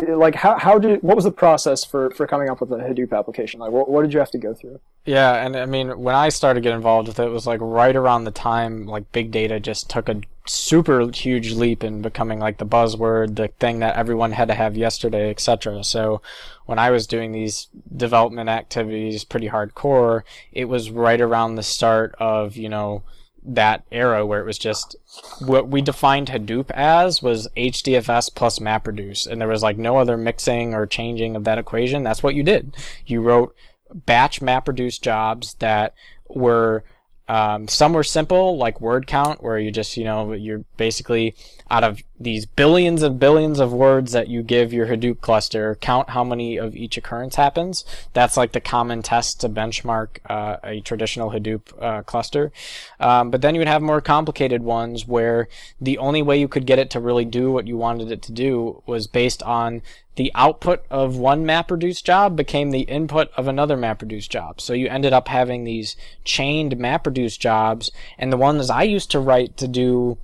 like 0.07 0.35
how 0.35 0.57
how 0.57 0.77
did 0.77 1.01
what 1.01 1.15
was 1.15 1.25
the 1.25 1.31
process 1.31 1.83
for 1.83 2.11
for 2.11 2.27
coming 2.27 2.49
up 2.49 2.61
with 2.61 2.71
a 2.71 2.75
Hadoop 2.75 3.17
application? 3.17 3.59
Like 3.59 3.71
what 3.71 3.89
what 3.89 4.03
did 4.03 4.13
you 4.13 4.19
have 4.19 4.31
to 4.31 4.37
go 4.37 4.53
through? 4.53 4.79
Yeah, 5.05 5.33
and 5.45 5.55
I 5.55 5.65
mean 5.65 5.99
when 5.99 6.15
I 6.15 6.29
started 6.29 6.61
getting 6.61 6.77
involved 6.77 7.07
with 7.07 7.19
it, 7.19 7.25
it 7.25 7.31
was 7.31 7.47
like 7.47 7.59
right 7.61 7.95
around 7.95 8.25
the 8.25 8.31
time 8.31 8.85
like 8.85 9.11
big 9.11 9.31
data 9.31 9.59
just 9.59 9.89
took 9.89 10.09
a 10.09 10.21
super 10.45 11.09
huge 11.11 11.51
leap 11.51 11.83
in 11.83 12.01
becoming 12.01 12.39
like 12.39 12.57
the 12.57 12.65
buzzword, 12.65 13.35
the 13.35 13.47
thing 13.59 13.79
that 13.79 13.95
everyone 13.95 14.31
had 14.31 14.47
to 14.47 14.53
have 14.53 14.77
yesterday, 14.77 15.29
etc. 15.29 15.83
So 15.83 16.21
when 16.65 16.79
I 16.79 16.91
was 16.91 17.07
doing 17.07 17.31
these 17.31 17.67
development 17.95 18.49
activities 18.49 19.23
pretty 19.23 19.49
hardcore, 19.49 20.23
it 20.51 20.65
was 20.65 20.91
right 20.91 21.19
around 21.19 21.55
the 21.55 21.63
start 21.63 22.15
of, 22.19 22.55
you 22.55 22.69
know, 22.69 23.03
that 23.47 23.83
era 23.91 24.25
where 24.25 24.41
it 24.41 24.45
was 24.45 24.57
just 24.57 24.95
what 25.39 25.69
we 25.69 25.81
defined 25.81 26.27
Hadoop 26.27 26.69
as 26.71 27.23
was 27.23 27.47
HDFS 27.55 28.33
plus 28.35 28.59
MapReduce, 28.59 29.25
and 29.25 29.39
there 29.39 29.47
was 29.47 29.63
like 29.63 29.77
no 29.77 29.97
other 29.97 30.17
mixing 30.17 30.73
or 30.73 30.85
changing 30.85 31.35
of 31.35 31.45
that 31.45 31.57
equation. 31.57 32.03
That's 32.03 32.21
what 32.21 32.35
you 32.35 32.43
did. 32.43 32.75
You 33.05 33.21
wrote 33.21 33.55
batch 33.93 34.41
MapReduce 34.41 35.01
jobs 35.01 35.55
that 35.55 35.93
were 36.27 36.83
um, 37.29 37.67
some 37.67 37.93
were 37.93 38.03
simple, 38.03 38.57
like 38.57 38.79
word 38.79 39.05
count, 39.05 39.43
where 39.43 39.59
you 39.59 39.69
just, 39.69 39.97
you 39.97 40.05
know, 40.05 40.31
you're 40.31 40.63
basically 40.77 41.35
out 41.69 41.83
of 41.83 42.01
these 42.19 42.45
billions 42.45 43.03
and 43.03 43.19
billions 43.19 43.59
of 43.59 43.73
words 43.73 44.11
that 44.11 44.27
you 44.27 44.41
give 44.41 44.73
your 44.73 44.87
Hadoop 44.87 45.21
cluster, 45.21 45.75
count 45.75 46.09
how 46.09 46.23
many 46.23 46.57
of 46.57 46.75
each 46.75 46.97
occurrence 46.97 47.35
happens. 47.35 47.85
That's 48.13 48.37
like 48.37 48.53
the 48.53 48.61
common 48.61 49.01
test 49.01 49.41
to 49.41 49.49
benchmark 49.49 50.19
uh, 50.29 50.57
a 50.63 50.81
traditional 50.81 51.31
Hadoop 51.31 51.61
uh, 51.81 52.03
cluster. 52.03 52.51
Um, 52.99 53.29
but 53.29 53.41
then 53.41 53.53
you 53.53 53.59
would 53.59 53.67
have 53.67 53.81
more 53.81 54.01
complicated 54.01 54.63
ones 54.63 55.07
where 55.07 55.47
the 55.79 55.97
only 55.97 56.21
way 56.21 56.39
you 56.39 56.47
could 56.47 56.65
get 56.65 56.79
it 56.79 56.89
to 56.91 56.99
really 56.99 57.25
do 57.25 57.51
what 57.51 57.67
you 57.67 57.77
wanted 57.77 58.11
it 58.11 58.21
to 58.23 58.31
do 58.31 58.81
was 58.85 59.07
based 59.07 59.43
on 59.43 59.81
the 60.17 60.31
output 60.33 60.83
of 60.89 61.15
one 61.15 61.45
MapReduce 61.45 62.03
job 62.03 62.35
became 62.35 62.71
the 62.71 62.81
input 62.81 63.29
of 63.37 63.47
another 63.47 63.77
MapReduce 63.77 64.27
job. 64.27 64.59
So 64.59 64.73
you 64.73 64.87
ended 64.87 65.13
up 65.13 65.27
having 65.27 65.63
these 65.63 65.95
chained 66.23 66.73
MapReduce 66.77 67.37
jobs, 67.37 67.91
and 68.17 68.33
the 68.33 68.37
ones 68.37 68.71
I 68.71 68.81
used 68.81 69.11
to 69.11 69.19
write 69.19 69.57
to 69.57 69.67
do 69.67 70.17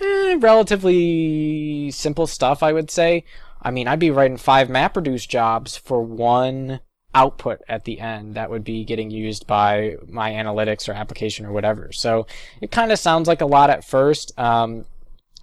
eh, 0.00 0.36
relatively 0.38 1.90
simple 1.90 2.26
stuff, 2.26 2.62
I 2.62 2.72
would 2.72 2.90
say. 2.90 3.24
I 3.62 3.70
mean, 3.70 3.88
I'd 3.88 3.98
be 3.98 4.10
writing 4.10 4.36
five 4.36 4.68
MapReduce 4.68 5.26
jobs 5.26 5.76
for 5.76 6.02
one 6.02 6.80
output 7.14 7.62
at 7.66 7.84
the 7.84 7.98
end 7.98 8.34
that 8.34 8.50
would 8.50 8.62
be 8.62 8.84
getting 8.84 9.10
used 9.10 9.46
by 9.46 9.96
my 10.06 10.32
analytics 10.32 10.88
or 10.88 10.92
application 10.92 11.46
or 11.46 11.52
whatever. 11.52 11.90
So 11.92 12.26
it 12.60 12.70
kind 12.70 12.92
of 12.92 12.98
sounds 12.98 13.26
like 13.26 13.40
a 13.40 13.46
lot 13.46 13.70
at 13.70 13.84
first. 13.84 14.38
Um, 14.38 14.84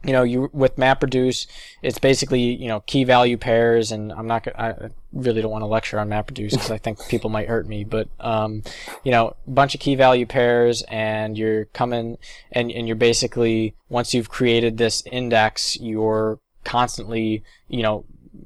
you 0.03 0.11
know, 0.11 0.23
you 0.23 0.49
with 0.53 0.75
MapReduce, 0.75 1.47
it's 1.81 1.97
basically 1.97 2.41
you 2.41 2.67
know 2.67 2.81
key 2.81 3.03
value 3.03 3.37
pairs, 3.37 3.91
and 3.91 4.11
I'm 4.11 4.27
not. 4.27 4.47
I 4.59 4.89
really 5.13 5.41
don't 5.41 5.51
want 5.51 5.61
to 5.61 5.67
lecture 5.67 5.99
on 5.99 6.09
MapReduce 6.09 6.51
because 6.51 6.71
I 6.71 6.77
think 6.77 6.99
people 7.07 7.29
might 7.29 7.47
hurt 7.47 7.67
me. 7.67 7.83
But 7.83 8.09
um, 8.19 8.63
you 9.03 9.11
know, 9.11 9.35
a 9.47 9.49
bunch 9.49 9.75
of 9.75 9.81
key 9.81 9.95
value 9.95 10.25
pairs, 10.25 10.83
and 10.89 11.37
you're 11.37 11.65
coming, 11.65 12.17
and 12.51 12.71
and 12.71 12.87
you're 12.87 12.95
basically 12.95 13.75
once 13.89 14.13
you've 14.13 14.29
created 14.29 14.77
this 14.77 15.03
index, 15.11 15.79
you're 15.79 16.39
constantly 16.63 17.43
you 17.67 17.81
know 17.81 18.05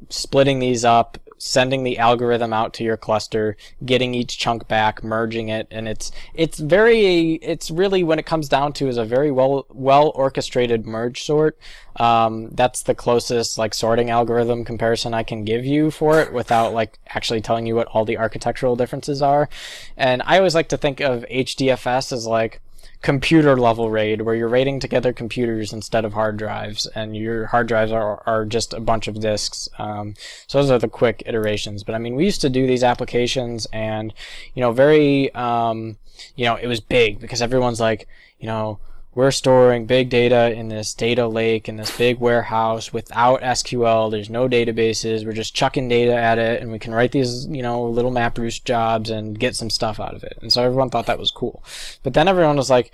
splitting 0.09 0.59
these 0.59 0.85
up 0.85 1.17
sending 1.37 1.83
the 1.83 1.97
algorithm 1.97 2.53
out 2.53 2.73
to 2.75 2.83
your 2.83 2.97
cluster, 2.97 3.55
getting 3.85 4.13
each 4.13 4.37
chunk 4.37 4.67
back, 4.67 5.03
merging 5.03 5.49
it, 5.49 5.67
and 5.71 5.87
it's 5.87 6.11
it's 6.33 6.59
very 6.59 7.33
it's 7.35 7.71
really 7.71 8.03
when 8.03 8.19
it 8.19 8.25
comes 8.25 8.49
down 8.49 8.73
to 8.73 8.87
is 8.87 8.97
a 8.97 9.05
very 9.05 9.31
well 9.31 9.65
well 9.69 10.11
orchestrated 10.15 10.85
merge 10.85 11.23
sort. 11.23 11.57
Um, 11.97 12.49
that's 12.51 12.83
the 12.83 12.93
closest 12.93 13.57
like 13.57 13.73
sorting 13.73 14.09
algorithm 14.09 14.63
comparison 14.63 15.13
I 15.13 15.23
can 15.23 15.43
give 15.43 15.65
you 15.65 15.89
for 15.89 16.21
it 16.21 16.31
without 16.31 16.73
like 16.73 16.99
actually 17.09 17.41
telling 17.41 17.65
you 17.65 17.75
what 17.75 17.87
all 17.87 18.05
the 18.05 18.17
architectural 18.17 18.75
differences 18.75 19.21
are. 19.21 19.49
And 19.95 20.21
I 20.25 20.37
always 20.37 20.55
like 20.55 20.69
to 20.69 20.77
think 20.77 20.99
of 20.99 21.25
HDFS 21.31 22.11
as 22.11 22.27
like 22.27 22.61
computer 23.01 23.55
level 23.55 23.89
RAID 23.89 24.21
where 24.21 24.35
you're 24.35 24.49
RAIDing 24.49 24.79
together 24.79 25.13
computers 25.13 25.71
instead 25.71 26.03
of 26.03 26.13
hard 26.13 26.37
drives 26.37 26.87
and 26.87 27.15
your 27.15 27.47
hard 27.47 27.67
drives 27.67 27.91
are, 27.91 28.23
are 28.25 28.45
just 28.45 28.73
a 28.73 28.79
bunch 28.79 29.07
of 29.07 29.19
disks. 29.19 29.69
Um, 29.77 30.15
so 30.47 30.59
those 30.59 30.71
are 30.71 30.79
the 30.79 30.87
quick 30.87 31.23
iterations. 31.25 31.83
But 31.83 31.95
I 31.95 31.99
mean, 31.99 32.15
we 32.15 32.25
used 32.25 32.41
to 32.41 32.49
do 32.49 32.65
these 32.65 32.83
applications 32.83 33.67
and, 33.71 34.13
you 34.53 34.61
know, 34.61 34.71
very, 34.71 35.33
um, 35.35 35.97
you 36.35 36.45
know, 36.45 36.55
it 36.55 36.67
was 36.67 36.79
big 36.79 37.19
because 37.19 37.41
everyone's 37.41 37.79
like, 37.79 38.07
you 38.39 38.47
know, 38.47 38.79
we're 39.17 39.31
storing 39.31 39.87
big 39.87 40.09
data 40.11 40.53
in 40.53 40.67
this 40.69 40.93
data 40.93 41.27
lake 41.27 41.67
in 41.67 41.75
this 41.75 41.97
big 41.97 42.19
warehouse 42.19 42.93
without 42.93 43.41
SQL. 43.41 44.11
There's 44.11 44.29
no 44.29 44.47
databases. 44.47 45.25
We're 45.25 45.33
just 45.33 45.55
chucking 45.55 45.89
data 45.89 46.13
at 46.13 46.37
it, 46.37 46.61
and 46.61 46.71
we 46.71 46.77
can 46.77 46.93
write 46.93 47.13
these, 47.13 47.47
you 47.47 47.63
know, 47.63 47.83
little 47.85 48.11
MapReduce 48.11 48.63
jobs 48.63 49.09
and 49.09 49.39
get 49.39 49.55
some 49.55 49.71
stuff 49.71 49.99
out 49.99 50.13
of 50.13 50.23
it. 50.23 50.37
And 50.43 50.53
so 50.53 50.61
everyone 50.61 50.91
thought 50.91 51.07
that 51.07 51.17
was 51.17 51.31
cool. 51.31 51.63
But 52.03 52.13
then 52.13 52.27
everyone 52.27 52.57
was 52.57 52.69
like, 52.69 52.91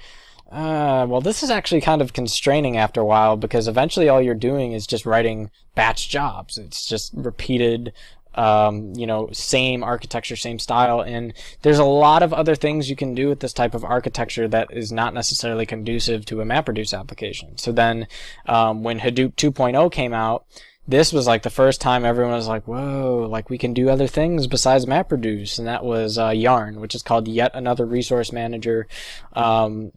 uh, 0.49 1.05
well, 1.09 1.19
this 1.19 1.43
is 1.43 1.49
actually 1.49 1.81
kind 1.81 2.01
of 2.01 2.13
constraining 2.13 2.77
after 2.77 3.01
a 3.01 3.05
while 3.05 3.35
because 3.35 3.67
eventually 3.67 4.07
all 4.07 4.21
you're 4.21 4.33
doing 4.33 4.71
is 4.71 4.87
just 4.87 5.05
writing 5.05 5.51
batch 5.75 6.07
jobs. 6.07 6.57
It's 6.57 6.85
just 6.85 7.11
repeated 7.15 7.91
um, 8.35 8.93
you 8.95 9.05
know, 9.05 9.29
same 9.31 9.83
architecture, 9.83 10.35
same 10.35 10.59
style. 10.59 11.01
And 11.01 11.33
there's 11.61 11.79
a 11.79 11.83
lot 11.83 12.23
of 12.23 12.33
other 12.33 12.55
things 12.55 12.89
you 12.89 12.95
can 12.95 13.13
do 13.13 13.29
with 13.29 13.39
this 13.39 13.53
type 13.53 13.73
of 13.73 13.83
architecture 13.83 14.47
that 14.47 14.69
is 14.71 14.91
not 14.91 15.13
necessarily 15.13 15.65
conducive 15.65 16.25
to 16.25 16.41
a 16.41 16.45
MapReduce 16.45 16.97
application. 16.97 17.57
So 17.57 17.71
then, 17.71 18.07
um, 18.47 18.83
when 18.83 18.99
Hadoop 18.99 19.35
2.0 19.35 19.91
came 19.91 20.13
out, 20.13 20.45
this 20.87 21.13
was 21.13 21.27
like 21.27 21.43
the 21.43 21.49
first 21.49 21.79
time 21.79 22.03
everyone 22.03 22.33
was 22.33 22.47
like, 22.47 22.67
whoa, 22.67 23.27
like 23.29 23.49
we 23.49 23.57
can 23.57 23.73
do 23.73 23.89
other 23.89 24.07
things 24.07 24.47
besides 24.47 24.85
MapReduce. 24.85 25.57
And 25.57 25.67
that 25.67 25.85
was 25.85 26.17
uh, 26.17 26.29
Yarn, 26.29 26.81
which 26.81 26.93
is 26.93 27.01
called 27.01 27.27
Yet 27.27 27.51
Another 27.53 27.85
Resource 27.85 28.31
Manager. 28.33 28.87
Um, 29.31 29.93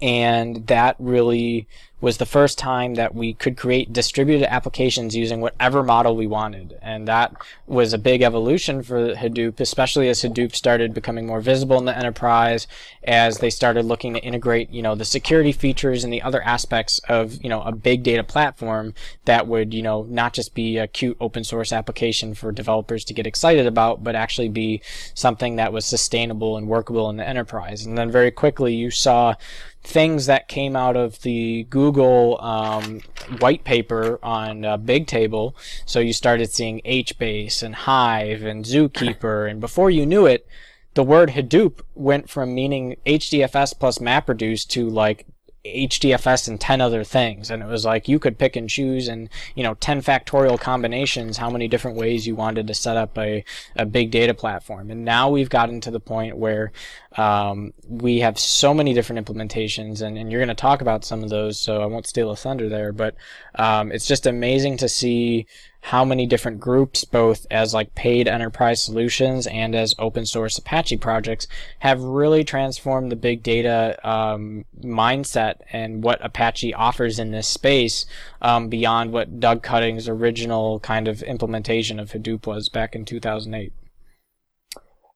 and 0.00 0.66
that 0.68 0.96
really 0.98 1.66
was 2.04 2.18
the 2.18 2.26
first 2.26 2.58
time 2.58 2.96
that 2.96 3.14
we 3.14 3.32
could 3.32 3.56
create 3.56 3.90
distributed 3.90 4.52
applications 4.52 5.16
using 5.16 5.40
whatever 5.40 5.82
model 5.82 6.14
we 6.14 6.26
wanted. 6.26 6.78
And 6.82 7.08
that 7.08 7.34
was 7.66 7.94
a 7.94 7.98
big 7.98 8.20
evolution 8.20 8.82
for 8.82 9.14
Hadoop, 9.14 9.58
especially 9.58 10.10
as 10.10 10.20
Hadoop 10.20 10.54
started 10.54 10.92
becoming 10.92 11.26
more 11.26 11.40
visible 11.40 11.78
in 11.78 11.86
the 11.86 11.96
enterprise, 11.96 12.66
as 13.04 13.38
they 13.38 13.48
started 13.48 13.86
looking 13.86 14.12
to 14.12 14.20
integrate, 14.20 14.68
you 14.68 14.82
know, 14.82 14.94
the 14.94 15.06
security 15.06 15.50
features 15.50 16.04
and 16.04 16.12
the 16.12 16.20
other 16.20 16.42
aspects 16.42 16.98
of, 17.08 17.42
you 17.42 17.48
know, 17.48 17.62
a 17.62 17.72
big 17.72 18.02
data 18.02 18.22
platform 18.22 18.92
that 19.24 19.48
would, 19.48 19.72
you 19.72 19.80
know, 19.80 20.02
not 20.02 20.34
just 20.34 20.54
be 20.54 20.76
a 20.76 20.86
cute 20.86 21.16
open 21.20 21.42
source 21.42 21.72
application 21.72 22.34
for 22.34 22.52
developers 22.52 23.02
to 23.06 23.14
get 23.14 23.26
excited 23.26 23.66
about, 23.66 24.04
but 24.04 24.14
actually 24.14 24.50
be 24.50 24.82
something 25.14 25.56
that 25.56 25.72
was 25.72 25.86
sustainable 25.86 26.58
and 26.58 26.68
workable 26.68 27.08
in 27.08 27.16
the 27.16 27.26
enterprise. 27.26 27.86
And 27.86 27.96
then 27.96 28.10
very 28.10 28.30
quickly 28.30 28.74
you 28.74 28.90
saw 28.90 29.36
things 29.84 30.26
that 30.26 30.48
came 30.48 30.74
out 30.74 30.96
of 30.96 31.20
the 31.22 31.64
Google 31.70 32.40
um, 32.40 33.00
white 33.38 33.64
paper 33.64 34.18
on 34.22 34.64
uh, 34.64 34.78
Bigtable. 34.78 35.54
So 35.84 36.00
you 36.00 36.12
started 36.12 36.50
seeing 36.50 36.80
HBase 36.84 37.62
and 37.62 37.74
Hive 37.74 38.42
and 38.42 38.64
Zookeeper, 38.64 39.48
and 39.48 39.60
before 39.60 39.90
you 39.90 40.06
knew 40.06 40.26
it, 40.26 40.46
the 40.94 41.04
word 41.04 41.30
Hadoop 41.30 41.80
went 41.94 42.30
from 42.30 42.54
meaning 42.54 42.96
HDFS 43.04 43.78
plus 43.78 43.98
MapReduce 43.98 44.66
to 44.68 44.88
like 44.88 45.26
HDFS 45.64 46.48
and 46.48 46.60
10 46.60 46.80
other 46.80 47.04
things. 47.04 47.50
And 47.50 47.62
it 47.62 47.66
was 47.66 47.84
like 47.84 48.08
you 48.08 48.18
could 48.18 48.38
pick 48.38 48.56
and 48.56 48.68
choose 48.68 49.08
and, 49.08 49.28
you 49.54 49.62
know, 49.62 49.74
10 49.74 50.02
factorial 50.02 50.60
combinations, 50.60 51.38
how 51.38 51.50
many 51.50 51.68
different 51.68 51.96
ways 51.96 52.26
you 52.26 52.34
wanted 52.34 52.66
to 52.66 52.74
set 52.74 52.96
up 52.96 53.16
a, 53.16 53.44
a 53.76 53.86
big 53.86 54.10
data 54.10 54.34
platform. 54.34 54.90
And 54.90 55.04
now 55.04 55.30
we've 55.30 55.48
gotten 55.48 55.80
to 55.82 55.90
the 55.90 56.00
point 56.00 56.36
where 56.36 56.72
um, 57.16 57.72
we 57.88 58.20
have 58.20 58.38
so 58.38 58.74
many 58.74 58.92
different 58.92 59.26
implementations, 59.26 60.02
and, 60.02 60.18
and 60.18 60.30
you're 60.30 60.40
going 60.40 60.48
to 60.48 60.54
talk 60.54 60.80
about 60.80 61.04
some 61.04 61.22
of 61.22 61.30
those, 61.30 61.58
so 61.58 61.80
I 61.80 61.86
won't 61.86 62.06
steal 62.06 62.30
a 62.30 62.36
thunder 62.36 62.68
there. 62.68 62.92
But 62.92 63.14
um, 63.54 63.92
it's 63.92 64.06
just 64.06 64.26
amazing 64.26 64.78
to 64.78 64.88
see 64.88 65.46
how 65.84 66.02
many 66.02 66.24
different 66.24 66.58
groups, 66.60 67.04
both 67.04 67.46
as 67.50 67.74
like 67.74 67.94
paid 67.94 68.26
enterprise 68.26 68.82
solutions 68.82 69.46
and 69.46 69.74
as 69.74 69.94
open 69.98 70.24
source 70.24 70.56
Apache 70.56 70.96
projects, 70.96 71.46
have 71.80 72.00
really 72.02 72.42
transformed 72.42 73.12
the 73.12 73.16
big 73.16 73.42
data 73.42 73.98
um, 74.02 74.64
mindset 74.82 75.56
and 75.70 76.02
what 76.02 76.24
Apache 76.24 76.72
offers 76.72 77.18
in 77.18 77.32
this 77.32 77.46
space 77.46 78.06
um, 78.40 78.68
beyond 78.68 79.12
what 79.12 79.38
Doug 79.38 79.62
Cutting's 79.62 80.08
original 80.08 80.80
kind 80.80 81.06
of 81.06 81.22
implementation 81.22 82.00
of 82.00 82.12
Hadoop 82.12 82.46
was 82.46 82.70
back 82.70 82.94
in 82.94 83.04
2008. 83.04 83.70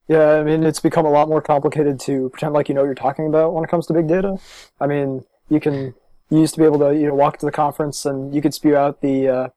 Yeah, 0.06 0.32
I 0.32 0.42
mean, 0.42 0.64
it's 0.64 0.80
become 0.80 1.06
a 1.06 1.10
lot 1.10 1.30
more 1.30 1.40
complicated 1.40 1.98
to 2.00 2.28
pretend 2.28 2.52
like 2.52 2.68
you 2.68 2.74
know 2.74 2.82
what 2.82 2.86
you're 2.86 2.94
talking 2.94 3.26
about 3.26 3.54
when 3.54 3.64
it 3.64 3.70
comes 3.70 3.86
to 3.86 3.94
big 3.94 4.06
data. 4.06 4.36
I 4.78 4.86
mean, 4.86 5.24
you 5.48 5.60
can 5.60 5.94
you 6.30 6.40
used 6.40 6.54
to 6.54 6.60
be 6.60 6.66
able 6.66 6.78
to 6.80 6.94
you 6.94 7.06
know 7.06 7.14
walk 7.14 7.38
to 7.38 7.46
the 7.46 7.52
conference 7.52 8.04
and 8.04 8.34
you 8.34 8.42
could 8.42 8.52
spew 8.52 8.76
out 8.76 9.00
the 9.00 9.28
uh, 9.28 9.48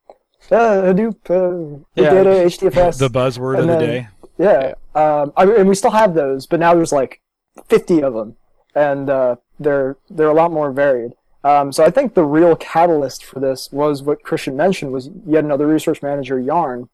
uh, 0.50 0.82
Hadoop, 0.94 1.16
uh, 1.30 1.84
Yeah. 1.96 2.10
data, 2.14 2.30
HDFS. 2.46 2.98
The 2.98 3.10
buzzword 3.10 3.56
of 3.60 3.62
And 3.62 3.70
the 3.70 3.78
day. 3.78 4.08
yeah, 4.38 4.74
um, 4.96 5.34
I 5.38 5.46
mean, 5.46 5.56
and 5.60 5.70
we 5.70 5.76
still 5.76 5.92
have 5.92 6.14
those, 6.14 6.46
but 6.48 6.60
now 6.60 6.74
there's 6.74 6.92
like 6.92 7.22
50 7.68 8.02
of 8.04 8.14
them, 8.14 8.36
and 8.76 9.10
uh, 9.10 9.36
they're 9.60 9.98
they're 10.10 10.30
a 10.30 10.34
lot 10.34 10.52
more 10.52 10.72
varied. 10.72 11.14
Um, 11.44 11.72
so 11.72 11.84
I 11.84 11.90
think 11.90 12.14
the 12.14 12.24
real 12.26 12.56
catalyst 12.56 13.24
for 13.26 13.40
this 13.40 13.70
was 13.72 14.04
what 14.04 14.22
Christian 14.24 14.56
mentioned 14.56 14.92
was 14.92 15.10
yet 15.26 15.44
another 15.44 15.68
research 15.68 16.02
manager, 16.04 16.40
Yarn, 16.40 16.90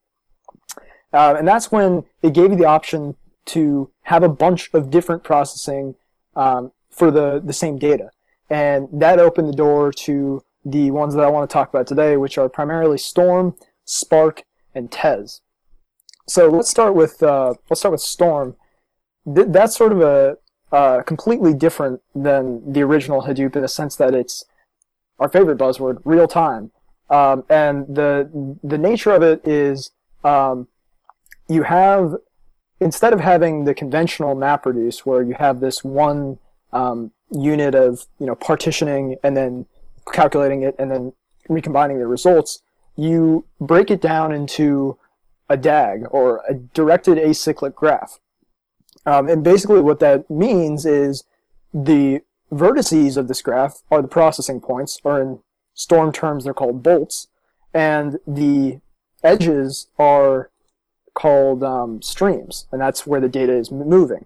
uh, 1.14 1.36
and 1.38 1.48
that's 1.48 1.72
when 1.72 2.04
it 2.22 2.34
gave 2.34 2.52
you 2.52 2.58
the 2.58 2.66
option 2.66 3.16
to 3.48 3.90
have 4.04 4.24
a 4.24 4.30
bunch 4.30 4.70
of 4.74 4.90
different 4.90 5.24
processing 5.24 5.96
um, 6.36 6.72
for 6.90 7.12
the 7.12 7.42
the 7.44 7.54
same 7.54 7.78
data, 7.78 8.10
and 8.50 8.88
that 8.94 9.20
opened 9.20 9.48
the 9.50 9.54
door 9.56 9.92
to 9.92 10.44
the 10.68 10.92
ones 10.92 11.16
that 11.16 11.24
I 11.24 11.30
want 11.30 11.50
to 11.50 11.54
talk 11.54 11.70
about 11.70 11.88
today, 11.88 12.18
which 12.18 12.38
are 12.38 12.50
primarily 12.50 12.98
Storm, 12.98 13.56
Spark, 13.86 14.44
and 14.76 14.92
Tez. 14.92 15.42
So 16.28 16.50
let's 16.50 16.70
start 16.70 16.94
with 16.94 17.24
uh, 17.24 17.54
let's 17.70 17.80
start 17.80 17.94
with 17.94 18.02
Storm. 18.02 18.56
Th- 19.34 19.48
that's 19.50 19.78
sort 19.78 19.94
of 19.94 20.02
a 20.02 20.38
uh, 20.72 21.02
completely 21.04 21.54
different 21.54 22.02
than 22.14 22.74
the 22.74 22.82
original 22.82 23.22
Hadoop 23.22 23.56
in 23.56 23.62
the 23.62 23.70
sense 23.70 23.96
that 23.96 24.14
it's 24.14 24.44
our 25.20 25.30
favorite 25.30 25.58
buzzword, 25.58 26.02
real 26.04 26.28
time. 26.28 26.72
Um, 27.10 27.46
and 27.50 27.88
the 27.88 28.58
the 28.62 28.78
nature 28.78 29.12
of 29.12 29.24
it 29.24 29.48
is 29.48 29.92
um, 30.26 30.68
you 31.48 31.64
have 31.64 32.16
instead 32.82 33.14
of 33.14 33.22
having 33.22 33.64
the 33.64 33.74
conventional 33.74 34.36
MapReduce 34.36 35.00
where 35.00 35.24
you 35.24 35.36
have 35.36 35.62
this 35.62 35.84
one 35.84 36.40
um, 36.74 37.12
unit 37.32 37.74
of 37.74 38.06
you 38.20 38.26
know 38.26 38.36
partitioning 38.36 39.16
and 39.24 39.38
then 39.38 39.66
calculating 40.14 40.64
it 40.64 40.76
and 40.80 40.92
then 40.92 41.14
recombining 41.50 42.00
the 42.00 42.08
results, 42.08 42.62
you 42.96 43.46
break 43.60 43.92
it 43.92 44.02
down 44.02 44.32
into 44.32 44.98
a 45.50 45.58
DAG 45.58 46.06
or 46.12 46.44
a 46.50 46.54
directed 46.54 47.18
acyclic 47.18 47.76
graph. 47.76 48.20
Um, 49.06 49.30
and 49.30 49.44
basically, 49.44 49.80
what 49.80 50.00
that 50.00 50.30
means 50.30 50.86
is 50.86 51.24
the 51.74 52.22
vertices 52.52 53.18
of 53.18 53.28
this 53.28 53.42
graph 53.42 53.82
are 53.90 54.02
the 54.02 54.08
processing 54.08 54.60
points, 54.60 55.00
or 55.04 55.22
in 55.22 55.40
storm 55.74 56.12
terms, 56.12 56.44
they're 56.44 56.54
called 56.54 56.84
bolts, 56.84 57.28
and 57.74 58.20
the 58.28 58.80
edges 59.24 59.88
are 59.98 60.50
called 61.14 61.64
um, 61.64 62.02
streams, 62.02 62.68
and 62.72 62.82
that's 62.82 63.08
where 63.08 63.22
the 63.22 63.30
data 63.30 63.54
is 63.54 63.72
moving. 63.72 64.26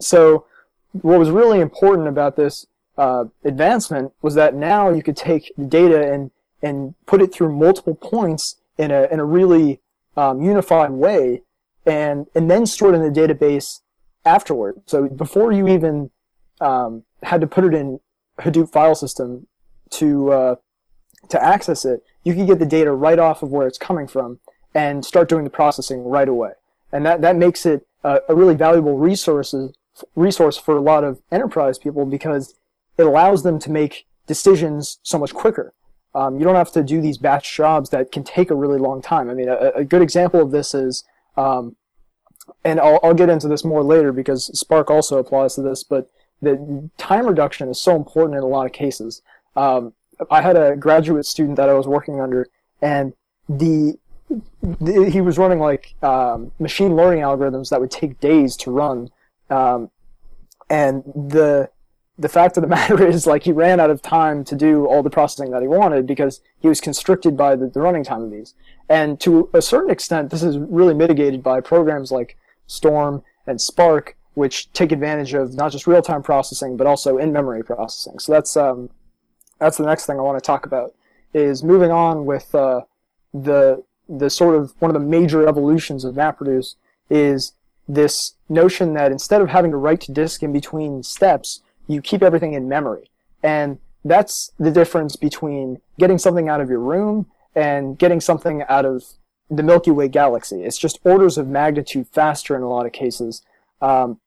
So, 0.00 0.46
what 0.92 1.18
was 1.18 1.30
really 1.30 1.60
important 1.60 2.08
about 2.08 2.36
this 2.36 2.66
uh, 3.02 3.24
advancement 3.42 4.12
was 4.22 4.34
that 4.36 4.54
now 4.54 4.88
you 4.88 5.02
could 5.02 5.16
take 5.16 5.52
the 5.58 5.64
data 5.64 6.12
and 6.12 6.30
and 6.62 6.94
put 7.06 7.20
it 7.20 7.34
through 7.34 7.52
multiple 7.52 7.96
points 7.96 8.60
in 8.78 8.92
a 8.92 9.08
in 9.10 9.18
a 9.18 9.24
really 9.24 9.80
um, 10.16 10.40
unified 10.40 10.92
way, 10.92 11.42
and 11.84 12.26
and 12.36 12.48
then 12.48 12.64
store 12.64 12.94
it 12.94 12.96
in 12.96 13.02
the 13.02 13.20
database 13.20 13.80
afterward. 14.24 14.82
So 14.86 15.08
before 15.08 15.50
you 15.50 15.66
even 15.66 16.12
um, 16.60 17.02
had 17.24 17.40
to 17.40 17.48
put 17.48 17.64
it 17.64 17.74
in 17.74 17.98
Hadoop 18.38 18.70
file 18.70 18.94
system 18.94 19.48
to 19.98 20.30
uh, 20.30 20.54
to 21.28 21.42
access 21.42 21.84
it, 21.84 22.04
you 22.22 22.34
could 22.36 22.46
get 22.46 22.60
the 22.60 22.66
data 22.78 22.92
right 22.92 23.18
off 23.18 23.42
of 23.42 23.50
where 23.50 23.66
it's 23.66 23.78
coming 23.78 24.06
from 24.06 24.38
and 24.74 25.04
start 25.04 25.28
doing 25.28 25.42
the 25.42 25.50
processing 25.50 26.04
right 26.04 26.28
away. 26.28 26.52
And 26.92 27.04
that 27.04 27.20
that 27.22 27.34
makes 27.34 27.66
it 27.66 27.84
a, 28.04 28.20
a 28.28 28.34
really 28.36 28.54
valuable 28.54 28.96
resources 28.96 29.74
resource 30.14 30.56
for 30.56 30.76
a 30.76 30.80
lot 30.80 31.02
of 31.02 31.20
enterprise 31.32 31.78
people 31.78 32.06
because 32.06 32.54
it 32.98 33.06
allows 33.06 33.42
them 33.42 33.58
to 33.60 33.70
make 33.70 34.06
decisions 34.26 34.98
so 35.02 35.18
much 35.18 35.34
quicker. 35.34 35.74
Um, 36.14 36.38
you 36.38 36.44
don't 36.44 36.54
have 36.54 36.72
to 36.72 36.82
do 36.82 37.00
these 37.00 37.18
batch 37.18 37.56
jobs 37.56 37.90
that 37.90 38.12
can 38.12 38.22
take 38.22 38.50
a 38.50 38.54
really 38.54 38.78
long 38.78 39.00
time. 39.00 39.30
I 39.30 39.34
mean, 39.34 39.48
a, 39.48 39.70
a 39.76 39.84
good 39.84 40.02
example 40.02 40.40
of 40.40 40.50
this 40.50 40.74
is, 40.74 41.04
um, 41.36 41.76
and 42.64 42.78
I'll, 42.80 43.00
I'll 43.02 43.14
get 43.14 43.30
into 43.30 43.48
this 43.48 43.64
more 43.64 43.82
later 43.82 44.12
because 44.12 44.46
Spark 44.58 44.90
also 44.90 45.18
applies 45.18 45.54
to 45.54 45.62
this, 45.62 45.82
but 45.82 46.10
the 46.42 46.90
time 46.98 47.26
reduction 47.26 47.68
is 47.68 47.80
so 47.80 47.96
important 47.96 48.36
in 48.36 48.42
a 48.42 48.46
lot 48.46 48.66
of 48.66 48.72
cases. 48.72 49.22
Um, 49.56 49.94
I 50.30 50.42
had 50.42 50.56
a 50.56 50.76
graduate 50.76 51.24
student 51.24 51.56
that 51.56 51.68
I 51.68 51.74
was 51.74 51.86
working 51.86 52.20
under, 52.20 52.46
and 52.82 53.14
the, 53.48 53.98
the 54.60 55.10
he 55.10 55.20
was 55.20 55.38
running 55.38 55.60
like 55.60 55.94
um, 56.02 56.52
machine 56.58 56.94
learning 56.94 57.22
algorithms 57.22 57.70
that 57.70 57.80
would 57.80 57.90
take 57.90 58.20
days 58.20 58.56
to 58.58 58.70
run, 58.70 59.10
um, 59.50 59.90
and 60.68 61.02
the 61.04 61.70
the 62.22 62.28
fact 62.28 62.56
of 62.56 62.62
the 62.62 62.68
matter 62.78 63.06
is 63.06 63.26
like 63.26 63.42
he 63.42 63.52
ran 63.52 63.80
out 63.80 63.90
of 63.90 64.00
time 64.00 64.44
to 64.44 64.54
do 64.54 64.86
all 64.86 65.02
the 65.02 65.10
processing 65.10 65.50
that 65.50 65.62
he 65.62 65.68
wanted 65.68 66.06
because 66.06 66.40
he 66.60 66.68
was 66.68 66.80
constricted 66.80 67.36
by 67.36 67.54
the, 67.56 67.66
the 67.66 67.80
running 67.80 68.04
time 68.04 68.22
of 68.22 68.30
these. 68.30 68.54
And 68.88 69.20
to 69.20 69.50
a 69.52 69.60
certain 69.60 69.90
extent, 69.90 70.30
this 70.30 70.42
is 70.42 70.58
really 70.58 70.94
mitigated 70.94 71.42
by 71.42 71.60
programs 71.60 72.10
like 72.10 72.36
Storm 72.66 73.22
and 73.46 73.60
Spark, 73.60 74.16
which 74.34 74.72
take 74.72 74.92
advantage 74.92 75.34
of 75.34 75.54
not 75.54 75.72
just 75.72 75.86
real-time 75.86 76.22
processing 76.22 76.76
but 76.76 76.86
also 76.86 77.18
in-memory 77.18 77.64
processing. 77.64 78.18
So 78.18 78.32
that's 78.32 78.56
um, 78.56 78.90
that's 79.58 79.76
the 79.76 79.86
next 79.86 80.06
thing 80.06 80.18
I 80.18 80.22
want 80.22 80.42
to 80.42 80.46
talk 80.46 80.66
about 80.66 80.94
is 81.34 81.62
moving 81.62 81.90
on 81.90 82.24
with 82.24 82.54
uh, 82.54 82.82
the 83.32 83.84
the 84.08 84.30
sort 84.30 84.54
of 84.54 84.74
one 84.78 84.94
of 84.94 85.00
the 85.00 85.06
major 85.06 85.46
evolutions 85.46 86.04
of 86.04 86.14
MapReduce 86.14 86.74
is 87.08 87.52
this 87.88 88.34
notion 88.48 88.94
that 88.94 89.12
instead 89.12 89.40
of 89.40 89.48
having 89.48 89.70
to 89.70 89.76
write 89.76 90.00
to 90.02 90.12
disk 90.12 90.42
in 90.42 90.52
between 90.52 91.02
steps, 91.02 91.62
you 91.86 92.00
keep 92.00 92.22
everything 92.22 92.54
in 92.54 92.68
memory. 92.68 93.10
And 93.42 93.78
that's 94.04 94.52
the 94.58 94.70
difference 94.70 95.16
between 95.16 95.80
getting 95.98 96.18
something 96.18 96.48
out 96.48 96.60
of 96.60 96.68
your 96.68 96.80
room 96.80 97.26
and 97.54 97.98
getting 97.98 98.20
something 98.20 98.62
out 98.68 98.84
of 98.84 99.04
the 99.50 99.62
Milky 99.62 99.90
Way 99.90 100.08
galaxy. 100.08 100.62
It's 100.62 100.78
just 100.78 100.98
orders 101.04 101.38
of 101.38 101.46
magnitude 101.46 102.08
faster 102.08 102.56
in 102.56 102.62
a 102.62 102.68
lot 102.68 102.86
of 102.86 102.92
cases. 102.92 103.42
Um, 103.80 104.20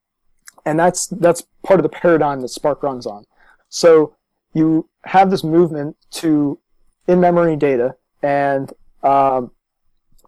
and 0.65 0.79
that's, 0.79 1.07
that's 1.07 1.43
part 1.63 1.79
of 1.79 1.83
the 1.83 1.89
paradigm 1.89 2.41
that 2.41 2.49
Spark 2.49 2.83
runs 2.83 3.05
on. 3.05 3.25
So 3.69 4.15
you 4.53 4.89
have 5.05 5.31
this 5.31 5.43
movement 5.43 5.97
to 6.11 6.59
in-memory 7.07 7.55
data 7.55 7.95
and 8.23 8.71
um, 9.03 9.51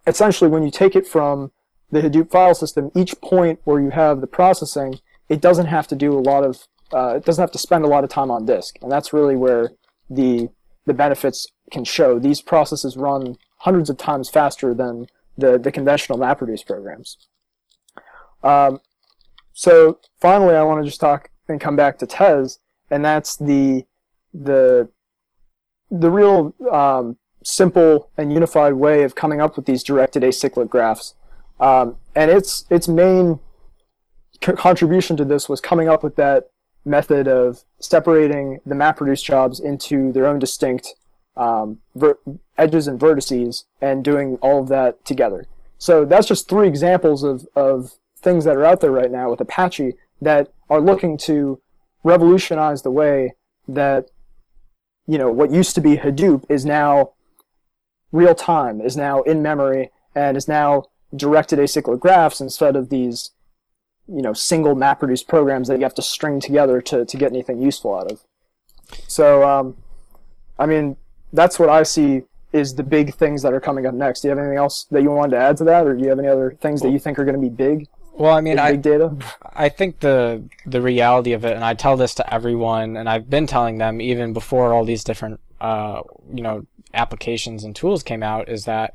essentially 0.06 0.50
when 0.50 0.62
you 0.62 0.70
take 0.70 0.94
it 0.94 1.06
from 1.06 1.50
the 1.90 2.00
Hadoop 2.00 2.30
file 2.30 2.54
system, 2.54 2.90
each 2.94 3.20
point 3.20 3.60
where 3.64 3.80
you 3.80 3.90
have 3.90 4.20
the 4.20 4.26
processing, 4.26 5.00
it 5.28 5.40
doesn't 5.40 5.66
have 5.66 5.88
to 5.88 5.96
do 5.96 6.16
a 6.16 6.20
lot 6.20 6.44
of, 6.44 6.66
uh, 6.92 7.14
it 7.16 7.24
doesn't 7.24 7.42
have 7.42 7.52
to 7.52 7.58
spend 7.58 7.84
a 7.84 7.88
lot 7.88 8.04
of 8.04 8.10
time 8.10 8.30
on 8.30 8.46
disk. 8.46 8.76
And 8.82 8.90
that's 8.90 9.12
really 9.12 9.36
where 9.36 9.70
the, 10.08 10.48
the 10.86 10.94
benefits 10.94 11.46
can 11.70 11.84
show. 11.84 12.18
These 12.18 12.40
processes 12.40 12.96
run 12.96 13.36
hundreds 13.58 13.90
of 13.90 13.96
times 13.98 14.30
faster 14.30 14.74
than 14.74 15.06
the, 15.36 15.58
the 15.58 15.72
conventional 15.72 16.18
MapReduce 16.18 16.66
programs. 16.66 17.16
Um, 18.42 18.80
so 19.52 19.98
finally, 20.20 20.54
I 20.54 20.62
want 20.62 20.82
to 20.82 20.88
just 20.88 21.00
talk 21.00 21.30
and 21.48 21.60
come 21.60 21.76
back 21.76 21.98
to 21.98 22.06
Tez, 22.06 22.58
and 22.90 23.04
that's 23.04 23.36
the 23.36 23.84
the 24.32 24.88
the 25.90 26.10
real 26.10 26.54
um, 26.70 27.16
simple 27.42 28.10
and 28.16 28.32
unified 28.32 28.74
way 28.74 29.02
of 29.02 29.14
coming 29.14 29.40
up 29.40 29.56
with 29.56 29.66
these 29.66 29.82
directed 29.82 30.22
acyclic 30.22 30.68
graphs. 30.68 31.14
Um, 31.58 31.96
and 32.14 32.30
its 32.30 32.66
its 32.70 32.86
main 32.86 33.40
co- 34.40 34.54
contribution 34.54 35.16
to 35.16 35.24
this 35.24 35.48
was 35.48 35.60
coming 35.60 35.88
up 35.88 36.02
with 36.04 36.16
that 36.16 36.50
method 36.88 37.28
of 37.28 37.64
separating 37.78 38.60
the 38.66 38.74
MapReduce 38.74 39.22
jobs 39.22 39.60
into 39.60 40.12
their 40.12 40.26
own 40.26 40.38
distinct 40.38 40.94
um, 41.36 41.78
ver- 41.94 42.18
edges 42.56 42.88
and 42.88 42.98
vertices 42.98 43.64
and 43.80 44.04
doing 44.04 44.36
all 44.42 44.60
of 44.60 44.68
that 44.68 45.04
together. 45.04 45.46
So 45.78 46.04
that's 46.04 46.26
just 46.26 46.48
three 46.48 46.66
examples 46.66 47.22
of, 47.22 47.46
of 47.54 47.94
things 48.18 48.44
that 48.44 48.56
are 48.56 48.64
out 48.64 48.80
there 48.80 48.90
right 48.90 49.10
now 49.10 49.30
with 49.30 49.40
Apache 49.40 49.94
that 50.20 50.52
are 50.68 50.80
looking 50.80 51.16
to 51.18 51.60
revolutionize 52.02 52.82
the 52.82 52.90
way 52.90 53.34
that 53.68 54.10
you 55.06 55.18
know 55.18 55.30
what 55.30 55.50
used 55.50 55.74
to 55.74 55.80
be 55.80 55.96
Hadoop 55.96 56.44
is 56.48 56.64
now 56.64 57.12
real 58.10 58.34
time, 58.34 58.80
is 58.80 58.96
now 58.96 59.22
in 59.22 59.42
memory, 59.42 59.90
and 60.14 60.36
is 60.36 60.48
now 60.48 60.84
directed 61.14 61.58
acyclic 61.58 62.00
graphs 62.00 62.40
instead 62.40 62.76
of 62.76 62.88
these 62.90 63.30
you 64.08 64.22
know 64.22 64.32
single 64.32 64.74
MapReduce 64.74 65.26
programs 65.26 65.68
that 65.68 65.78
you 65.78 65.84
have 65.84 65.94
to 65.94 66.02
string 66.02 66.40
together 66.40 66.80
to, 66.82 67.04
to 67.04 67.16
get 67.16 67.32
anything 67.32 67.60
useful 67.60 67.94
out 67.94 68.10
of. 68.10 68.20
So 69.06 69.48
um, 69.48 69.76
I 70.58 70.66
mean 70.66 70.96
that's 71.32 71.58
what 71.58 71.68
I 71.68 71.82
see 71.82 72.22
is 72.52 72.74
the 72.74 72.82
big 72.82 73.14
things 73.14 73.42
that 73.42 73.52
are 73.52 73.60
coming 73.60 73.86
up 73.86 73.94
next. 73.94 74.20
Do 74.20 74.28
you 74.28 74.30
have 74.30 74.38
anything 74.38 74.56
else 74.56 74.84
that 74.90 75.02
you 75.02 75.10
wanted 75.10 75.36
to 75.36 75.42
add 75.42 75.56
to 75.58 75.64
that, 75.64 75.86
or 75.86 75.94
do 75.94 76.02
you 76.02 76.08
have 76.08 76.18
any 76.18 76.28
other 76.28 76.56
things 76.60 76.80
that 76.82 76.90
you 76.90 76.98
think 76.98 77.18
are 77.18 77.24
going 77.24 77.36
to 77.36 77.40
be 77.40 77.50
big? 77.50 77.86
Well, 78.14 78.34
I 78.34 78.40
mean, 78.40 78.54
big, 78.54 78.60
I, 78.60 78.72
big 78.72 78.82
data. 78.82 79.16
I 79.54 79.68
think 79.68 80.00
the 80.00 80.42
the 80.66 80.80
reality 80.80 81.32
of 81.32 81.44
it, 81.44 81.54
and 81.54 81.64
I 81.64 81.74
tell 81.74 81.96
this 81.96 82.14
to 82.16 82.34
everyone, 82.34 82.96
and 82.96 83.08
I've 83.08 83.28
been 83.28 83.46
telling 83.46 83.78
them 83.78 84.00
even 84.00 84.32
before 84.32 84.72
all 84.72 84.84
these 84.84 85.04
different, 85.04 85.40
uh, 85.60 86.02
you 86.32 86.42
know, 86.42 86.66
applications 86.94 87.64
and 87.64 87.76
tools 87.76 88.02
came 88.02 88.22
out, 88.22 88.48
is 88.48 88.64
that 88.64 88.94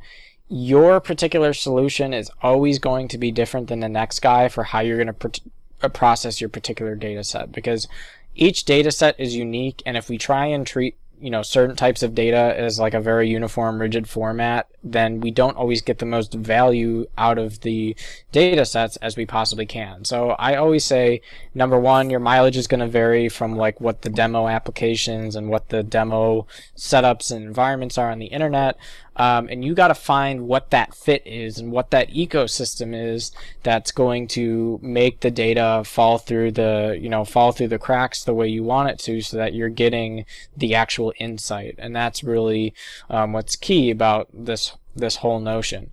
your 0.49 0.99
particular 0.99 1.53
solution 1.53 2.13
is 2.13 2.29
always 2.41 2.79
going 2.79 3.07
to 3.09 3.17
be 3.17 3.31
different 3.31 3.67
than 3.67 3.79
the 3.79 3.89
next 3.89 4.19
guy 4.19 4.49
for 4.49 4.63
how 4.63 4.79
you're 4.79 4.97
going 4.97 5.07
to 5.07 5.13
pr- 5.13 5.49
uh, 5.81 5.89
process 5.89 6.39
your 6.39 6.49
particular 6.49 6.95
data 6.95 7.23
set 7.23 7.51
because 7.51 7.87
each 8.35 8.65
data 8.65 8.91
set 8.91 9.19
is 9.19 9.35
unique, 9.35 9.83
and 9.85 9.95
if 9.95 10.09
we 10.09 10.17
try 10.17 10.45
and 10.45 10.65
treat 10.65 10.97
you 11.23 11.29
know 11.29 11.41
certain 11.41 11.75
types 11.75 12.03
of 12.03 12.13
data 12.13 12.53
as 12.57 12.79
like 12.79 12.93
a 12.93 12.99
very 12.99 13.29
uniform 13.29 13.79
rigid 13.79 14.09
format 14.09 14.67
then 14.83 15.21
we 15.21 15.31
don't 15.31 15.55
always 15.55 15.81
get 15.81 15.99
the 15.99 16.05
most 16.05 16.33
value 16.33 17.07
out 17.17 17.37
of 17.37 17.61
the 17.61 17.95
data 18.33 18.65
sets 18.65 18.97
as 18.97 19.15
we 19.15 19.25
possibly 19.25 19.65
can. 19.65 20.03
So 20.03 20.31
i 20.31 20.55
always 20.55 20.83
say 20.83 21.21
number 21.55 21.79
one 21.79 22.09
your 22.09 22.19
mileage 22.19 22.57
is 22.57 22.67
going 22.67 22.81
to 22.81 22.87
vary 22.87 23.29
from 23.29 23.55
like 23.55 23.79
what 23.79 24.01
the 24.01 24.09
demo 24.09 24.49
applications 24.49 25.37
and 25.37 25.47
what 25.47 25.69
the 25.69 25.81
demo 25.81 26.45
setups 26.75 27.31
and 27.31 27.45
environments 27.45 27.97
are 27.97 28.11
on 28.11 28.19
the 28.19 28.25
internet 28.25 28.77
um, 29.15 29.47
and 29.49 29.63
you 29.63 29.73
got 29.75 29.89
to 29.89 29.95
find 29.95 30.47
what 30.47 30.71
that 30.71 30.95
fit 30.95 31.21
is 31.25 31.59
and 31.59 31.71
what 31.71 31.91
that 31.91 32.09
ecosystem 32.09 32.93
is 32.95 33.31
that's 33.61 33.91
going 33.91 34.27
to 34.29 34.79
make 34.81 35.19
the 35.19 35.31
data 35.31 35.83
fall 35.85 36.17
through 36.17 36.51
the 36.51 36.97
you 36.99 37.09
know 37.09 37.23
fall 37.23 37.51
through 37.51 37.67
the 37.67 37.79
cracks 37.79 38.23
the 38.23 38.33
way 38.33 38.47
you 38.47 38.63
want 38.63 38.89
it 38.89 38.99
to 38.99 39.21
so 39.21 39.37
that 39.37 39.53
you're 39.53 39.69
getting 39.69 40.25
the 40.57 40.73
actual 40.75 41.13
insight. 41.19 41.75
And 41.77 41.95
that's 41.95 42.23
really 42.23 42.73
um, 43.09 43.33
what's 43.33 43.55
key 43.55 43.91
about 43.91 44.27
this 44.33 44.73
this 44.95 45.17
whole 45.17 45.39
notion. 45.39 45.91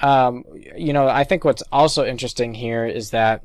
Um, 0.00 0.44
you 0.76 0.94
know 0.94 1.08
i 1.08 1.24
think 1.24 1.44
what's 1.44 1.62
also 1.70 2.06
interesting 2.06 2.54
here 2.54 2.86
is 2.86 3.10
that 3.10 3.42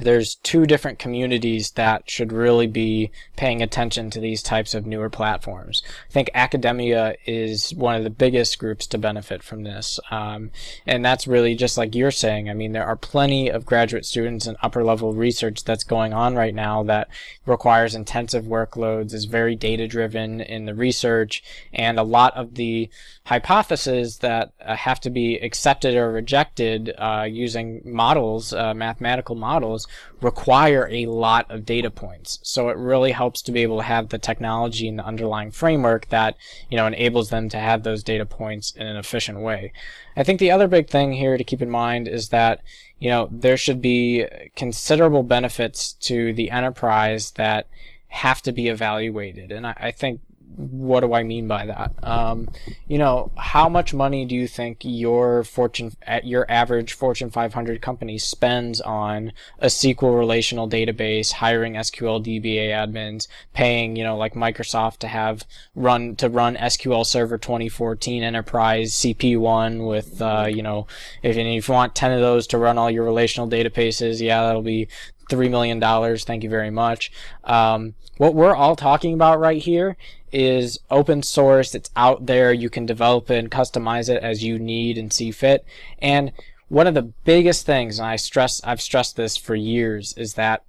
there's 0.00 0.34
two 0.36 0.66
different 0.66 0.98
communities 0.98 1.70
that 1.72 2.10
should 2.10 2.32
really 2.32 2.66
be 2.66 3.12
paying 3.36 3.62
attention 3.62 4.10
to 4.10 4.18
these 4.18 4.42
types 4.42 4.74
of 4.74 4.86
newer 4.86 5.08
platforms. 5.08 5.84
I 6.08 6.12
think 6.12 6.30
academia 6.34 7.14
is 7.26 7.72
one 7.74 7.94
of 7.94 8.02
the 8.02 8.10
biggest 8.10 8.58
groups 8.58 8.88
to 8.88 8.98
benefit 8.98 9.42
from 9.42 9.62
this. 9.62 10.00
Um, 10.10 10.50
and 10.84 11.04
that's 11.04 11.28
really 11.28 11.54
just 11.54 11.78
like 11.78 11.94
you're 11.94 12.10
saying. 12.10 12.50
I 12.50 12.54
mean, 12.54 12.72
there 12.72 12.86
are 12.86 12.96
plenty 12.96 13.48
of 13.48 13.66
graduate 13.66 14.04
students 14.04 14.46
and 14.46 14.56
upper 14.62 14.82
level 14.82 15.14
research 15.14 15.62
that's 15.62 15.84
going 15.84 16.12
on 16.12 16.34
right 16.34 16.54
now 16.54 16.82
that 16.84 17.08
requires 17.46 17.94
intensive 17.94 18.44
workloads, 18.44 19.14
is 19.14 19.26
very 19.26 19.54
data 19.54 19.86
driven 19.86 20.40
in 20.40 20.64
the 20.64 20.74
research, 20.74 21.42
and 21.72 22.00
a 22.00 22.02
lot 22.02 22.36
of 22.36 22.56
the 22.56 22.90
hypotheses 23.26 24.18
that 24.18 24.52
uh, 24.60 24.76
have 24.76 25.00
to 25.00 25.08
be 25.08 25.36
accepted 25.36 25.94
or 25.94 26.12
rejected 26.12 26.92
uh, 26.98 27.26
using 27.26 27.80
models, 27.82 28.52
uh, 28.52 28.74
mathematical 28.74 29.34
models, 29.34 29.86
require 30.20 30.86
a 30.90 31.06
lot 31.06 31.50
of 31.50 31.64
data 31.64 31.90
points. 31.90 32.38
So 32.42 32.68
it 32.68 32.76
really 32.76 33.12
helps 33.12 33.40
to 33.42 33.52
be 33.52 33.62
able 33.62 33.78
to 33.78 33.82
have 33.84 34.10
the 34.10 34.18
technology 34.18 34.86
and 34.88 34.98
the 34.98 35.06
underlying 35.06 35.52
framework 35.52 36.10
that 36.10 36.36
you 36.68 36.76
know 36.76 36.86
enables 36.86 37.30
them 37.30 37.48
to 37.48 37.58
have 37.58 37.82
those 37.82 38.02
data 38.02 38.26
points 38.26 38.72
in 38.72 38.86
an 38.86 38.96
efficient 38.96 39.40
way. 39.40 39.72
I 40.16 40.22
think 40.22 40.38
the 40.38 40.50
other 40.50 40.68
big 40.68 40.90
thing 40.90 41.14
here 41.14 41.38
to 41.38 41.44
keep 41.44 41.62
in 41.62 41.70
mind 41.70 42.06
is 42.06 42.28
that 42.28 42.60
you 42.98 43.08
know 43.08 43.30
there 43.32 43.56
should 43.56 43.80
be 43.80 44.26
considerable 44.54 45.22
benefits 45.22 45.94
to 45.94 46.34
the 46.34 46.50
enterprise 46.50 47.30
that 47.32 47.68
have 48.08 48.42
to 48.42 48.52
be 48.52 48.68
evaluated, 48.68 49.50
and 49.50 49.66
I, 49.66 49.74
I 49.80 49.90
think 49.92 50.20
what 50.56 51.00
do 51.00 51.12
I 51.14 51.22
mean 51.22 51.48
by 51.48 51.66
that? 51.66 51.92
Um, 52.02 52.48
you 52.86 52.98
know, 52.98 53.32
how 53.36 53.68
much 53.68 53.92
money 53.92 54.24
do 54.24 54.34
you 54.34 54.46
think 54.46 54.78
your 54.82 55.42
Fortune, 55.44 55.92
at 56.02 56.26
your 56.26 56.46
average 56.50 56.92
Fortune 56.92 57.30
500 57.30 57.82
company 57.82 58.18
spends 58.18 58.80
on 58.80 59.32
a 59.58 59.66
SQL 59.66 60.16
relational 60.16 60.68
database, 60.68 61.32
hiring 61.32 61.74
SQL 61.74 62.24
DBA 62.24 62.68
admins, 62.68 63.26
paying, 63.52 63.96
you 63.96 64.04
know, 64.04 64.16
like 64.16 64.34
Microsoft 64.34 64.98
to 64.98 65.08
have 65.08 65.44
run, 65.74 66.14
to 66.16 66.28
run 66.28 66.56
SQL 66.56 67.04
Server 67.04 67.38
2014 67.38 68.22
Enterprise 68.22 68.92
CP1 68.92 69.86
with, 69.88 70.22
uh, 70.22 70.46
you 70.48 70.62
know, 70.62 70.86
if, 71.22 71.36
if 71.36 71.68
you 71.68 71.74
want 71.74 71.94
10 71.94 72.12
of 72.12 72.20
those 72.20 72.46
to 72.48 72.58
run 72.58 72.78
all 72.78 72.90
your 72.90 73.04
relational 73.04 73.48
databases, 73.48 74.20
yeah, 74.20 74.42
that'll 74.44 74.62
be 74.62 74.88
$3 75.30 75.50
million. 75.50 75.80
Thank 76.18 76.44
you 76.44 76.50
very 76.50 76.70
much. 76.70 77.10
Um, 77.44 77.94
what 78.16 78.34
we're 78.34 78.54
all 78.54 78.76
talking 78.76 79.14
about 79.14 79.40
right 79.40 79.60
here 79.60 79.96
is 80.34 80.80
open 80.90 81.22
source. 81.22 81.74
It's 81.74 81.90
out 81.96 82.26
there. 82.26 82.52
You 82.52 82.68
can 82.68 82.84
develop 82.84 83.30
it 83.30 83.38
and 83.38 83.50
customize 83.50 84.08
it 84.08 84.22
as 84.22 84.42
you 84.42 84.58
need 84.58 84.98
and 84.98 85.12
see 85.12 85.30
fit. 85.30 85.64
And 86.00 86.32
one 86.68 86.86
of 86.86 86.94
the 86.94 87.12
biggest 87.24 87.64
things, 87.64 87.98
and 87.98 88.08
I 88.08 88.16
stress, 88.16 88.60
I've 88.64 88.82
stressed 88.82 89.16
this 89.16 89.36
for 89.36 89.54
years, 89.54 90.12
is 90.16 90.34
that 90.34 90.64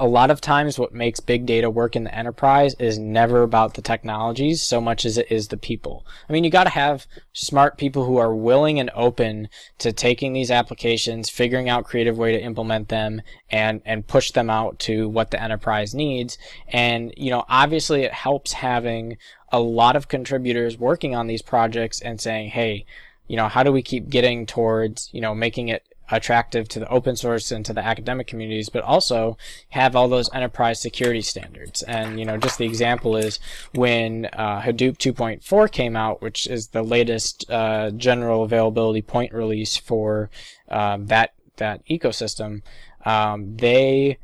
a 0.00 0.06
lot 0.06 0.30
of 0.30 0.40
times 0.40 0.78
what 0.78 0.94
makes 0.94 1.20
big 1.20 1.44
data 1.44 1.68
work 1.68 1.94
in 1.94 2.04
the 2.04 2.14
enterprise 2.14 2.74
is 2.78 2.98
never 2.98 3.42
about 3.42 3.74
the 3.74 3.82
technologies 3.82 4.62
so 4.62 4.80
much 4.80 5.04
as 5.04 5.18
it 5.18 5.30
is 5.30 5.48
the 5.48 5.58
people. 5.58 6.06
I 6.26 6.32
mean, 6.32 6.42
you 6.42 6.48
got 6.48 6.64
to 6.64 6.70
have 6.70 7.06
smart 7.34 7.76
people 7.76 8.06
who 8.06 8.16
are 8.16 8.34
willing 8.34 8.80
and 8.80 8.90
open 8.94 9.50
to 9.78 9.92
taking 9.92 10.32
these 10.32 10.50
applications, 10.50 11.28
figuring 11.28 11.68
out 11.68 11.84
creative 11.84 12.16
way 12.16 12.32
to 12.32 12.42
implement 12.42 12.88
them 12.88 13.20
and 13.50 13.82
and 13.84 14.06
push 14.06 14.30
them 14.30 14.48
out 14.48 14.78
to 14.80 15.06
what 15.06 15.32
the 15.32 15.42
enterprise 15.42 15.94
needs. 15.94 16.38
And 16.68 17.12
you 17.18 17.30
know, 17.30 17.44
obviously 17.46 18.02
it 18.02 18.14
helps 18.14 18.54
having 18.54 19.18
a 19.52 19.60
lot 19.60 19.96
of 19.96 20.08
contributors 20.08 20.78
working 20.78 21.14
on 21.14 21.26
these 21.26 21.42
projects 21.42 22.00
and 22.00 22.18
saying, 22.18 22.50
"Hey, 22.50 22.86
you 23.28 23.36
know, 23.36 23.48
how 23.48 23.62
do 23.62 23.70
we 23.70 23.82
keep 23.82 24.08
getting 24.08 24.46
towards, 24.46 25.10
you 25.12 25.20
know, 25.20 25.34
making 25.34 25.68
it 25.68 25.84
attractive 26.10 26.68
to 26.68 26.80
the 26.80 26.88
open 26.88 27.16
source 27.16 27.50
and 27.50 27.64
to 27.64 27.72
the 27.72 27.84
academic 27.84 28.26
communities, 28.26 28.68
but 28.68 28.82
also 28.82 29.36
have 29.70 29.94
all 29.94 30.08
those 30.08 30.32
enterprise 30.34 30.80
security 30.80 31.20
standards. 31.20 31.82
And, 31.82 32.18
you 32.18 32.24
know, 32.24 32.36
just 32.36 32.58
the 32.58 32.66
example 32.66 33.16
is 33.16 33.38
when 33.74 34.26
uh, 34.32 34.60
Hadoop 34.60 34.98
2.4 34.98 35.70
came 35.70 35.96
out, 35.96 36.22
which 36.22 36.46
is 36.46 36.68
the 36.68 36.82
latest 36.82 37.50
uh, 37.50 37.90
general 37.90 38.42
availability 38.42 39.02
point 39.02 39.32
release 39.32 39.76
for 39.76 40.30
um, 40.68 41.06
that, 41.06 41.34
that 41.56 41.86
ecosystem, 41.86 42.62
um, 43.04 43.56
they 43.56 44.18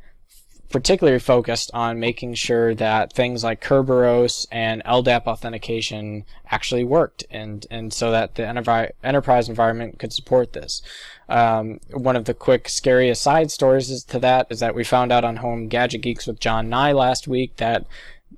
particularly 0.69 1.19
focused 1.19 1.71
on 1.73 1.99
making 1.99 2.33
sure 2.33 2.75
that 2.75 3.13
things 3.13 3.43
like 3.43 3.63
Kerberos 3.63 4.45
and 4.51 4.83
LDAP 4.83 5.25
authentication 5.25 6.25
actually 6.49 6.83
worked, 6.83 7.23
and 7.29 7.65
and 7.71 7.93
so 7.93 8.11
that 8.11 8.35
the 8.35 8.47
enterprise 9.03 9.49
environment 9.49 9.99
could 9.99 10.13
support 10.13 10.53
this. 10.53 10.81
Um, 11.29 11.79
one 11.91 12.15
of 12.15 12.25
the 12.25 12.33
quick, 12.33 12.69
scariest 12.69 13.21
side 13.21 13.51
stories 13.51 14.03
to 14.03 14.19
that 14.19 14.47
is 14.49 14.59
that 14.59 14.75
we 14.75 14.83
found 14.83 15.11
out 15.11 15.25
on 15.25 15.37
Home 15.37 15.67
Gadget 15.67 16.01
Geeks 16.01 16.27
with 16.27 16.39
John 16.39 16.69
Nye 16.69 16.93
last 16.93 17.27
week 17.27 17.57
that 17.57 17.85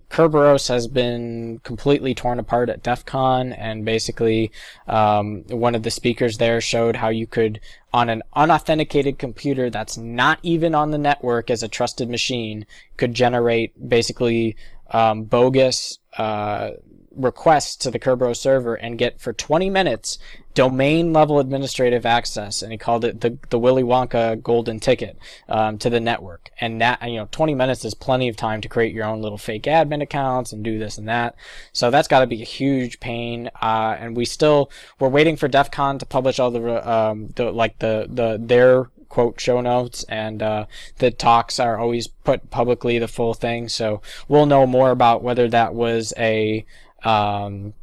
Kerberos 0.10 0.68
has 0.70 0.88
been 0.88 1.60
completely 1.64 2.16
torn 2.16 2.40
apart 2.40 2.70
at 2.70 2.82
DEF 2.82 3.06
CON, 3.06 3.54
and 3.54 3.86
basically, 3.86 4.52
um, 4.88 5.44
one 5.50 5.76
of 5.76 5.84
the 5.84 5.92
speakers 5.92 6.38
there 6.38 6.60
showed 6.60 6.96
how 6.96 7.10
you 7.10 7.28
could, 7.28 7.60
on 7.94 8.10
an 8.10 8.24
unauthenticated 8.34 9.20
computer 9.20 9.70
that's 9.70 9.98
not 9.98 10.40
even 10.42 10.74
on 10.74 10.92
the 10.92 10.98
network 10.98 11.52
as 11.52 11.62
a 11.62 11.68
trusted 11.68 12.10
machine, 12.10 12.66
could 12.98 13.14
generate 13.14 13.72
basically 13.88 14.56
um, 14.92 15.24
bogus 15.24 16.00
uh, 16.18 16.72
requests 17.16 17.76
to 17.76 17.92
the 17.92 18.00
Kerberos 18.00 18.38
server 18.38 18.76
and 18.76 18.98
get 18.98 19.20
for 19.20 19.34
20 19.34 19.70
minutes 19.70 20.18
domain 20.54 21.14
level 21.14 21.40
administrative 21.40 22.06
access, 22.06 22.62
and 22.62 22.72
he 22.72 22.78
called 22.78 23.06
it 23.06 23.22
the 23.22 23.38
the 23.50 23.60
Willy 23.60 23.84
Wonka 23.84 24.42
golden 24.42 24.80
ticket 24.80 25.18
um, 25.48 25.78
to 25.78 25.90
the 25.90 26.00
network. 26.00 26.50
And 26.60 26.82
that 26.82 27.02
you 27.10 27.18
know, 27.18 27.28
20 27.32 27.56
minutes 27.56 27.86
is 27.86 27.94
plenty 27.94 28.28
of 28.28 28.36
time 28.36 28.62
to 28.62 28.70
create 28.70 28.94
your 28.94 29.06
own 29.06 29.22
little 29.22 29.38
fake 29.38 29.64
admin 29.64 30.02
accounts 30.02 30.52
and 30.52 30.64
do 30.64 30.80
this 30.80 30.98
and 30.98 31.08
that. 31.08 31.36
So 31.72 31.92
that's 31.92 32.08
got 32.08 32.20
to 32.22 32.28
be 32.28 32.42
a 32.42 32.46
huge 32.46 33.00
pain. 33.00 33.50
Uh, 33.62 33.96
and 34.00 34.16
we 34.16 34.26
still 34.26 34.72
we're 35.00 35.10
waiting 35.10 35.36
for 35.36 35.48
DEF 35.48 35.72
CON 35.72 36.00
to 36.00 36.06
publish 36.06 36.40
all 36.40 36.52
the 36.52 36.90
um, 36.90 37.30
the 37.36 37.52
like 37.52 37.80
the 37.80 38.08
the 38.10 38.38
their 38.40 38.90
quote 39.10 39.40
show 39.40 39.60
notes 39.60 40.04
and 40.04 40.42
uh, 40.42 40.66
the 40.98 41.12
talks 41.12 41.60
are 41.60 41.78
always 41.78 42.08
put 42.08 42.50
publicly 42.52 43.00
the 43.00 43.08
full 43.08 43.34
thing 43.34 43.68
so 43.68 44.02
we'll 44.28 44.46
know 44.46 44.68
more 44.68 44.92
about 44.92 45.24
whether 45.24 45.48
that 45.48 45.74
was 45.74 46.14
a 46.16 46.64
um, 47.04 47.74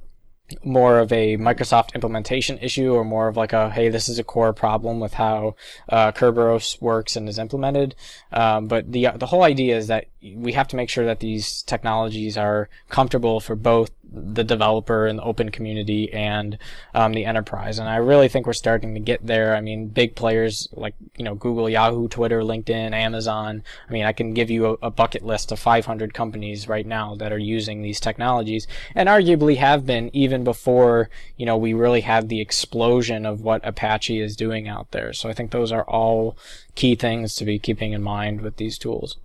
more 0.62 0.98
of 0.98 1.12
a 1.12 1.36
Microsoft 1.36 1.94
implementation 1.94 2.58
issue 2.58 2.92
or 2.92 3.04
more 3.04 3.28
of 3.28 3.36
like 3.36 3.52
a 3.52 3.70
hey 3.70 3.88
this 3.88 4.08
is 4.08 4.18
a 4.18 4.24
core 4.24 4.52
problem 4.52 5.00
with 5.00 5.14
how 5.14 5.56
uh, 5.88 6.12
Kerberos 6.12 6.80
works 6.80 7.16
and 7.16 7.28
is 7.28 7.38
implemented. 7.38 7.94
Um, 8.32 8.68
but 8.68 8.92
the 8.92 9.08
the 9.16 9.26
whole 9.26 9.42
idea 9.42 9.76
is 9.76 9.88
that 9.88 10.06
we 10.34 10.52
have 10.52 10.68
to 10.68 10.76
make 10.76 10.88
sure 10.88 11.04
that 11.04 11.20
these 11.20 11.62
technologies 11.62 12.36
are 12.36 12.68
comfortable 12.88 13.40
for 13.40 13.56
both 13.56 13.90
the 14.16 14.44
developer 14.44 15.06
and 15.06 15.18
the 15.18 15.22
open 15.22 15.50
community 15.50 16.12
and 16.12 16.58
um, 16.94 17.12
the 17.12 17.24
enterprise. 17.24 17.78
And 17.78 17.88
I 17.88 17.96
really 17.96 18.28
think 18.28 18.46
we're 18.46 18.52
starting 18.54 18.94
to 18.94 19.00
get 19.00 19.26
there. 19.26 19.54
I 19.54 19.60
mean, 19.60 19.88
big 19.88 20.16
players 20.16 20.68
like 20.72 20.94
you 21.16 21.24
know 21.24 21.34
Google, 21.34 21.68
Yahoo, 21.68 22.08
Twitter, 22.08 22.40
LinkedIn, 22.40 22.92
Amazon. 22.92 23.62
I 23.88 23.92
mean, 23.92 24.04
I 24.04 24.12
can 24.12 24.34
give 24.34 24.50
you 24.50 24.66
a, 24.66 24.86
a 24.86 24.90
bucket 24.90 25.24
list 25.24 25.52
of 25.52 25.58
500 25.58 26.14
companies 26.14 26.68
right 26.68 26.86
now 26.86 27.14
that 27.16 27.32
are 27.32 27.38
using 27.38 27.82
these 27.82 28.00
technologies, 28.00 28.66
and 28.94 29.08
arguably 29.08 29.56
have 29.56 29.86
been 29.86 30.10
even 30.12 30.44
before 30.44 31.10
you 31.36 31.46
know 31.46 31.56
we 31.56 31.74
really 31.74 32.00
had 32.00 32.28
the 32.28 32.40
explosion 32.40 33.26
of 33.26 33.42
what 33.42 33.66
Apache 33.66 34.20
is 34.20 34.36
doing 34.36 34.68
out 34.68 34.90
there. 34.92 35.12
So 35.12 35.28
I 35.28 35.32
think 35.32 35.50
those 35.50 35.72
are 35.72 35.84
all 35.84 36.36
key 36.74 36.94
things 36.94 37.34
to 37.36 37.44
be 37.44 37.58
keeping 37.58 37.92
in 37.92 38.02
mind 38.02 38.40
with 38.40 38.56
these 38.56 38.78
tools. 38.78 39.16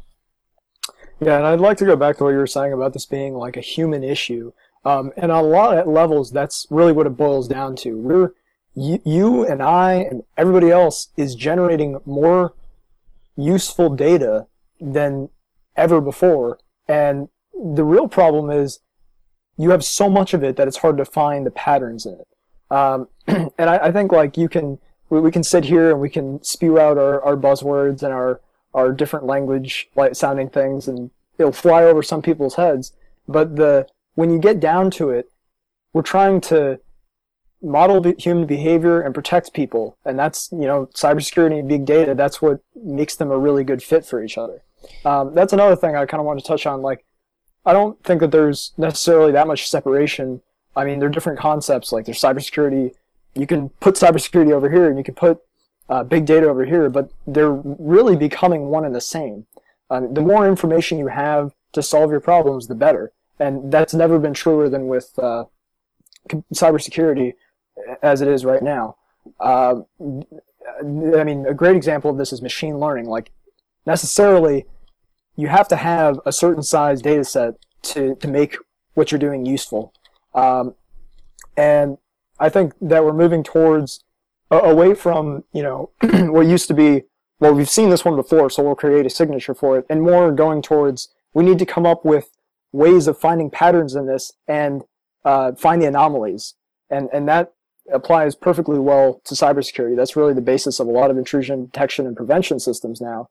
Yeah, 1.22 1.38
and 1.38 1.46
I'd 1.46 1.60
like 1.60 1.78
to 1.78 1.86
go 1.86 1.96
back 1.96 2.18
to 2.18 2.24
what 2.24 2.32
you 2.32 2.38
were 2.38 2.48
saying 2.48 2.74
about 2.74 2.94
this 2.94 3.06
being 3.06 3.36
like 3.36 3.56
a 3.56 3.62
human 3.62 4.04
issue. 4.04 4.54
Um, 4.84 5.12
and 5.16 5.32
on 5.32 5.44
a 5.44 5.48
lot 5.48 5.78
of 5.78 5.88
levels, 5.88 6.32
that's 6.32 6.66
really 6.70 6.92
what 6.92 7.06
it 7.06 7.18
boils 7.18 7.48
down 7.48 7.76
to. 7.78 7.98
We're 7.98 8.34
you, 8.74 9.02
you 9.06 9.46
and 9.46 9.62
I 9.62 9.94
and 9.94 10.24
everybody 10.38 10.72
else 10.72 11.10
is 11.18 11.36
generating 11.36 12.00
more 12.06 12.54
useful 13.36 13.90
data 13.90 14.48
than 14.80 15.30
ever 15.76 16.02
before. 16.02 16.60
And 16.88 17.30
the 17.54 17.84
real 17.84 18.08
problem 18.08 18.50
is 18.50 18.80
you 19.58 19.72
have 19.72 19.84
so 19.84 20.10
much 20.10 20.34
of 20.34 20.44
it 20.44 20.56
that 20.56 20.68
it's 20.68 20.78
hard 20.78 20.98
to 20.98 21.06
find 21.06 21.46
the 21.46 21.52
patterns 21.52 22.06
in 22.06 22.14
it. 22.14 22.28
Um, 22.72 23.08
and 23.28 23.70
I, 23.70 23.78
I, 23.78 23.92
think 23.92 24.12
like 24.12 24.38
you 24.38 24.48
can, 24.48 24.80
we, 25.10 25.20
we, 25.20 25.32
can 25.32 25.44
sit 25.44 25.66
here 25.66 25.92
and 25.92 26.00
we 26.00 26.10
can 26.10 26.42
spew 26.42 26.80
out 26.80 26.98
our, 26.98 27.22
our 27.22 27.36
buzzwords 27.36 28.02
and 28.02 28.14
our, 28.14 28.40
our 28.74 28.94
different 28.94 29.26
language 29.26 29.90
like 29.94 30.16
sounding 30.16 30.50
things 30.50 30.88
and 30.88 31.12
it'll 31.38 31.52
fly 31.52 31.84
over 31.84 32.02
some 32.02 32.22
people's 32.22 32.56
heads. 32.56 32.94
But 33.28 33.58
the, 33.58 33.88
when 34.22 34.30
you 34.30 34.38
get 34.38 34.60
down 34.60 34.92
to 34.92 35.10
it, 35.10 35.32
we're 35.94 36.04
trying 36.04 36.40
to 36.40 36.80
model 37.60 38.04
human 38.20 38.46
behavior 38.46 39.02
and 39.02 39.16
protect 39.16 39.52
people. 39.52 39.98
And 40.06 40.20
that's, 40.20 40.52
you 40.52 40.68
know, 40.68 40.86
cybersecurity 40.94 41.58
and 41.58 41.68
big 41.68 41.86
data, 41.86 42.14
that's 42.14 42.40
what 42.40 42.60
makes 42.76 43.16
them 43.16 43.32
a 43.32 43.40
really 43.40 43.64
good 43.64 43.82
fit 43.82 44.06
for 44.06 44.24
each 44.24 44.38
other. 44.38 44.62
Um, 45.06 45.34
that's 45.34 45.54
another 45.54 45.76
thing 45.76 45.96
I 45.96 46.06
kind 46.06 46.22
of 46.22 46.28
want 46.28 46.40
to 46.40 46.46
touch 46.46 46.68
on. 46.68 46.84
Like, 46.84 47.04
I 47.66 47.74
don't 47.74 47.98
think 48.04 48.22
that 48.22 48.30
there's 48.30 48.74
necessarily 48.78 49.32
that 49.32 49.48
much 49.48 49.68
separation. 49.68 50.44
I 50.76 50.86
mean, 50.86 51.00
there 51.00 51.10
are 51.10 51.12
different 51.12 51.40
concepts. 51.40 51.92
Like, 51.92 52.06
there's 52.06 52.22
cybersecurity. 52.22 52.92
You 53.34 53.48
can 53.48 53.70
put 53.80 53.96
cybersecurity 53.96 54.52
over 54.52 54.70
here, 54.70 54.88
and 54.88 55.00
you 55.00 55.04
can 55.04 55.16
put 55.16 55.40
uh, 55.90 56.04
big 56.04 56.28
data 56.28 56.48
over 56.48 56.64
here, 56.64 56.92
but 56.92 57.10
they're 57.26 57.60
really 57.96 58.16
becoming 58.16 58.68
one 58.68 58.86
and 58.86 58.94
the 58.94 59.02
same. 59.02 59.48
Um, 59.90 60.14
the 60.14 60.22
more 60.22 60.48
information 60.48 61.00
you 61.00 61.08
have 61.08 61.54
to 61.74 61.82
solve 61.82 62.12
your 62.12 62.20
problems, 62.20 62.68
the 62.68 62.76
better 62.76 63.14
and 63.42 63.72
that's 63.72 63.94
never 63.94 64.20
been 64.20 64.36
truer 64.36 64.70
than 64.70 64.88
with 64.88 65.18
uh, 65.18 65.46
cybersecurity 66.54 67.34
as 68.04 68.22
it 68.22 68.28
is 68.28 68.46
right 68.46 68.62
now. 68.62 68.96
Uh, 69.40 69.82
I 70.62 71.24
mean, 71.24 71.48
a 71.48 71.54
great 71.54 71.76
example 71.76 72.12
of 72.12 72.18
this 72.18 72.32
is 72.32 72.42
machine 72.44 72.78
learning. 72.78 73.06
Like, 73.06 73.32
necessarily, 73.86 74.68
you 75.36 75.48
have 75.48 75.68
to 75.70 75.76
have 75.76 76.20
a 76.24 76.32
certain 76.32 76.62
size 76.62 77.02
data 77.02 77.24
set 77.24 77.56
to, 77.82 78.16
to 78.18 78.28
make 78.28 78.58
what 78.94 79.12
you're 79.12 79.20
doing 79.20 79.44
useful. 79.44 79.92
Um, 80.36 80.76
and 81.58 81.98
I 82.40 82.50
think 82.50 82.74
that 82.80 83.04
we're 83.04 83.14
moving 83.14 83.44
towards 83.44 84.04
away 84.52 84.94
from, 84.94 85.46
you 85.52 85.64
know, 85.64 85.90
what 86.32 86.46
used 86.46 86.68
to 86.68 86.76
be, 86.76 87.04
well, 87.40 87.56
we've 87.56 87.70
seen 87.70 87.90
this 87.90 88.06
one 88.06 88.16
before, 88.16 88.52
so 88.52 88.62
we'll 88.62 88.76
create 88.76 89.08
a 89.08 89.10
signature 89.10 89.56
for 89.56 89.80
it, 89.80 89.86
and 89.90 90.04
more 90.04 90.32
going 90.32 90.62
towards 90.62 91.10
we 91.34 91.44
need 91.44 91.58
to 91.58 91.66
come 91.66 91.88
up 91.88 92.06
with 92.06 92.30
ways 92.72 93.08
of 93.08 93.18
finding 93.18 93.50
patterns 93.50 93.96
in 93.96 94.08
this 94.08 94.32
and 94.48 94.84
uh, 95.26 95.54
find 95.54 95.82
the 95.82 95.88
anomalies. 95.88 96.56
And, 96.90 97.10
and 97.14 97.28
that 97.28 97.54
applies 97.92 98.36
perfectly 98.36 98.80
well 98.80 99.22
to 99.26 99.36
cybersecurity. 99.36 99.96
That's 99.96 100.16
really 100.16 100.34
the 100.34 100.42
basis 100.42 100.80
of 100.80 100.88
a 100.88 100.92
lot 100.92 101.12
of 101.12 101.18
intrusion 101.18 101.66
detection 101.66 102.06
and 102.06 102.16
prevention 102.16 102.60
systems 102.60 103.02
now. 103.02 103.30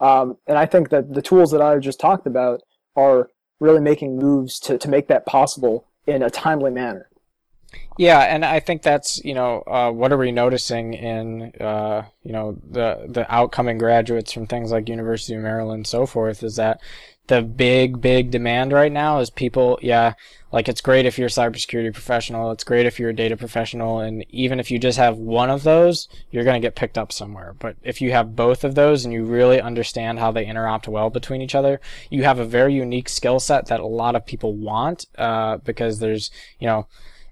Um, 0.00 0.36
and 0.46 0.58
I 0.58 0.66
think 0.66 0.90
that 0.90 1.14
the 1.14 1.22
tools 1.22 1.50
that 1.52 1.62
I 1.62 1.78
just 1.78 2.00
talked 2.00 2.26
about 2.26 2.62
are 2.96 3.30
really 3.60 3.80
making 3.80 4.18
moves 4.18 4.58
to, 4.60 4.76
to 4.78 4.88
make 4.88 5.08
that 5.08 5.26
possible 5.26 5.86
in 6.06 6.22
a 6.22 6.30
timely 6.30 6.70
manner. 6.70 7.08
Yeah, 7.96 8.20
and 8.20 8.44
I 8.44 8.60
think 8.60 8.82
that's 8.82 9.24
you 9.24 9.34
know 9.34 9.62
uh, 9.66 9.90
what 9.90 10.12
are 10.12 10.16
we 10.16 10.30
noticing 10.32 10.94
in 10.94 11.52
uh, 11.60 12.04
you 12.22 12.32
know 12.32 12.56
the 12.68 13.06
the 13.08 13.32
outcoming 13.32 13.78
graduates 13.78 14.32
from 14.32 14.46
things 14.46 14.70
like 14.70 14.88
University 14.88 15.34
of 15.34 15.42
Maryland 15.42 15.78
and 15.78 15.86
so 15.86 16.06
forth 16.06 16.42
is 16.42 16.56
that 16.56 16.80
the 17.26 17.40
big, 17.40 18.00
big 18.00 18.30
demand 18.30 18.72
right 18.72 18.92
now 18.92 19.18
is 19.18 19.30
people, 19.30 19.78
yeah, 19.80 20.12
like 20.52 20.68
it's 20.68 20.82
great 20.82 21.06
if 21.06 21.18
you're 21.18 21.28
a 21.28 21.30
cybersecurity 21.30 21.92
professional, 21.92 22.50
it's 22.50 22.64
great 22.64 22.86
if 22.86 23.00
you're 23.00 23.10
a 23.10 23.14
data 23.14 23.36
professional, 23.36 24.00
and 24.00 24.24
even 24.28 24.60
if 24.60 24.70
you 24.70 24.78
just 24.78 24.98
have 24.98 25.16
one 25.16 25.48
of 25.48 25.62
those, 25.62 26.06
you're 26.30 26.44
going 26.44 26.60
to 26.60 26.64
get 26.64 26.76
picked 26.76 26.98
up 26.98 27.12
somewhere. 27.12 27.54
But 27.58 27.76
if 27.82 28.02
you 28.02 28.12
have 28.12 28.36
both 28.36 28.62
of 28.62 28.74
those 28.74 29.04
and 29.04 29.14
you 29.14 29.24
really 29.24 29.60
understand 29.60 30.18
how 30.18 30.32
they 30.32 30.44
interact 30.44 30.86
well 30.86 31.08
between 31.08 31.40
each 31.40 31.54
other, 31.54 31.80
you 32.10 32.24
have 32.24 32.38
a 32.38 32.44
very 32.44 32.74
unique 32.74 33.08
skill 33.08 33.40
set 33.40 33.66
that 33.66 33.80
a 33.80 33.86
lot 33.86 34.16
of 34.16 34.26
people 34.26 34.54
want, 34.54 35.06
uh, 35.16 35.56
because 35.58 35.98
there's, 36.00 36.30
you 36.58 36.66
know, 36.66 36.86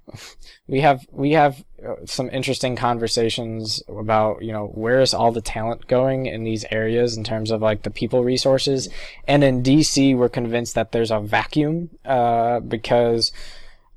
we 0.67 0.81
have 0.81 1.07
we 1.13 1.33
have 1.33 1.65
some 2.05 2.31
interesting 2.31 2.77
conversations 2.77 3.83
about 3.89 4.43
you 4.43 4.53
know 4.53 4.67
where 4.67 5.01
is 5.01 5.15
all 5.15 5.33
the 5.33 5.41
talent 5.41 5.87
going 5.87 6.27
in 6.27 6.45
these 6.45 6.65
areas 6.71 7.17
in 7.17 7.25
terms 7.25 7.51
of 7.51 7.61
like 7.63 7.83
the 7.83 7.91
people 7.91 8.25
resources. 8.25 8.89
And 9.27 9.43
in 9.43 9.63
dc 9.63 10.17
we're 10.17 10.29
convinced 10.29 10.75
that 10.75 10.93
there's 10.93 11.11
a 11.11 11.21
vacuum 11.21 11.91
uh, 12.05 12.61
because 12.61 13.33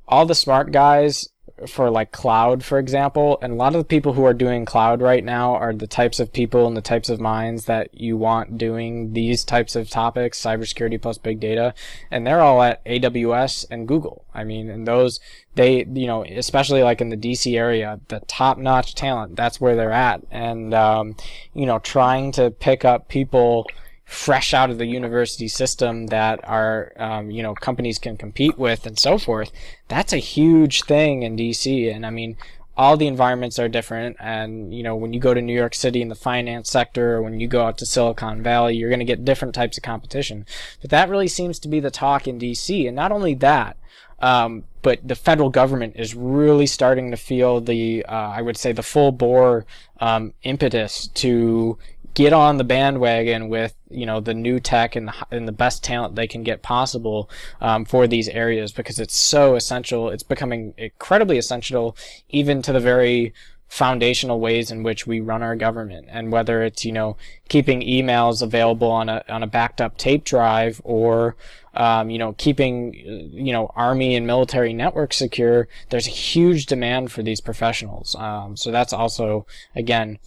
all 0.07 0.25
the 0.25 0.35
smart 0.35 0.71
guys 0.71 1.29
for 1.67 1.89
like 1.89 2.11
cloud, 2.11 2.63
for 2.65 2.79
example, 2.79 3.37
and 3.41 3.53
a 3.53 3.55
lot 3.55 3.73
of 3.73 3.79
the 3.79 3.85
people 3.85 4.13
who 4.13 4.25
are 4.25 4.33
doing 4.33 4.65
cloud 4.65 5.01
right 5.01 5.23
now 5.23 5.55
are 5.55 5.73
the 5.73 5.87
types 5.87 6.19
of 6.19 6.33
people 6.33 6.67
and 6.67 6.75
the 6.75 6.81
types 6.81 7.07
of 7.07 7.21
minds 7.21 7.65
that 7.65 7.93
you 7.93 8.17
want 8.17 8.57
doing 8.57 9.13
these 9.13 9.45
types 9.45 9.75
of 9.75 9.89
topics, 9.89 10.41
cybersecurity 10.41 11.01
plus 11.01 11.17
big 11.17 11.39
data, 11.39 11.73
and 12.11 12.27
they're 12.27 12.41
all 12.41 12.61
at 12.61 12.83
AWS 12.85 13.67
and 13.71 13.87
Google. 13.87 14.25
I 14.33 14.43
mean, 14.43 14.69
and 14.69 14.85
those, 14.85 15.21
they, 15.55 15.85
you 15.85 16.07
know, 16.07 16.25
especially 16.25 16.83
like 16.83 16.99
in 16.99 17.07
the 17.09 17.17
DC 17.17 17.57
area, 17.57 18.01
the 18.09 18.19
top 18.27 18.57
notch 18.57 18.93
talent, 18.93 19.37
that's 19.37 19.61
where 19.61 19.77
they're 19.77 19.93
at. 19.93 20.21
And, 20.29 20.73
um, 20.73 21.15
you 21.53 21.65
know, 21.65 21.79
trying 21.79 22.33
to 22.33 22.51
pick 22.51 22.83
up 22.83 23.07
people, 23.07 23.65
fresh 24.05 24.53
out 24.53 24.69
of 24.69 24.77
the 24.77 24.85
university 24.85 25.47
system 25.47 26.07
that 26.07 26.39
our 26.47 26.93
um, 26.97 27.31
you 27.31 27.41
know 27.41 27.53
companies 27.55 27.97
can 27.97 28.15
compete 28.15 28.57
with 28.57 28.85
and 28.85 28.99
so 28.99 29.17
forth 29.17 29.51
that's 29.87 30.13
a 30.13 30.17
huge 30.17 30.83
thing 30.83 31.23
in 31.23 31.35
dc 31.35 31.93
and 31.93 32.05
i 32.05 32.09
mean 32.09 32.37
all 32.77 32.97
the 32.97 33.07
environments 33.07 33.57
are 33.57 33.69
different. 33.69 34.17
And 34.19 34.73
you 34.73 34.83
know 34.83 34.95
when 34.95 35.13
you 35.13 35.19
go 35.19 35.33
to 35.33 35.41
new 35.41 35.53
york 35.53 35.73
city 35.73 36.01
in 36.01 36.09
the 36.09 36.15
finance 36.15 36.69
sector 36.69 37.15
or 37.15 37.21
when 37.21 37.39
you 37.39 37.47
go 37.47 37.63
out 37.63 37.77
to 37.79 37.85
silicon 37.85 38.43
valley 38.43 38.75
you're 38.75 38.89
going 38.89 38.99
to 38.99 39.05
get 39.05 39.25
different 39.25 39.55
types 39.55 39.77
of 39.77 39.83
competition. 39.83 40.45
But 40.81 40.89
that 40.91 41.09
really 41.09 41.27
seems 41.27 41.59
to 41.59 41.67
be 41.67 41.79
the 41.79 41.91
talk 41.91 42.27
in 42.27 42.39
dc 42.39 42.87
and 42.87 42.95
not 42.95 43.11
only 43.11 43.33
that 43.35 43.77
um, 44.19 44.63
but 44.81 45.05
the 45.05 45.15
federal 45.15 45.49
government 45.49 45.95
is 45.97 46.15
really 46.15 46.67
starting 46.67 47.11
to 47.11 47.17
feel 47.17 47.59
the, 47.59 48.05
uh, 48.05 48.13
I 48.29 48.41
would 48.41 48.55
say, 48.55 48.71
the 48.71 48.83
full 48.83 49.11
bore 49.11 49.65
um, 49.99 50.33
impetus 50.43 51.07
to 51.07 51.77
get 52.15 52.33
on 52.33 52.57
the 52.57 52.63
bandwagon 52.63 53.49
with 53.49 53.75
you 53.89 54.05
know 54.05 54.19
the 54.19 54.33
new 54.33 54.59
tech 54.59 54.95
and 54.95 55.09
the, 55.09 55.13
and 55.29 55.47
the 55.47 55.51
best 55.51 55.83
talent 55.83 56.15
they 56.15 56.27
can 56.27 56.41
get 56.41 56.63
possible 56.63 57.29
um, 57.61 57.85
for 57.85 58.07
these 58.07 58.27
areas 58.29 58.71
because 58.71 58.99
it's 58.99 59.15
so 59.15 59.55
essential. 59.55 60.09
It's 60.09 60.23
becoming 60.23 60.73
incredibly 60.77 61.37
essential, 61.37 61.95
even 62.29 62.63
to 62.63 62.73
the 62.73 62.79
very 62.79 63.33
foundational 63.67 64.39
ways 64.39 64.71
in 64.71 64.83
which 64.83 65.07
we 65.07 65.19
run 65.19 65.41
our 65.43 65.55
government 65.55 66.07
and 66.09 66.31
whether 66.31 66.63
it's 66.63 66.85
you 66.85 66.91
know 66.91 67.17
keeping 67.49 67.81
emails 67.81 68.41
available 68.41 68.89
on 68.89 69.09
a 69.09 69.23
on 69.27 69.43
a 69.43 69.47
backed 69.47 69.81
up 69.81 69.97
tape 69.97 70.23
drive 70.23 70.79
or 70.83 71.35
um, 71.73 72.09
you 72.09 72.17
know 72.17 72.33
keeping 72.33 72.93
you 72.93 73.51
know 73.51 73.69
army 73.75 74.15
and 74.15 74.25
military 74.25 74.71
networks 74.71 75.17
secure 75.17 75.67
there's 75.89 76.07
a 76.07 76.11
huge 76.11 76.67
demand 76.67 77.11
for 77.11 77.23
these 77.23 77.41
professionals 77.41 78.15
um, 78.15 78.55
so 78.55 78.71
that's 78.71 78.93
also 78.93 79.45
again 79.75 80.19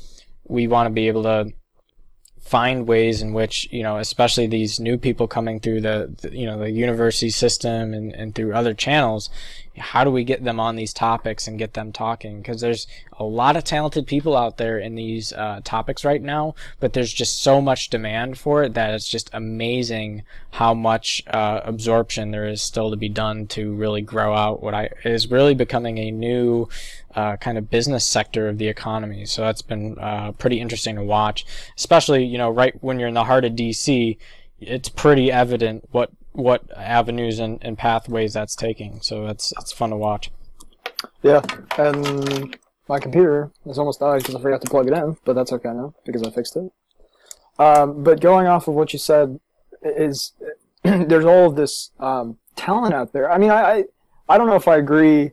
we 0.45 0.67
want 0.67 0.87
to 0.87 0.91
be 0.91 1.07
able 1.07 1.23
to 1.23 1.51
find 2.49 2.89
ways 2.89 3.21
in 3.21 3.33
which 3.33 3.69
you 3.71 3.83
know 3.83 3.99
especially 3.99 4.47
these 4.47 4.81
new 4.81 4.97
people 4.97 5.29
coming 5.29 5.61
through 5.61 5.81
the, 5.81 6.15
the, 6.23 6.37
you 6.37 6.47
know 6.47 6.59
the 6.59 6.71
university 6.71 7.31
system 7.31 7.93
and, 7.93 8.15
and 8.15 8.35
through 8.35 8.55
other 8.55 8.75
channels 8.75 9.29
how 9.79 10.05
do 10.05 10.11
we 10.11 10.25
get 10.25 10.45
them 10.45 10.61
on 10.61 10.77
these 10.77 10.93
topics 10.93 11.47
and 11.47 11.59
get 11.59 11.75
them 11.75 11.93
talking? 11.93 12.39
Because 12.39 12.61
there's 12.61 12.87
a 13.19 13.25
lot 13.25 13.57
of 13.57 13.65
talented 13.65 14.07
people 14.07 14.37
out 14.37 14.57
there 14.57 14.79
in 14.79 14.95
these 14.95 15.33
uh, 15.33 15.61
topics 15.65 16.05
right 16.05 16.23
now 16.23 16.55
but 16.79 16.93
there's 16.93 17.13
just 17.13 17.43
so 17.43 17.61
much 17.61 17.91
demand 17.91 18.39
for 18.39 18.63
it 18.63 18.75
that 18.75 18.95
it's 18.95 19.09
just 19.09 19.31
amazing 19.33 20.23
how 20.53 20.73
much 20.73 21.23
uh, 21.29 21.61
absorption 21.65 22.31
there 22.31 22.47
is 22.47 22.63
still 22.63 22.91
to 22.91 22.97
be 22.97 23.09
done 23.09 23.47
to 23.47 23.75
really 23.75 24.03
grow 24.03 24.35
out 24.35 24.63
what 24.63 24.75
I 24.75 24.91
is 25.05 25.31
really 25.31 25.55
becoming 25.55 25.99
a 25.99 26.11
new 26.11 26.69
uh, 27.19 27.37
kind 27.37 27.59
of 27.59 27.69
business 27.69 28.05
sector 28.05 28.49
of 28.49 28.59
the 28.59 28.69
economy. 28.69 29.27
So 29.27 29.43
that's 29.43 29.63
been 29.63 29.99
uh, 29.99 30.31
pretty 30.33 30.61
interesting 30.61 30.95
to 30.95 31.03
watch, 31.03 31.45
especially 31.77 32.25
you 32.25 32.39
know 32.39 32.49
right 32.49 32.75
when 32.81 33.01
you're 33.01 33.09
in 33.09 33.15
the 33.15 33.25
heart 33.25 33.45
of 33.45 33.55
DC. 33.55 34.17
It's 34.61 34.89
pretty 34.89 35.33
evident 35.33 35.89
what 35.91 36.11
what 36.33 36.63
avenues 36.77 37.41
and, 37.41 37.59
and 37.63 37.77
pathways 37.77 38.35
that's 38.35 38.55
taking. 38.55 39.01
So 39.01 39.27
it's 39.27 39.53
it's 39.61 39.73
fun 39.73 39.91
to 39.91 39.97
watch. 39.97 40.31
Yeah, 41.23 41.43
and 41.77 42.57
my 42.89 43.01
computer 43.01 43.51
is 43.67 43.79
almost 43.79 43.99
died 43.99 44.19
because 44.19 44.37
I 44.37 44.41
forgot 44.41 44.63
to 44.63 44.71
plug 44.71 44.87
it 44.87 44.93
in, 44.93 45.17
but 45.25 45.35
that's 45.35 45.53
okay 45.53 45.71
now 45.71 45.95
because 46.07 46.23
I 46.23 46.31
fixed 46.31 46.57
it. 46.57 46.71
Um, 47.59 48.05
but 48.05 48.21
going 48.21 48.47
off 48.47 48.69
of 48.69 48.75
what 48.75 48.93
you 48.93 49.01
said, 49.01 49.41
is 49.83 50.35
there's 50.85 51.25
all 51.25 51.49
of 51.49 51.57
this 51.57 51.91
um, 51.99 52.39
talent 52.55 52.95
out 52.95 53.13
there. 53.13 53.29
I 53.29 53.39
mean, 53.39 53.51
I, 53.51 53.63
I 53.63 53.85
I 54.29 54.39
don't 54.39 54.47
know 54.47 54.55
if 54.55 54.69
I 54.69 54.77
agree 54.77 55.33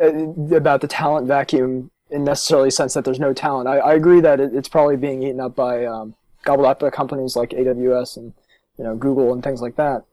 about 0.00 0.80
the 0.80 0.88
talent 0.88 1.26
vacuum 1.26 1.90
in 2.10 2.24
necessarily 2.24 2.70
sense 2.70 2.94
that 2.94 3.04
there's 3.04 3.20
no 3.20 3.32
talent. 3.32 3.68
I, 3.68 3.78
I 3.78 3.94
agree 3.94 4.20
that 4.20 4.40
it, 4.40 4.54
it's 4.54 4.68
probably 4.68 4.96
being 4.96 5.22
eaten 5.22 5.40
up 5.40 5.56
by 5.56 5.84
um, 5.84 6.14
gobbled 6.44 6.66
up 6.66 6.80
by 6.80 6.90
companies 6.90 7.36
like 7.36 7.50
AWS 7.50 8.16
and 8.16 8.32
you 8.78 8.84
know 8.84 8.94
Google 8.94 9.32
and 9.32 9.42
things 9.42 9.60
like 9.60 9.76
that. 9.76 10.04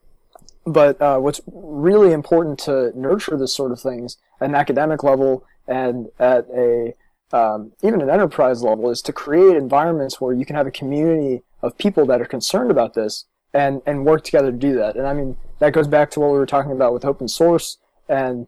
But 0.65 1.01
uh, 1.01 1.19
what's 1.19 1.41
really 1.47 2.11
important 2.11 2.59
to 2.59 2.91
nurture 2.95 3.37
this 3.37 3.53
sort 3.53 3.71
of 3.71 3.79
things 3.79 4.17
at 4.39 4.49
an 4.49 4.55
academic 4.55 5.03
level 5.03 5.45
and 5.67 6.07
at 6.19 6.47
a 6.55 6.93
um, 7.33 7.71
even 7.81 8.01
an 8.01 8.09
enterprise 8.09 8.61
level 8.61 8.89
is 8.89 9.01
to 9.03 9.13
create 9.13 9.55
environments 9.55 10.19
where 10.19 10.33
you 10.33 10.45
can 10.45 10.55
have 10.55 10.67
a 10.67 10.71
community 10.71 11.43
of 11.61 11.77
people 11.77 12.05
that 12.05 12.21
are 12.21 12.25
concerned 12.25 12.71
about 12.71 12.93
this 12.93 13.25
and 13.53 13.81
and 13.85 14.05
work 14.05 14.23
together 14.23 14.51
to 14.51 14.57
do 14.57 14.75
that. 14.75 14.95
And 14.95 15.07
I 15.07 15.13
mean 15.13 15.37
that 15.59 15.73
goes 15.73 15.87
back 15.87 16.11
to 16.11 16.19
what 16.19 16.31
we 16.31 16.37
were 16.37 16.45
talking 16.45 16.71
about 16.71 16.93
with 16.93 17.05
open 17.05 17.27
source 17.27 17.77
and 18.07 18.47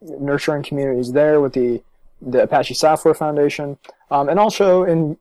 nurturing 0.00 0.62
communities 0.62 1.12
there 1.12 1.40
with 1.40 1.52
the 1.54 1.82
the 2.20 2.42
Apache 2.42 2.74
Software 2.74 3.14
Foundation, 3.14 3.76
um, 4.10 4.28
and 4.28 4.38
also 4.38 4.82
in 4.82 5.18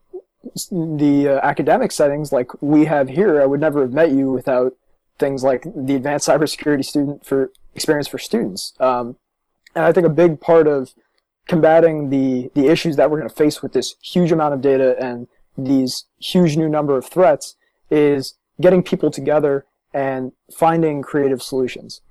the 0.72 1.28
uh, 1.28 1.46
academic 1.46 1.92
settings 1.92 2.32
like 2.32 2.50
we 2.62 2.86
have 2.86 3.10
here. 3.10 3.42
I 3.42 3.46
would 3.46 3.60
never 3.60 3.82
have 3.82 3.92
met 3.92 4.12
you 4.12 4.32
without 4.32 4.74
things 5.20 5.44
like 5.44 5.64
the 5.76 5.96
Advanced 5.96 6.28
Cybersecurity 6.28 6.86
Student 6.86 7.26
for 7.26 7.52
Experience 7.76 8.08
for 8.08 8.18
Students. 8.18 8.74
Um, 8.80 9.18
and 9.76 9.86
I 9.86 9.92
think 9.92 10.06
a 10.06 10.10
big 10.10 10.40
part 10.40 10.68
of 10.68 10.94
combating 11.48 12.10
the 12.10 12.52
the 12.54 12.68
issues 12.68 12.96
that 12.96 13.10
we're 13.12 13.18
going 13.18 13.30
to 13.30 13.36
face 13.36 13.62
with 13.62 13.74
this 13.74 13.96
huge 14.02 14.32
amount 14.32 14.54
of 14.54 14.62
data 14.62 14.96
and 15.00 15.28
these 15.58 16.06
huge 16.20 16.58
new 16.58 16.70
number 16.70 16.98
of 16.98 17.06
threats 17.06 17.56
is 17.90 18.36
getting 18.60 18.82
people 18.82 19.12
together 19.12 19.66
and 19.94 20.32
finding 20.52 21.02
creative 21.02 21.42
solutions. 21.42 22.02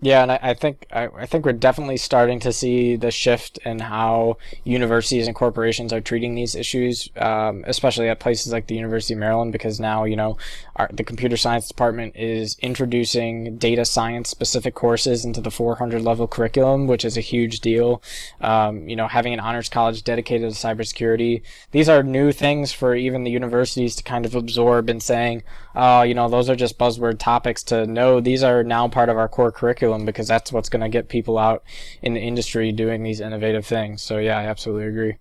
Yeah, 0.00 0.22
and 0.22 0.32
I, 0.32 0.38
I 0.42 0.54
think 0.54 0.86
I, 0.92 1.06
I, 1.06 1.26
think 1.26 1.46
we're 1.46 1.52
definitely 1.52 1.96
starting 1.98 2.40
to 2.40 2.52
see 2.52 2.96
the 2.96 3.12
shift 3.12 3.58
in 3.58 3.78
how 3.78 4.38
universities 4.64 5.28
and 5.28 5.36
corporations 5.36 5.92
are 5.92 6.00
treating 6.00 6.34
these 6.34 6.56
issues, 6.56 7.08
um, 7.16 7.64
especially 7.66 8.08
at 8.08 8.18
places 8.18 8.52
like 8.52 8.66
the 8.66 8.74
University 8.74 9.14
of 9.14 9.20
Maryland, 9.20 9.52
because 9.52 9.78
now 9.78 10.02
you 10.02 10.16
know 10.16 10.36
our, 10.76 10.90
the 10.92 11.04
computer 11.04 11.36
science 11.36 11.68
department 11.68 12.16
is 12.16 12.58
introducing 12.60 13.56
data 13.56 13.84
science 13.84 14.28
specific 14.28 14.74
courses 14.74 15.24
into 15.24 15.40
the 15.40 15.50
400 15.50 16.02
level 16.02 16.26
curriculum, 16.26 16.88
which 16.88 17.04
is 17.04 17.16
a 17.16 17.22
huge 17.22 17.60
deal. 17.60 18.02
Um, 18.40 18.88
you 18.88 18.96
know, 18.96 19.06
having 19.06 19.32
an 19.32 19.40
honors 19.40 19.68
college 19.68 20.02
dedicated 20.02 20.52
to 20.52 20.58
cybersecurity, 20.58 21.42
these 21.70 21.88
are 21.88 22.02
new 22.02 22.32
things 22.32 22.72
for 22.72 22.96
even 22.96 23.22
the 23.22 23.30
universities 23.30 23.94
to 23.96 24.02
kind 24.02 24.26
of 24.26 24.34
absorb 24.34 24.90
and 24.90 25.00
saying, 25.00 25.44
oh, 25.76 26.02
you 26.02 26.14
know, 26.14 26.28
those 26.28 26.50
are 26.50 26.56
just 26.56 26.78
buzzword 26.78 27.20
topics. 27.20 27.62
To 27.64 27.86
know 27.86 28.20
these 28.20 28.42
are 28.42 28.64
now 28.64 28.88
part 28.88 29.08
of 29.08 29.16
our 29.16 29.28
core 29.28 29.52
curriculum 29.52 29.83
curriculum 29.84 30.06
because 30.06 30.28
that's 30.28 30.52
what's 30.52 30.68
going 30.68 30.82
to 30.82 30.88
get 30.88 31.08
people 31.08 31.38
out 31.38 31.62
in 32.02 32.14
the 32.14 32.20
industry 32.20 32.72
doing 32.72 33.02
these 33.02 33.20
innovative 33.20 33.66
things. 33.66 34.02
So 34.02 34.18
yeah, 34.18 34.38
I 34.38 34.44
absolutely 34.44 34.86
agree. 34.86 35.16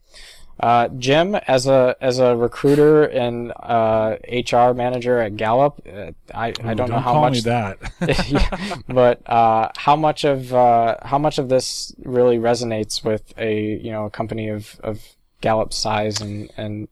Uh, 0.60 0.88
Jim, 1.00 1.36
as 1.36 1.66
a 1.66 1.96
as 2.00 2.20
a 2.20 2.36
recruiter 2.36 3.06
and 3.06 3.52
uh, 3.56 4.18
HR 4.32 4.74
manager 4.74 5.20
at 5.20 5.36
Gallup, 5.36 5.82
uh, 5.88 6.12
I, 6.34 6.50
Ooh, 6.50 6.54
I 6.64 6.74
don't, 6.76 6.78
don't 6.78 6.90
know 6.92 7.00
how 7.00 7.20
much 7.20 7.42
that, 7.42 7.80
yeah, 8.30 8.76
but 8.88 9.28
uh, 9.28 9.70
how 9.76 9.96
much 9.96 10.24
of 10.24 10.54
uh, 10.54 10.98
how 11.02 11.18
much 11.18 11.40
of 11.40 11.50
this 11.50 11.96
really 12.06 12.38
resonates 12.38 13.04
with 13.04 13.34
a 13.38 13.80
you 13.82 13.92
know 13.92 14.06
a 14.06 14.12
company 14.12 14.48
of 14.50 14.80
of 14.84 15.02
Gallup 15.42 15.74
size 15.74 16.22
and 16.22 16.52
and 16.56 16.88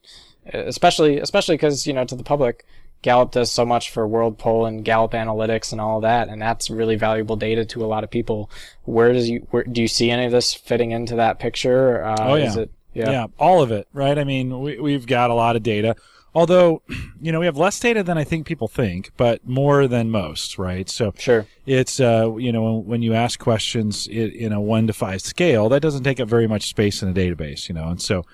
especially 0.54 1.20
especially 1.20 1.56
because 1.56 1.86
you 1.86 1.94
know 1.94 2.04
to 2.04 2.16
the 2.16 2.24
public 2.24 2.66
Gallup 3.02 3.32
does 3.32 3.52
so 3.52 3.66
much 3.66 3.90
for 3.90 4.08
World 4.08 4.38
Poll 4.38 4.66
and 4.66 4.86
Gallup 4.86 5.14
Analytics 5.14 5.72
and 5.72 5.82
all 5.82 6.02
that, 6.02 6.30
and 6.30 6.42
that's 6.42 6.70
really 6.70 6.96
valuable 6.96 7.36
data 7.36 7.66
to 7.66 7.84
a 7.84 7.88
lot 7.88 8.04
of 8.04 8.12
people. 8.12 8.52
Where 8.84 9.12
does 9.12 9.30
you 9.30 9.48
where, 9.52 9.64
do 9.64 9.82
you 9.82 9.88
see 9.88 10.12
any 10.12 10.26
of 10.26 10.32
this 10.32 10.54
fitting 10.54 10.92
into 10.92 11.16
that 11.16 11.40
picture? 11.40 12.04
Uh, 12.04 12.16
oh 12.20 12.36
yeah. 12.36 12.60
It, 12.60 12.72
yeah, 12.94 13.10
yeah, 13.10 13.28
all 13.40 13.62
of 13.62 13.72
it, 13.72 13.88
right? 13.94 14.18
I 14.18 14.26
mean, 14.26 14.60
we 14.60 14.78
we've 14.78 15.08
got 15.08 15.30
a 15.30 15.34
lot 15.34 15.56
of 15.56 15.64
data, 15.64 15.96
although 16.36 16.82
you 17.22 17.32
know 17.32 17.40
we 17.40 17.46
have 17.46 17.58
less 17.58 17.80
data 17.80 18.04
than 18.04 18.18
I 18.18 18.24
think 18.24 18.46
people 18.46 18.68
think, 18.68 19.12
but 19.16 19.48
more 19.48 19.88
than 19.88 20.12
most, 20.12 20.58
right? 20.58 20.90
So 20.90 21.14
sure, 21.18 21.48
it's 21.66 22.00
uh, 22.00 22.36
you 22.38 22.52
know 22.52 22.78
when 22.78 23.02
you 23.02 23.14
ask 23.14 23.40
questions 23.40 24.08
in 24.08 24.52
a 24.52 24.60
one 24.60 24.88
to 24.88 24.94
five 24.94 25.22
scale, 25.22 25.70
that 25.70 25.82
doesn't 25.82 26.04
take 26.04 26.20
up 26.20 26.28
very 26.28 26.48
much 26.48 26.68
space 26.68 27.02
in 27.02 27.10
a 27.10 27.14
database, 27.14 27.70
you 27.70 27.76
know, 27.76 27.88
and 27.88 28.02
so 28.02 28.26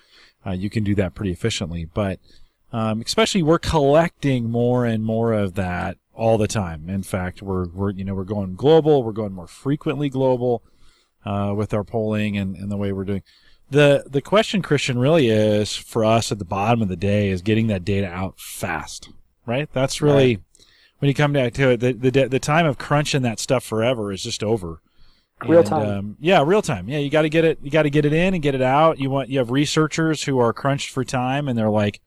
uh, 0.46 0.52
you 0.52 0.70
can 0.70 0.84
do 0.84 0.96
that 0.96 1.14
pretty 1.14 1.32
efficiently, 1.32 1.86
but 1.86 2.20
um, 2.72 3.02
especially 3.02 3.44
we're 3.44 3.60
collecting 3.60 4.50
more 4.50 4.86
and 4.86 5.04
more 5.04 5.34
of 5.34 5.56
that 5.56 5.98
all 6.14 6.38
the 6.38 6.48
time. 6.48 6.90
In 6.90 7.04
fact, 7.04 7.42
we're 7.42 7.68
we're 7.70 7.92
you 7.92 8.04
know 8.04 8.16
we're 8.16 8.24
going 8.24 8.56
global. 8.56 9.04
We're 9.04 9.12
going 9.12 9.34
more 9.34 9.48
frequently 9.48 10.10
global 10.10 10.64
uh, 11.26 11.54
with 11.56 11.74
our 11.74 11.84
polling 11.84 12.38
and, 12.38 12.56
and 12.56 12.72
the 12.72 12.78
way 12.78 12.92
we're 12.92 13.06
doing. 13.06 13.24
The 13.70 14.06
the 14.08 14.22
question, 14.22 14.62
Christian, 14.62 14.98
really 14.98 15.30
is 15.30 15.76
for 15.76 16.04
us 16.04 16.32
at 16.32 16.40
the 16.40 16.46
bottom 16.46 16.82
of 16.82 16.88
the 16.88 16.96
day 16.96 17.30
is 17.30 17.42
getting 17.42 17.68
that 17.68 17.86
data 17.86 18.08
out 18.08 18.40
fast, 18.40 19.10
right? 19.46 19.70
That's 19.74 20.02
really 20.02 20.36
right. 20.38 20.44
when 21.00 21.10
you 21.10 21.16
come 21.16 21.34
back 21.34 21.54
to 21.54 21.72
it. 21.72 21.80
The, 21.80 21.94
the 21.94 22.28
the 22.28 22.40
time 22.40 22.66
of 22.66 22.78
crunching 22.78 23.22
that 23.24 23.40
stuff 23.40 23.64
forever 23.64 24.12
is 24.12 24.24
just 24.24 24.44
over. 24.44 24.82
Real 25.46 25.60
and, 25.60 25.68
time. 25.68 25.88
Um, 25.88 26.18
yeah, 26.20 26.44
real 26.44 26.62
time. 26.62 26.90
Yeah, 26.90 26.98
you 26.98 27.10
got 27.10 27.22
to 27.24 27.30
get 27.30 27.46
it. 27.46 27.60
You 27.62 27.70
got 27.70 27.84
to 27.84 27.90
get 27.90 28.06
it 28.06 28.14
in 28.14 28.34
and 28.34 28.42
get 28.42 28.56
it 28.56 28.62
out. 28.62 29.00
You 29.00 29.10
want 29.10 29.30
you 29.30 29.38
have 29.40 29.52
researchers 29.52 30.24
who 30.24 30.40
are 30.40 30.54
crunched 30.54 30.90
for 30.90 31.04
time, 31.04 31.48
and 31.48 31.58
they're 31.58 31.70
like, 31.70 32.00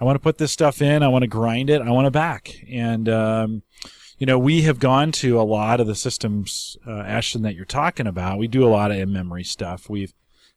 I 0.00 0.04
want 0.04 0.16
to 0.16 0.20
put 0.20 0.38
this 0.38 0.50
stuff 0.52 0.80
in. 0.80 1.02
I 1.02 1.08
want 1.08 1.22
to 1.22 1.28
grind 1.28 1.68
it. 1.70 1.82
I 1.82 1.90
want 1.90 2.06
to 2.06 2.10
back. 2.10 2.54
And, 2.70 3.08
um, 3.08 3.62
you 4.18 4.26
know, 4.26 4.38
we 4.38 4.62
have 4.62 4.78
gone 4.78 5.12
to 5.12 5.40
a 5.40 5.42
lot 5.42 5.80
of 5.80 5.86
the 5.86 5.94
systems, 5.94 6.76
uh, 6.86 7.00
Ashton, 7.00 7.42
that 7.42 7.54
you're 7.54 7.64
talking 7.64 8.06
about. 8.06 8.38
We 8.38 8.48
do 8.48 8.64
a 8.64 8.68
lot 8.68 8.90
of 8.90 8.98
in-memory 8.98 9.44
stuff. 9.44 9.88
We've 9.90 10.12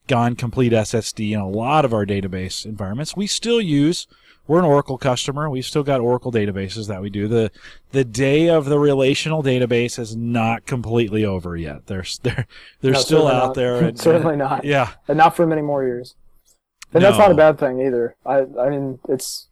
gone 0.08 0.36
complete 0.36 0.72
SSD 0.74 1.32
in 1.34 1.40
a 1.40 1.48
lot 1.50 1.86
of 1.86 1.94
our 1.94 2.06
database 2.06 2.66
environments. 2.66 3.16
We 3.16 3.28
still 3.28 3.62
use 3.62 4.08
we're 4.46 4.60
an 4.60 4.66
Oracle 4.66 4.98
customer. 4.98 5.50
We've 5.50 5.64
still 5.64 5.84
got 5.84 6.02
Oracle 6.02 6.30
databases 6.30 6.90
that 6.90 7.02
we 7.02 7.10
do. 7.10 7.30
the 7.30 7.50
The 7.92 8.04
day 8.04 8.50
of 8.50 8.66
the 8.66 8.78
relational 8.78 9.42
database 9.42 9.98
is 9.98 10.18
not 10.18 10.66
completely 10.66 11.24
over 11.24 11.56
yet. 11.56 11.88
They're 11.88 12.04
they're 12.24 12.46
they're 12.82 12.92
No, 12.92 13.00
still 13.00 13.28
out 13.30 13.48
not. 13.48 13.54
there. 13.56 13.76
and- 13.86 13.98
certainly 13.98 14.36
not. 14.36 14.66
Yeah, 14.66 14.90
And 15.08 15.18
not 15.18 15.34
for 15.38 15.48
many 15.48 15.62
more 15.62 15.86
years. 15.86 16.16
And 16.94 17.04
that's 17.04 17.18
not 17.18 17.32
a 17.32 17.36
bad 17.36 17.60
thing 17.60 17.82
either. 17.82 18.16
I 18.26 18.46
I 18.60 18.70
mean, 18.70 19.00
it's 19.10 19.48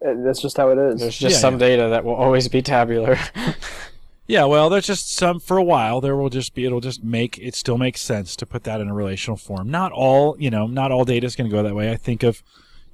it, 0.00 0.22
that's 0.24 0.40
just 0.40 0.56
how 0.56 0.70
it 0.70 0.78
is. 0.78 1.00
There's 1.00 1.18
just 1.18 1.34
Yeah, 1.34 1.40
some 1.40 1.58
data 1.58 1.88
that 1.88 2.04
will 2.04 2.14
always 2.14 2.48
be 2.48 2.62
tabular. 2.62 3.18
yeah. 4.26 4.44
Well, 4.44 4.70
there's 4.70 4.86
just 4.86 5.12
some 5.12 5.40
for 5.40 5.56
a 5.56 5.62
while. 5.62 6.00
There 6.00 6.16
will 6.16 6.30
just 6.30 6.54
be. 6.54 6.64
It'll 6.64 6.80
just 6.80 7.02
make 7.02 7.38
it 7.38 7.54
still 7.54 7.78
makes 7.78 8.00
sense 8.00 8.36
to 8.36 8.46
put 8.46 8.64
that 8.64 8.80
in 8.80 8.88
a 8.88 8.94
relational 8.94 9.36
form. 9.36 9.70
Not 9.70 9.92
all, 9.92 10.36
you 10.38 10.50
know, 10.50 10.66
not 10.66 10.92
all 10.92 11.04
data 11.04 11.26
is 11.26 11.34
going 11.34 11.50
to 11.50 11.56
go 11.56 11.62
that 11.62 11.74
way. 11.74 11.90
I 11.90 11.96
think 11.96 12.22
of, 12.22 12.42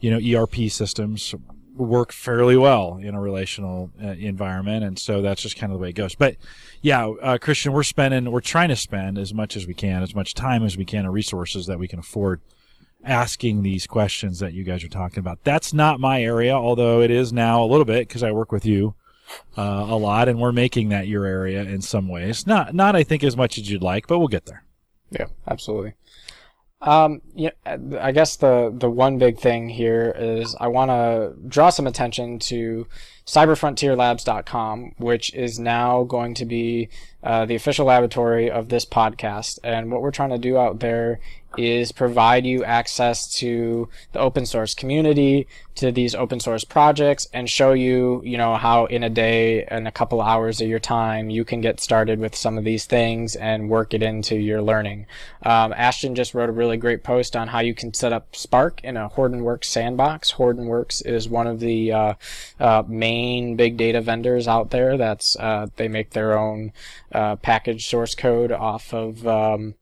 you 0.00 0.10
know, 0.10 0.40
ERP 0.42 0.70
systems 0.70 1.34
work 1.76 2.12
fairly 2.12 2.56
well 2.56 2.98
in 3.02 3.14
a 3.14 3.20
relational 3.20 3.90
uh, 4.02 4.08
environment, 4.08 4.84
and 4.84 4.98
so 4.98 5.22
that's 5.22 5.42
just 5.42 5.56
kind 5.56 5.72
of 5.72 5.78
the 5.78 5.82
way 5.82 5.90
it 5.90 5.94
goes. 5.94 6.14
But 6.14 6.36
yeah, 6.82 7.06
uh, 7.06 7.38
Christian, 7.38 7.72
we're 7.72 7.82
spending, 7.82 8.30
we're 8.30 8.40
trying 8.40 8.68
to 8.68 8.76
spend 8.76 9.18
as 9.18 9.34
much 9.34 9.56
as 9.56 9.66
we 9.66 9.74
can, 9.74 10.02
as 10.02 10.14
much 10.14 10.34
time 10.34 10.62
as 10.62 10.76
we 10.76 10.84
can, 10.84 11.04
and 11.04 11.12
resources 11.12 11.66
that 11.66 11.78
we 11.78 11.88
can 11.88 11.98
afford, 11.98 12.40
asking 13.06 13.62
these 13.62 13.86
questions 13.86 14.38
that 14.38 14.52
you 14.52 14.64
guys 14.64 14.84
are 14.84 14.88
talking 14.88 15.18
about. 15.18 15.44
That's 15.44 15.72
not 15.72 16.00
my 16.00 16.22
area, 16.22 16.54
although 16.54 17.00
it 17.00 17.10
is 17.10 17.32
now 17.32 17.62
a 17.62 17.66
little 17.66 17.84
bit 17.84 18.08
because 18.08 18.22
I 18.22 18.32
work 18.32 18.52
with 18.52 18.64
you 18.64 18.94
uh, 19.56 19.86
a 19.88 19.96
lot, 19.96 20.28
and 20.28 20.40
we're 20.40 20.52
making 20.52 20.90
that 20.90 21.08
your 21.08 21.24
area 21.24 21.62
in 21.62 21.82
some 21.82 22.08
ways. 22.08 22.46
Not, 22.46 22.74
not 22.74 22.96
I 22.96 23.04
think 23.04 23.24
as 23.24 23.36
much 23.36 23.58
as 23.58 23.70
you'd 23.70 23.82
like, 23.82 24.06
but 24.06 24.18
we'll 24.18 24.28
get 24.28 24.46
there. 24.46 24.64
Yeah, 25.10 25.26
absolutely. 25.46 25.94
Um, 26.84 27.22
yeah, 27.34 27.50
I 27.98 28.12
guess 28.12 28.36
the 28.36 28.72
the 28.76 28.90
one 28.90 29.16
big 29.16 29.38
thing 29.38 29.70
here 29.70 30.14
is 30.18 30.54
I 30.60 30.68
want 30.68 30.90
to 30.90 31.32
draw 31.48 31.70
some 31.70 31.86
attention 31.86 32.38
to 32.40 32.86
cyberfrontierlabs.com, 33.26 34.96
which 34.98 35.32
is 35.32 35.58
now 35.58 36.04
going 36.04 36.34
to 36.34 36.44
be 36.44 36.90
uh, 37.24 37.46
the 37.46 37.54
official 37.54 37.86
laboratory 37.86 38.50
of 38.50 38.68
this 38.68 38.84
podcast. 38.84 39.58
And 39.64 39.90
what 39.90 40.02
we're 40.02 40.10
trying 40.10 40.30
to 40.30 40.38
do 40.38 40.58
out 40.58 40.80
there 40.80 41.20
is 41.58 41.92
provide 41.92 42.46
you 42.46 42.64
access 42.64 43.32
to 43.34 43.88
the 44.12 44.18
open 44.18 44.46
source 44.46 44.74
community, 44.74 45.46
to 45.74 45.90
these 45.90 46.14
open 46.14 46.38
source 46.38 46.64
projects, 46.64 47.26
and 47.32 47.50
show 47.50 47.72
you, 47.72 48.22
you 48.24 48.36
know, 48.36 48.54
how 48.54 48.86
in 48.86 49.02
a 49.02 49.10
day 49.10 49.64
and 49.64 49.88
a 49.88 49.92
couple 49.92 50.20
hours 50.20 50.60
of 50.60 50.68
your 50.68 50.78
time 50.78 51.30
you 51.30 51.44
can 51.44 51.60
get 51.60 51.80
started 51.80 52.18
with 52.18 52.34
some 52.34 52.56
of 52.56 52.64
these 52.64 52.86
things 52.86 53.34
and 53.36 53.68
work 53.68 53.92
it 53.92 54.02
into 54.02 54.36
your 54.36 54.62
learning. 54.62 55.06
Um, 55.42 55.72
Ashton 55.72 56.14
just 56.14 56.34
wrote 56.34 56.48
a 56.48 56.52
really 56.52 56.76
great 56.76 57.02
post 57.02 57.34
on 57.36 57.48
how 57.48 57.60
you 57.60 57.74
can 57.74 57.92
set 57.92 58.12
up 58.12 58.36
Spark 58.36 58.82
in 58.84 58.96
a 58.96 59.08
Hortonworks 59.08 59.64
sandbox. 59.64 60.32
Hortonworks 60.32 61.04
is 61.04 61.28
one 61.28 61.46
of 61.46 61.60
the 61.60 61.92
uh, 61.92 62.14
uh, 62.60 62.82
main 62.86 63.56
big 63.56 63.76
data 63.76 64.00
vendors 64.00 64.46
out 64.46 64.70
there. 64.70 64.96
That's 64.96 65.36
uh, 65.36 65.66
they 65.76 65.88
make 65.88 66.10
their 66.10 66.38
own 66.38 66.72
uh, 67.14 67.36
package 67.36 67.86
source 67.86 68.14
code 68.14 68.52
off 68.52 68.92
of 68.92 69.26
um, 69.26 69.74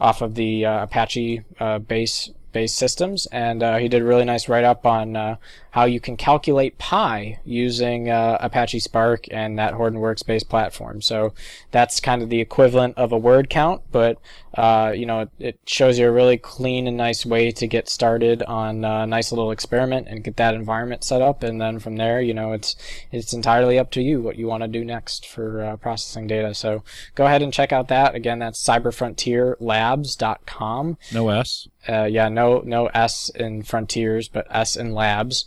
off 0.00 0.22
of 0.22 0.34
the 0.34 0.64
uh, 0.64 0.84
Apache 0.84 1.42
uh, 1.60 1.78
base 1.78 2.30
base 2.52 2.72
systems, 2.72 3.26
and 3.26 3.62
uh, 3.62 3.76
he 3.76 3.88
did 3.88 4.02
a 4.02 4.04
really 4.04 4.24
nice 4.24 4.48
write 4.48 4.64
up 4.64 4.86
on 4.86 5.38
how 5.78 5.84
you 5.84 6.00
can 6.00 6.16
calculate 6.16 6.76
pi 6.76 7.38
using 7.44 8.10
uh, 8.10 8.36
Apache 8.40 8.80
Spark 8.80 9.26
and 9.30 9.56
that 9.60 9.74
Hortonworks 9.74 10.26
based 10.26 10.48
platform. 10.48 11.00
So 11.00 11.32
that's 11.70 12.00
kind 12.00 12.20
of 12.20 12.30
the 12.30 12.40
equivalent 12.40 12.98
of 12.98 13.12
a 13.12 13.16
word 13.16 13.48
count, 13.48 13.82
but 13.92 14.18
uh, 14.54 14.92
you 14.96 15.04
know 15.06 15.20
it, 15.20 15.30
it 15.38 15.60
shows 15.66 16.00
you 16.00 16.08
a 16.08 16.10
really 16.10 16.36
clean 16.36 16.88
and 16.88 16.96
nice 16.96 17.24
way 17.24 17.52
to 17.52 17.68
get 17.68 17.88
started 17.88 18.42
on 18.42 18.84
a 18.84 19.06
nice 19.06 19.30
little 19.30 19.52
experiment 19.52 20.08
and 20.08 20.24
get 20.24 20.36
that 20.36 20.54
environment 20.54 21.04
set 21.04 21.22
up, 21.22 21.44
and 21.44 21.60
then 21.60 21.78
from 21.78 21.94
there, 21.94 22.20
you 22.20 22.34
know 22.34 22.52
it's 22.52 22.74
it's 23.12 23.32
entirely 23.32 23.78
up 23.78 23.92
to 23.92 24.02
you 24.02 24.20
what 24.20 24.34
you 24.34 24.48
want 24.48 24.64
to 24.64 24.68
do 24.68 24.84
next 24.84 25.28
for 25.28 25.62
uh, 25.62 25.76
processing 25.76 26.26
data. 26.26 26.54
So 26.54 26.82
go 27.14 27.26
ahead 27.26 27.42
and 27.42 27.52
check 27.52 27.72
out 27.72 27.86
that. 27.86 28.16
Again, 28.16 28.40
that's 28.40 28.60
cyberfrontierlabs.com. 28.60 30.98
No 31.12 31.28
S. 31.28 31.68
Uh, 31.88 32.04
yeah, 32.04 32.28
no 32.28 32.62
no 32.64 32.86
S 32.86 33.30
in 33.30 33.62
frontiers, 33.62 34.28
but 34.28 34.48
S 34.50 34.74
in 34.74 34.92
labs. 34.92 35.44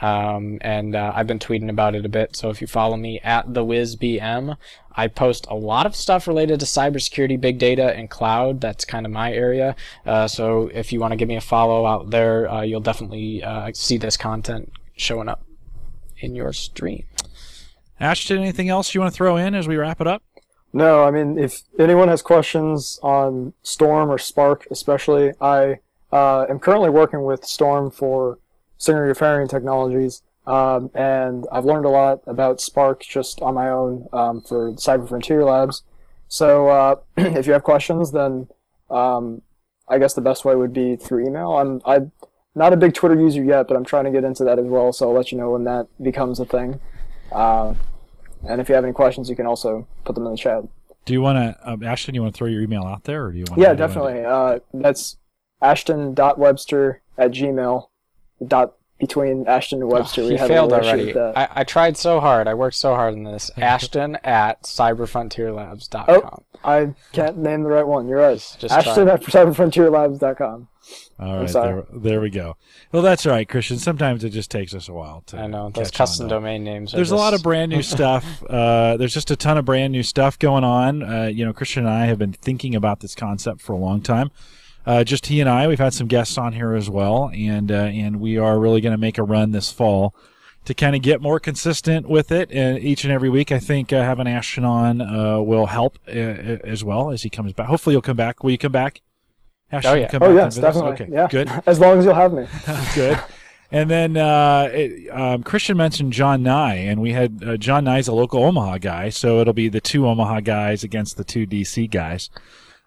Um, 0.00 0.58
and 0.60 0.94
uh, 0.94 1.12
I've 1.14 1.26
been 1.26 1.38
tweeting 1.38 1.70
about 1.70 1.94
it 1.94 2.04
a 2.04 2.08
bit. 2.08 2.36
So 2.36 2.50
if 2.50 2.60
you 2.60 2.66
follow 2.66 2.96
me 2.96 3.20
at 3.20 3.54
the 3.54 3.64
WizBM, 3.64 4.56
I 4.96 5.08
post 5.08 5.46
a 5.48 5.54
lot 5.54 5.86
of 5.86 5.96
stuff 5.96 6.26
related 6.26 6.60
to 6.60 6.66
cybersecurity, 6.66 7.40
big 7.40 7.58
data, 7.58 7.94
and 7.94 8.08
cloud. 8.10 8.60
That's 8.60 8.84
kind 8.84 9.06
of 9.06 9.12
my 9.12 9.32
area. 9.32 9.76
Uh, 10.06 10.28
so 10.28 10.70
if 10.72 10.92
you 10.92 11.00
want 11.00 11.12
to 11.12 11.16
give 11.16 11.28
me 11.28 11.36
a 11.36 11.40
follow 11.40 11.86
out 11.86 12.10
there, 12.10 12.50
uh, 12.50 12.62
you'll 12.62 12.80
definitely 12.80 13.42
uh, 13.42 13.70
see 13.74 13.96
this 13.96 14.16
content 14.16 14.72
showing 14.96 15.28
up 15.28 15.44
in 16.18 16.34
your 16.34 16.52
stream. 16.52 17.04
Ashton, 18.00 18.38
anything 18.38 18.68
else 18.68 18.94
you 18.94 19.00
want 19.00 19.12
to 19.12 19.16
throw 19.16 19.36
in 19.36 19.54
as 19.54 19.68
we 19.68 19.76
wrap 19.76 20.00
it 20.00 20.06
up? 20.06 20.22
No, 20.72 21.04
I 21.04 21.12
mean, 21.12 21.38
if 21.38 21.62
anyone 21.78 22.08
has 22.08 22.20
questions 22.20 22.98
on 23.02 23.52
Storm 23.62 24.10
or 24.10 24.18
Spark, 24.18 24.66
especially, 24.72 25.32
I 25.40 25.78
uh, 26.12 26.46
am 26.50 26.58
currently 26.58 26.90
working 26.90 27.22
with 27.22 27.44
Storm 27.44 27.92
for 27.92 28.38
Stinger 28.84 29.12
Ghaffarian 29.12 29.48
Technologies, 29.48 30.22
um, 30.46 30.90
and 30.94 31.46
I've 31.50 31.64
learned 31.64 31.86
a 31.86 31.88
lot 31.88 32.20
about 32.26 32.60
Spark 32.60 33.02
just 33.02 33.40
on 33.40 33.54
my 33.54 33.70
own 33.70 34.08
um, 34.12 34.42
for 34.42 34.72
Cyber 34.72 35.08
Frontier 35.08 35.42
Labs. 35.42 35.82
So 36.28 36.68
uh, 36.68 36.96
if 37.16 37.46
you 37.46 37.54
have 37.54 37.62
questions, 37.62 38.12
then 38.12 38.48
um, 38.90 39.40
I 39.88 39.98
guess 39.98 40.12
the 40.12 40.20
best 40.20 40.44
way 40.44 40.54
would 40.54 40.74
be 40.74 40.96
through 40.96 41.26
email. 41.26 41.52
I'm 41.52 41.80
I'm 41.86 42.12
not 42.54 42.74
a 42.74 42.76
big 42.76 42.92
Twitter 42.92 43.18
user 43.18 43.42
yet, 43.42 43.68
but 43.68 43.76
I'm 43.76 43.84
trying 43.84 44.04
to 44.04 44.10
get 44.10 44.22
into 44.22 44.44
that 44.44 44.58
as 44.58 44.66
well. 44.66 44.92
So 44.92 45.08
I'll 45.08 45.14
let 45.16 45.32
you 45.32 45.38
know 45.38 45.50
when 45.50 45.64
that 45.64 45.86
becomes 46.02 46.38
a 46.38 46.44
thing. 46.44 46.78
Uh, 47.32 47.74
and 48.46 48.60
if 48.60 48.68
you 48.68 48.74
have 48.74 48.84
any 48.84 48.92
questions, 48.92 49.30
you 49.30 49.36
can 49.36 49.46
also 49.46 49.86
put 50.04 50.14
them 50.14 50.26
in 50.26 50.32
the 50.32 50.36
chat. 50.36 50.62
Do 51.06 51.14
you 51.14 51.22
want 51.22 51.38
to, 51.38 51.70
um, 51.70 51.82
Ashton? 51.82 52.14
You 52.14 52.22
want 52.22 52.34
to 52.34 52.38
throw 52.38 52.48
your 52.48 52.60
email 52.62 52.84
out 52.84 53.04
there, 53.04 53.24
or 53.24 53.32
do 53.32 53.38
you 53.38 53.44
want? 53.48 53.60
Yeah, 53.60 53.74
definitely. 53.74 54.24
Uh, 54.24 54.58
that's 54.74 55.16
ashton.webster 55.62 57.00
at 57.16 57.30
gmail. 57.30 57.88
Dot 58.46 58.74
between 58.98 59.46
Ashton 59.46 59.82
and 59.82 59.90
Webster. 59.90 60.22
he 60.22 60.28
we 60.30 60.36
have 60.36 60.48
failed 60.48 60.72
a 60.72 60.76
already. 60.76 61.06
with 61.06 61.14
that. 61.14 61.36
I, 61.36 61.48
I 61.60 61.64
tried 61.64 61.96
so 61.96 62.20
hard. 62.20 62.46
I 62.48 62.54
worked 62.54 62.76
so 62.76 62.94
hard 62.94 63.14
on 63.14 63.24
this. 63.24 63.50
Ashton 63.56 64.16
at 64.24 64.62
cyberfrontierlabs.com. 64.62 66.44
I 66.64 66.94
can't 67.12 67.38
name 67.38 67.62
the 67.62 67.70
right 67.70 67.86
one. 67.86 68.08
You're 68.08 68.20
right. 68.20 68.36
Just 68.58 68.72
Ashton 68.74 69.06
try. 69.06 69.14
at 69.14 69.22
cyberfrontierlabs.com. 69.22 70.68
All 71.18 71.38
right, 71.38 71.48
sorry. 71.50 71.82
there, 71.92 72.00
there 72.00 72.20
we 72.20 72.28
go. 72.28 72.56
Well, 72.92 73.02
that's 73.02 73.24
all 73.24 73.32
right, 73.32 73.48
Christian. 73.48 73.78
Sometimes 73.78 74.22
it 74.24 74.30
just 74.30 74.50
takes 74.50 74.74
us 74.74 74.88
a 74.88 74.92
while 74.92 75.22
to. 75.26 75.38
I 75.38 75.46
know 75.46 75.70
those 75.70 75.90
catch 75.90 75.96
custom 75.98 76.28
to- 76.28 76.34
domain 76.34 76.62
names. 76.64 76.92
Are 76.92 76.96
There's 76.98 77.10
a 77.10 77.16
lot 77.16 77.32
of 77.34 77.42
brand 77.42 77.70
new 77.70 77.82
stuff. 77.94 78.42
Uh, 78.44 78.96
there's 78.96 79.14
just 79.14 79.30
a 79.30 79.36
ton 79.36 79.56
of 79.56 79.64
brand 79.64 79.92
new 79.92 80.02
stuff 80.02 80.38
going 80.38 80.64
on. 80.64 81.02
Uh, 81.02 81.24
you 81.26 81.44
know, 81.44 81.52
Christian 81.52 81.86
and 81.86 81.94
I 81.94 82.06
have 82.06 82.18
been 82.18 82.32
thinking 82.32 82.74
about 82.74 83.00
this 83.00 83.14
concept 83.14 83.60
for 83.62 83.72
a 83.72 83.78
long 83.78 84.02
time. 84.02 84.30
Uh, 84.86 85.02
just 85.04 85.26
he 85.26 85.40
and 85.40 85.48
I. 85.48 85.66
We've 85.66 85.78
had 85.78 85.94
some 85.94 86.06
guests 86.08 86.36
on 86.36 86.52
here 86.52 86.74
as 86.74 86.90
well, 86.90 87.30
and 87.34 87.70
uh, 87.72 87.74
and 87.74 88.20
we 88.20 88.36
are 88.38 88.58
really 88.58 88.80
going 88.80 88.92
to 88.92 88.98
make 88.98 89.16
a 89.18 89.22
run 89.22 89.52
this 89.52 89.72
fall 89.72 90.14
to 90.66 90.74
kind 90.74 90.94
of 90.96 91.02
get 91.02 91.20
more 91.20 91.38
consistent 91.40 92.08
with 92.08 92.30
it. 92.32 92.50
And 92.52 92.78
each 92.78 93.04
and 93.04 93.12
every 93.12 93.28
week, 93.30 93.50
I 93.52 93.58
think 93.58 93.92
uh, 93.92 94.02
having 94.02 94.26
Ashton 94.26 94.64
on 94.64 95.00
uh, 95.00 95.40
will 95.40 95.66
help 95.66 95.98
uh, 96.08 96.10
as 96.12 96.84
well 96.84 97.10
as 97.10 97.22
he 97.22 97.30
comes 97.30 97.52
back. 97.52 97.66
Hopefully, 97.68 97.94
you'll 97.94 98.02
come 98.02 98.16
back. 98.16 98.42
Will 98.44 98.50
you 98.50 98.58
come 98.58 98.72
back? 98.72 99.00
Ashton, 99.72 99.92
Oh, 99.92 99.94
yeah. 99.94 100.08
come 100.08 100.22
Oh 100.22 100.26
back 100.28 100.34
yes, 100.36 100.56
and 100.56 100.64
visit 100.64 100.64
us? 100.64 100.74
definitely. 100.74 101.04
Okay, 101.06 101.12
yeah. 101.12 101.28
good. 101.28 101.62
As 101.66 101.80
long 101.80 101.98
as 101.98 102.04
you'll 102.04 102.14
have 102.14 102.32
me. 102.32 102.46
Good. 102.94 103.18
And 103.72 103.90
then 103.90 104.16
uh, 104.16 104.68
it, 104.72 105.08
um, 105.10 105.42
Christian 105.42 105.76
mentioned 105.76 106.12
John 106.12 106.42
Nye, 106.42 106.74
and 106.76 107.00
we 107.00 107.12
had 107.12 107.42
uh, 107.44 107.56
John 107.56 107.84
Nye's 107.84 108.06
a 108.06 108.12
local 108.12 108.44
Omaha 108.44 108.78
guy, 108.78 109.08
so 109.08 109.40
it'll 109.40 109.54
be 109.54 109.68
the 109.68 109.80
two 109.80 110.06
Omaha 110.06 110.40
guys 110.40 110.84
against 110.84 111.16
the 111.16 111.24
two 111.24 111.44
DC 111.46 111.90
guys 111.90 112.30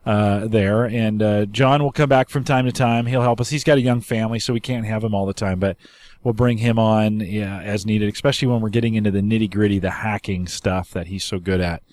uh, 0.08 0.48
there. 0.48 0.86
And 0.86 1.22
uh, 1.22 1.46
John 1.48 1.84
will 1.84 1.92
come 1.92 2.08
back 2.08 2.30
from 2.30 2.46
time 2.46 2.66
to 2.66 2.72
time. 2.72 3.06
He'll 3.06 3.22
help 3.22 3.42
us. 3.42 3.50
He's 3.50 3.66
got 3.66 3.78
a 3.78 3.82
young 3.82 4.00
family, 4.00 4.40
so 4.40 4.54
we 4.54 4.62
can't 4.62 4.86
have 4.86 5.04
him 5.04 5.14
all 5.14 5.26
the 5.26 5.34
time, 5.34 5.60
but 5.60 5.76
we'll 6.24 6.34
bring 6.34 6.60
him 6.60 6.80
on 6.80 7.20
yeah, 7.20 7.60
as 7.60 7.86
needed, 7.86 8.12
especially 8.14 8.48
when 8.48 8.62
we're 8.62 8.70
getting 8.70 8.96
into 8.96 9.12
the 9.12 9.20
nitty 9.20 9.52
gritty, 9.52 9.80
the 9.80 9.92
hacking 9.92 10.48
stuff 10.48 10.92
that 10.92 11.08
he's 11.08 11.26
so 11.26 11.40
good 11.40 11.60
at. 11.60 11.84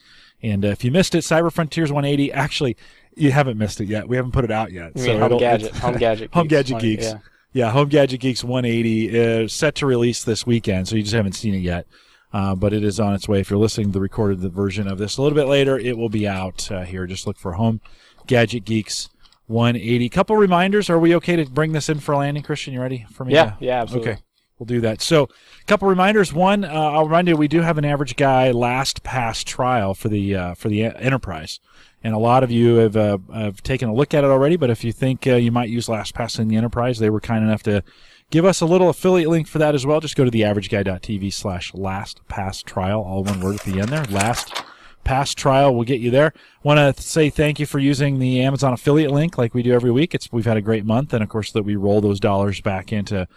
And 0.42 0.64
uh, 0.64 0.68
if 0.68 0.84
you 0.84 0.92
missed 0.92 1.14
it, 1.14 1.24
Cyber 1.24 1.52
Frontiers 1.52 1.90
180, 1.90 2.32
actually, 2.32 2.76
you 3.16 3.32
haven't 3.32 3.58
missed 3.58 3.80
it 3.80 3.86
yet. 3.86 4.08
We 4.08 4.16
haven't 4.16 4.32
put 4.32 4.44
it 4.44 4.50
out 4.52 4.70
yet. 4.70 4.96
So 4.96 5.12
home 5.14 5.22
it'll- 5.24 5.38
gadget, 5.40 5.74
home 5.74 5.96
gadget, 5.96 6.30
Home 6.34 6.46
Gadget 6.46 6.78
Geeks. 6.78 7.04
Yeah. 7.04 7.18
Yeah, 7.52 7.70
Home 7.70 7.88
Gadget 7.88 8.20
Geeks 8.20 8.42
180 8.42 9.16
is 9.16 9.52
set 9.52 9.76
to 9.76 9.86
release 9.86 10.24
this 10.24 10.44
weekend, 10.44 10.88
so 10.88 10.96
you 10.96 11.02
just 11.02 11.14
haven't 11.14 11.34
seen 11.34 11.54
it 11.54 11.58
yet. 11.58 11.86
Uh, 12.32 12.56
but 12.56 12.72
it 12.72 12.82
is 12.82 12.98
on 12.98 13.14
its 13.14 13.28
way. 13.28 13.38
If 13.38 13.48
you're 13.48 13.60
listening 13.60 13.88
to 13.88 13.92
the 13.92 14.00
recorded 14.00 14.40
version 14.52 14.88
of 14.88 14.98
this 14.98 15.16
a 15.18 15.22
little 15.22 15.36
bit 15.36 15.46
later, 15.46 15.78
it 15.78 15.96
will 15.96 16.08
be 16.08 16.26
out 16.26 16.68
uh, 16.72 16.82
here. 16.82 17.06
Just 17.06 17.28
look 17.28 17.38
for 17.38 17.52
Home 17.52 17.80
Gadget 18.26 18.64
Geeks 18.64 19.08
180. 19.46 20.08
Couple 20.08 20.36
reminders. 20.36 20.88
Are 20.90 20.98
we 20.98 21.14
okay 21.16 21.36
to 21.36 21.44
bring 21.46 21.72
this 21.72 21.88
in 21.88 22.00
for 22.00 22.12
a 22.12 22.18
landing, 22.18 22.42
Christian? 22.42 22.74
You 22.74 22.80
ready 22.80 23.06
for 23.12 23.24
me? 23.24 23.34
Yeah, 23.34 23.50
to- 23.50 23.56
yeah, 23.64 23.82
absolutely. 23.82 24.12
Okay, 24.12 24.20
we'll 24.58 24.66
do 24.66 24.80
that. 24.80 25.00
So, 25.02 25.24
a 25.24 25.64
couple 25.66 25.88
reminders. 25.88 26.32
One, 26.32 26.64
uh, 26.64 26.68
I'll 26.68 27.04
remind 27.04 27.28
you, 27.28 27.36
we 27.36 27.48
do 27.48 27.60
have 27.60 27.78
an 27.78 27.84
average 27.84 28.16
guy 28.16 28.50
last 28.50 29.02
pass 29.02 29.44
trial 29.44 29.94
for 29.94 30.08
the 30.08 30.34
uh, 30.34 30.54
for 30.54 30.68
the 30.68 30.84
enterprise, 30.84 31.60
and 32.02 32.14
a 32.14 32.18
lot 32.18 32.42
of 32.42 32.50
you 32.50 32.76
have 32.76 32.96
uh, 32.96 33.18
have 33.34 33.62
taken 33.62 33.88
a 33.88 33.94
look 33.94 34.14
at 34.14 34.24
it 34.24 34.28
already. 34.30 34.56
But 34.56 34.70
if 34.70 34.82
you 34.84 34.92
think 34.92 35.26
uh, 35.26 35.34
you 35.34 35.52
might 35.52 35.68
use 35.68 35.86
LastPass 35.86 36.38
in 36.38 36.48
the 36.48 36.56
enterprise, 36.56 36.98
they 36.98 37.10
were 37.10 37.20
kind 37.20 37.44
enough 37.44 37.62
to 37.64 37.82
give 38.30 38.46
us 38.46 38.60
a 38.62 38.66
little 38.66 38.88
affiliate 38.88 39.28
link 39.28 39.46
for 39.46 39.58
that 39.58 39.74
as 39.74 39.84
well. 39.84 40.00
Just 40.00 40.16
go 40.16 40.24
to 40.24 40.30
theaverageguy.tv 40.30 41.32
slash 41.32 41.74
last 41.74 42.26
pass 42.28 42.62
trial, 42.62 43.02
all 43.02 43.22
one 43.22 43.40
word 43.40 43.56
at 43.56 43.62
the 43.62 43.78
end 43.80 43.90
there. 43.90 44.04
Last 44.04 44.64
pass 45.04 45.34
trial 45.34 45.74
will 45.74 45.84
get 45.84 46.00
you 46.00 46.10
there. 46.10 46.32
Want 46.62 46.96
to 46.96 47.02
say 47.02 47.30
thank 47.30 47.60
you 47.60 47.66
for 47.66 47.78
using 47.78 48.18
the 48.18 48.40
Amazon 48.40 48.72
affiliate 48.72 49.10
link 49.10 49.38
like 49.38 49.54
we 49.54 49.62
do 49.62 49.72
every 49.72 49.90
week. 49.90 50.14
It's 50.14 50.32
we've 50.32 50.44
had 50.44 50.56
a 50.56 50.62
great 50.62 50.84
month, 50.84 51.12
and 51.12 51.22
of 51.22 51.28
course 51.28 51.52
that 51.52 51.62
we 51.62 51.76
roll 51.76 52.00
those 52.00 52.20
dollars 52.20 52.60
back 52.60 52.92
into 52.92 53.28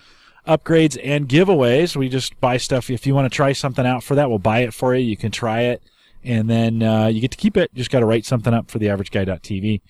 upgrades 0.47 0.99
and 1.03 1.27
giveaways. 1.27 1.95
We 1.95 2.09
just 2.09 2.39
buy 2.39 2.57
stuff. 2.57 2.89
If 2.89 3.05
you 3.05 3.13
want 3.13 3.31
to 3.31 3.35
try 3.35 3.53
something 3.53 3.85
out 3.85 4.03
for 4.03 4.15
that, 4.15 4.29
we'll 4.29 4.39
buy 4.39 4.59
it 4.59 4.73
for 4.73 4.95
you. 4.95 5.05
You 5.05 5.17
can 5.17 5.31
try 5.31 5.61
it, 5.61 5.83
and 6.23 6.49
then 6.49 6.81
uh, 6.81 7.07
you 7.07 7.21
get 7.21 7.31
to 7.31 7.37
keep 7.37 7.57
it. 7.57 7.69
You 7.73 7.79
just 7.79 7.91
got 7.91 7.99
to 7.99 8.05
write 8.05 8.25
something 8.25 8.53
up 8.53 8.71
for 8.71 8.79
the 8.79 8.87
AverageGuy.tv. 8.87 9.81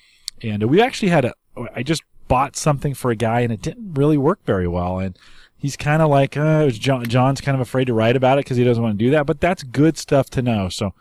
And 0.43 0.63
uh, 0.63 0.67
we 0.67 0.81
actually 0.81 1.09
had 1.09 1.25
a. 1.25 1.33
I 1.75 1.83
just 1.83 2.03
bought 2.27 2.55
something 2.55 2.93
for 2.93 3.11
a 3.11 3.15
guy, 3.15 3.41
and 3.41 3.53
it 3.53 3.61
didn't 3.61 3.93
really 3.93 4.17
work 4.17 4.39
very 4.45 4.67
well. 4.67 4.99
And 4.99 5.17
he's 5.57 5.75
kind 5.75 6.01
of 6.01 6.09
like, 6.09 6.37
uh, 6.37 6.69
John, 6.69 7.05
John's 7.05 7.41
kind 7.41 7.55
of 7.55 7.61
afraid 7.61 7.85
to 7.85 7.93
write 7.93 8.15
about 8.15 8.37
it 8.37 8.45
because 8.45 8.57
he 8.57 8.63
doesn't 8.63 8.81
want 8.81 8.97
to 8.97 9.03
do 9.03 9.11
that. 9.11 9.25
But 9.25 9.41
that's 9.41 9.63
good 9.63 9.97
stuff 9.97 10.29
to 10.31 10.41
know. 10.41 10.69
So 10.69 10.93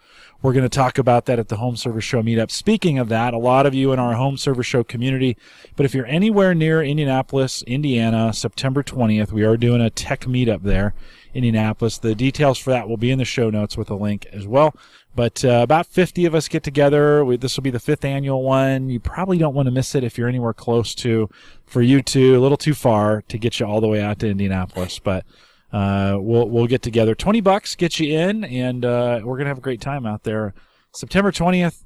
we're 0.42 0.52
going 0.52 0.64
to 0.64 0.68
talk 0.68 0.98
about 0.98 1.26
that 1.26 1.38
at 1.38 1.48
the 1.48 1.57
Home 1.57 1.76
Server 1.76 2.00
Show 2.00 2.22
meetup. 2.22 2.50
Speaking 2.50 2.98
of 2.98 3.09
that, 3.09 3.34
a 3.34 3.38
lot 3.38 3.66
of 3.66 3.74
you 3.74 3.92
in 3.92 3.98
our 3.98 4.14
Home 4.14 4.36
Server 4.36 4.62
Show 4.62 4.84
community, 4.84 5.36
but 5.76 5.86
if 5.86 5.94
you're 5.94 6.07
anywhere 6.07 6.54
near 6.54 6.82
Indianapolis, 6.82 7.62
Indiana, 7.62 8.32
September 8.32 8.82
20th, 8.82 9.32
we 9.32 9.44
are 9.44 9.57
doing 9.57 9.80
a 9.80 9.90
tech 9.90 10.20
meetup 10.22 10.62
there, 10.62 10.94
Indianapolis. 11.34 11.98
The 11.98 12.14
details 12.14 12.59
for 12.59 12.70
that 12.70 12.88
will 12.88 12.96
be 12.96 13.11
in 13.11 13.18
the 13.18 13.24
show 13.24 13.50
notes 13.50 13.76
with 13.76 13.90
a 13.90 13.94
link 13.94 14.26
as 14.26 14.46
well. 14.46 14.74
But 15.17 15.43
uh, 15.47 15.61
about 15.62 15.87
50 15.87 16.27
of 16.27 16.35
us 16.35 16.47
get 16.47 16.62
together. 16.62 17.25
We, 17.25 17.39
this 17.39 17.57
will 17.57 17.62
be 17.62 17.71
the 17.71 17.81
fifth 17.81 18.05
annual 18.05 18.43
one. 18.43 18.91
You 18.91 19.01
probably 19.01 19.39
don't 19.39 19.55
want 19.55 19.67
to 19.67 19.73
miss 19.73 19.95
it 19.95 20.05
if 20.05 20.19
you're 20.19 20.29
anywhere 20.29 20.53
close 20.53 20.95
to, 20.97 21.31
for 21.64 21.81
you 21.81 22.03
to, 22.03 22.37
a 22.37 22.41
little 22.41 22.59
too 22.59 22.75
far 22.75 23.23
to 23.23 23.39
get 23.39 23.59
you 23.59 23.67
all 23.67 23.81
the 23.81 23.89
way 23.89 24.03
out 24.03 24.19
to 24.19 24.29
Indianapolis. 24.29 24.99
But 24.99 25.25
uh, 25.73 26.19
we'll 26.21 26.49
we'll 26.51 26.67
get 26.67 26.83
together. 26.83 27.14
Twenty 27.14 27.41
bucks 27.41 27.75
gets 27.75 27.99
you 27.99 28.17
in, 28.17 28.45
and 28.45 28.85
uh, 28.85 29.21
we're 29.25 29.39
gonna 29.39 29.49
have 29.49 29.59
a 29.59 29.62
great 29.62 29.81
time 29.81 30.07
out 30.07 30.23
there. 30.23 30.55
September 30.93 31.33
twentieth. 31.33 31.83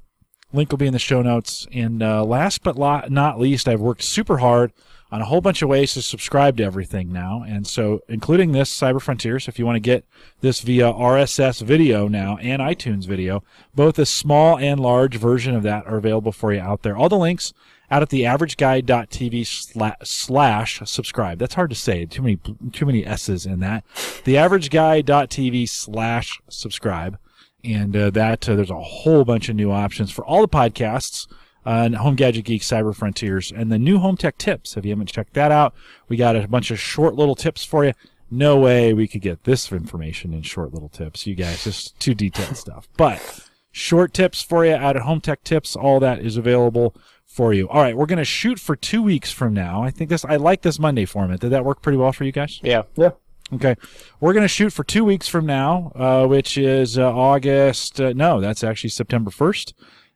Link 0.53 0.69
will 0.69 0.77
be 0.77 0.87
in 0.87 0.91
the 0.91 0.99
show 0.99 1.21
notes. 1.21 1.65
And 1.71 2.03
uh, 2.03 2.25
last 2.25 2.61
but 2.61 2.77
not 3.09 3.39
least, 3.39 3.69
I've 3.69 3.79
worked 3.79 4.03
super 4.03 4.39
hard 4.39 4.73
on 5.11 5.21
a 5.21 5.25
whole 5.25 5.41
bunch 5.41 5.61
of 5.61 5.69
ways 5.69 5.93
to 5.93 6.01
subscribe 6.01 6.55
to 6.57 6.63
everything 6.63 7.11
now, 7.11 7.43
and 7.45 7.67
so 7.67 8.01
including 8.07 8.51
this 8.51 8.73
Cyber 8.73 9.01
Frontiers. 9.01 9.47
If 9.47 9.59
you 9.59 9.65
want 9.65 9.75
to 9.75 9.81
get 9.81 10.05
this 10.39 10.61
via 10.61 10.93
RSS 10.93 11.61
video 11.61 12.07
now 12.07 12.37
and 12.37 12.61
iTunes 12.61 13.05
video, 13.05 13.43
both 13.75 13.99
a 13.99 14.05
small 14.05 14.57
and 14.57 14.79
large 14.79 15.17
version 15.17 15.55
of 15.55 15.63
that 15.63 15.85
are 15.85 15.97
available 15.97 16.31
for 16.31 16.53
you 16.53 16.61
out 16.61 16.83
there. 16.83 16.95
All 16.95 17.09
the 17.09 17.17
links 17.17 17.53
out 17.91 18.01
at 18.01 18.09
the 18.09 18.21
averageguy.tv 18.21 19.45
slash, 19.45 19.95
slash 20.03 20.81
subscribe. 20.85 21.39
That's 21.39 21.55
hard 21.55 21.71
to 21.71 21.75
say. 21.75 22.05
Too 22.05 22.21
many, 22.21 22.39
too 22.71 22.85
many 22.85 23.05
S's 23.05 23.45
in 23.45 23.59
that. 23.59 23.83
The 24.23 24.35
averageguy.tv 24.35 25.67
slash 25.67 26.41
subscribe. 26.49 27.19
And 27.63 27.95
uh, 27.95 28.09
that 28.11 28.49
uh, 28.49 28.55
there's 28.55 28.71
a 28.71 28.81
whole 28.81 29.25
bunch 29.25 29.49
of 29.49 29.55
new 29.55 29.71
options 29.71 30.09
for 30.09 30.25
all 30.25 30.41
the 30.41 30.47
podcasts 30.47 31.27
uh, 31.65 31.83
and 31.85 31.95
Home 31.95 32.15
Gadget 32.15 32.45
Geek, 32.45 32.61
Cyber 32.61 32.95
Frontiers, 32.95 33.51
and 33.51 33.71
the 33.71 33.79
new 33.79 33.99
home 33.99 34.17
tech 34.17 34.37
tips. 34.37 34.77
If 34.77 34.85
you 34.85 34.91
haven't 34.91 35.11
checked 35.11 35.33
that 35.33 35.51
out, 35.51 35.73
we 36.07 36.17
got 36.17 36.35
a 36.35 36.47
bunch 36.47 36.71
of 36.71 36.79
short 36.79 37.15
little 37.15 37.35
tips 37.35 37.63
for 37.63 37.85
you. 37.85 37.93
No 38.29 38.57
way 38.57 38.93
we 38.93 39.07
could 39.07 39.21
get 39.21 39.43
this 39.43 39.71
information 39.71 40.33
in 40.33 40.41
short 40.43 40.73
little 40.73 40.89
tips. 40.89 41.27
You 41.27 41.35
guys, 41.35 41.65
just 41.65 41.99
too 41.99 42.13
detailed 42.13 42.55
stuff. 42.55 42.87
But 42.95 43.49
short 43.71 44.13
tips 44.13 44.41
for 44.41 44.65
you 44.65 44.73
out 44.73 44.95
at 44.95 45.01
Home 45.03 45.19
Tech 45.21 45.43
Tips. 45.43 45.75
All 45.75 45.99
that 45.99 46.19
is 46.19 46.37
available 46.37 46.95
for 47.25 47.53
you. 47.53 47.67
All 47.69 47.81
right, 47.81 47.95
we're 47.95 48.05
going 48.05 48.17
to 48.17 48.25
shoot 48.25 48.59
for 48.59 48.75
two 48.75 49.01
weeks 49.03 49.31
from 49.31 49.53
now. 49.53 49.83
I 49.83 49.91
think 49.91 50.09
this, 50.09 50.25
I 50.25 50.35
like 50.37 50.61
this 50.61 50.79
Monday 50.79 51.05
format. 51.05 51.39
Did 51.39 51.51
that 51.51 51.65
work 51.65 51.81
pretty 51.81 51.97
well 51.97 52.11
for 52.11 52.23
you 52.23 52.31
guys? 52.31 52.59
Yeah. 52.63 52.83
Yeah. 52.95 53.11
Okay. 53.53 53.75
We're 54.19 54.33
going 54.33 54.43
to 54.43 54.49
shoot 54.49 54.71
for 54.71 54.83
two 54.83 55.03
weeks 55.03 55.27
from 55.27 55.45
now, 55.45 55.91
uh, 55.95 56.25
which 56.25 56.57
is 56.57 56.97
uh, 56.97 57.13
August. 57.13 57.99
Uh, 57.99 58.13
no, 58.13 58.39
that's 58.39 58.63
actually 58.63 58.91
September 58.91 59.29
1st. 59.31 59.73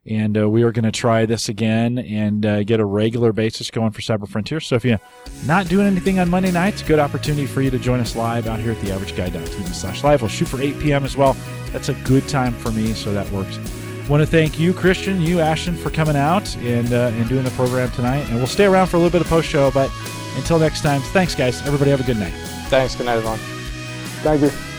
And 0.08 0.38
uh, 0.38 0.48
we 0.48 0.62
are 0.64 0.72
going 0.72 0.86
to 0.86 0.92
try 0.92 1.26
this 1.26 1.50
again 1.50 1.98
and 1.98 2.46
uh, 2.46 2.64
get 2.64 2.80
a 2.80 2.86
regular 2.86 3.34
basis 3.34 3.72
going 3.72 3.92
for 3.92 4.02
Cyber 4.02 4.28
Frontier. 4.28 4.60
So 4.60 4.76
if 4.76 4.86
you're 4.86 5.00
not 5.48 5.68
doing 5.68 5.88
anything 5.88 6.20
on 6.20 6.30
Monday 6.30 6.52
nights, 6.52 6.84
good 6.84 7.00
opportunity 7.00 7.48
for 7.48 7.62
you 7.62 7.72
to 7.72 7.80
join 7.80 8.00
us 8.00 8.16
live 8.16 8.48
out 8.48 8.60
here 8.60 8.74
at 8.74 8.78
theaverageguy.tv 8.78 9.74
slash 9.74 10.04
live. 10.04 10.22
We'll 10.22 10.30
shoot 10.30 10.48
for 10.48 10.62
8 10.62 10.80
p.m. 10.80 11.06
as 11.06 11.18
well. 11.18 11.36
That's 11.72 11.90
a 11.90 11.96
good 12.04 12.28
time 12.28 12.54
for 12.54 12.72
me, 12.72 12.94
so 12.94 13.14
that 13.14 13.30
works. 13.32 13.58
Want 14.08 14.22
to 14.22 14.28
thank 14.28 14.60
you, 14.60 14.72
Christian, 14.72 15.20
you, 15.22 15.40
Ashton, 15.40 15.76
for 15.76 15.90
coming 15.90 16.16
out 16.16 16.56
and 16.58 16.94
uh, 16.94 17.12
and 17.16 17.28
doing 17.28 17.44
the 17.44 17.50
program 17.52 17.90
tonight. 17.92 18.28
And 18.30 18.36
we'll 18.36 18.46
stay 18.46 18.66
around 18.66 18.88
for 18.88 18.98
a 18.98 19.00
little 19.00 19.12
bit 19.12 19.22
of 19.22 19.28
post 19.28 19.50
show. 19.50 19.72
But 19.72 19.92
until 20.36 20.60
next 20.60 20.82
time, 20.82 21.02
thanks, 21.02 21.34
guys. 21.34 21.66
Everybody 21.66 21.90
have 21.90 22.02
a 22.02 22.04
good 22.04 22.18
night. 22.18 22.34
Thanks. 22.70 22.96
Good 22.96 23.08
night, 23.08 23.18
everyone. 23.18 23.40
Thank 24.22 24.42
you. 24.42 24.75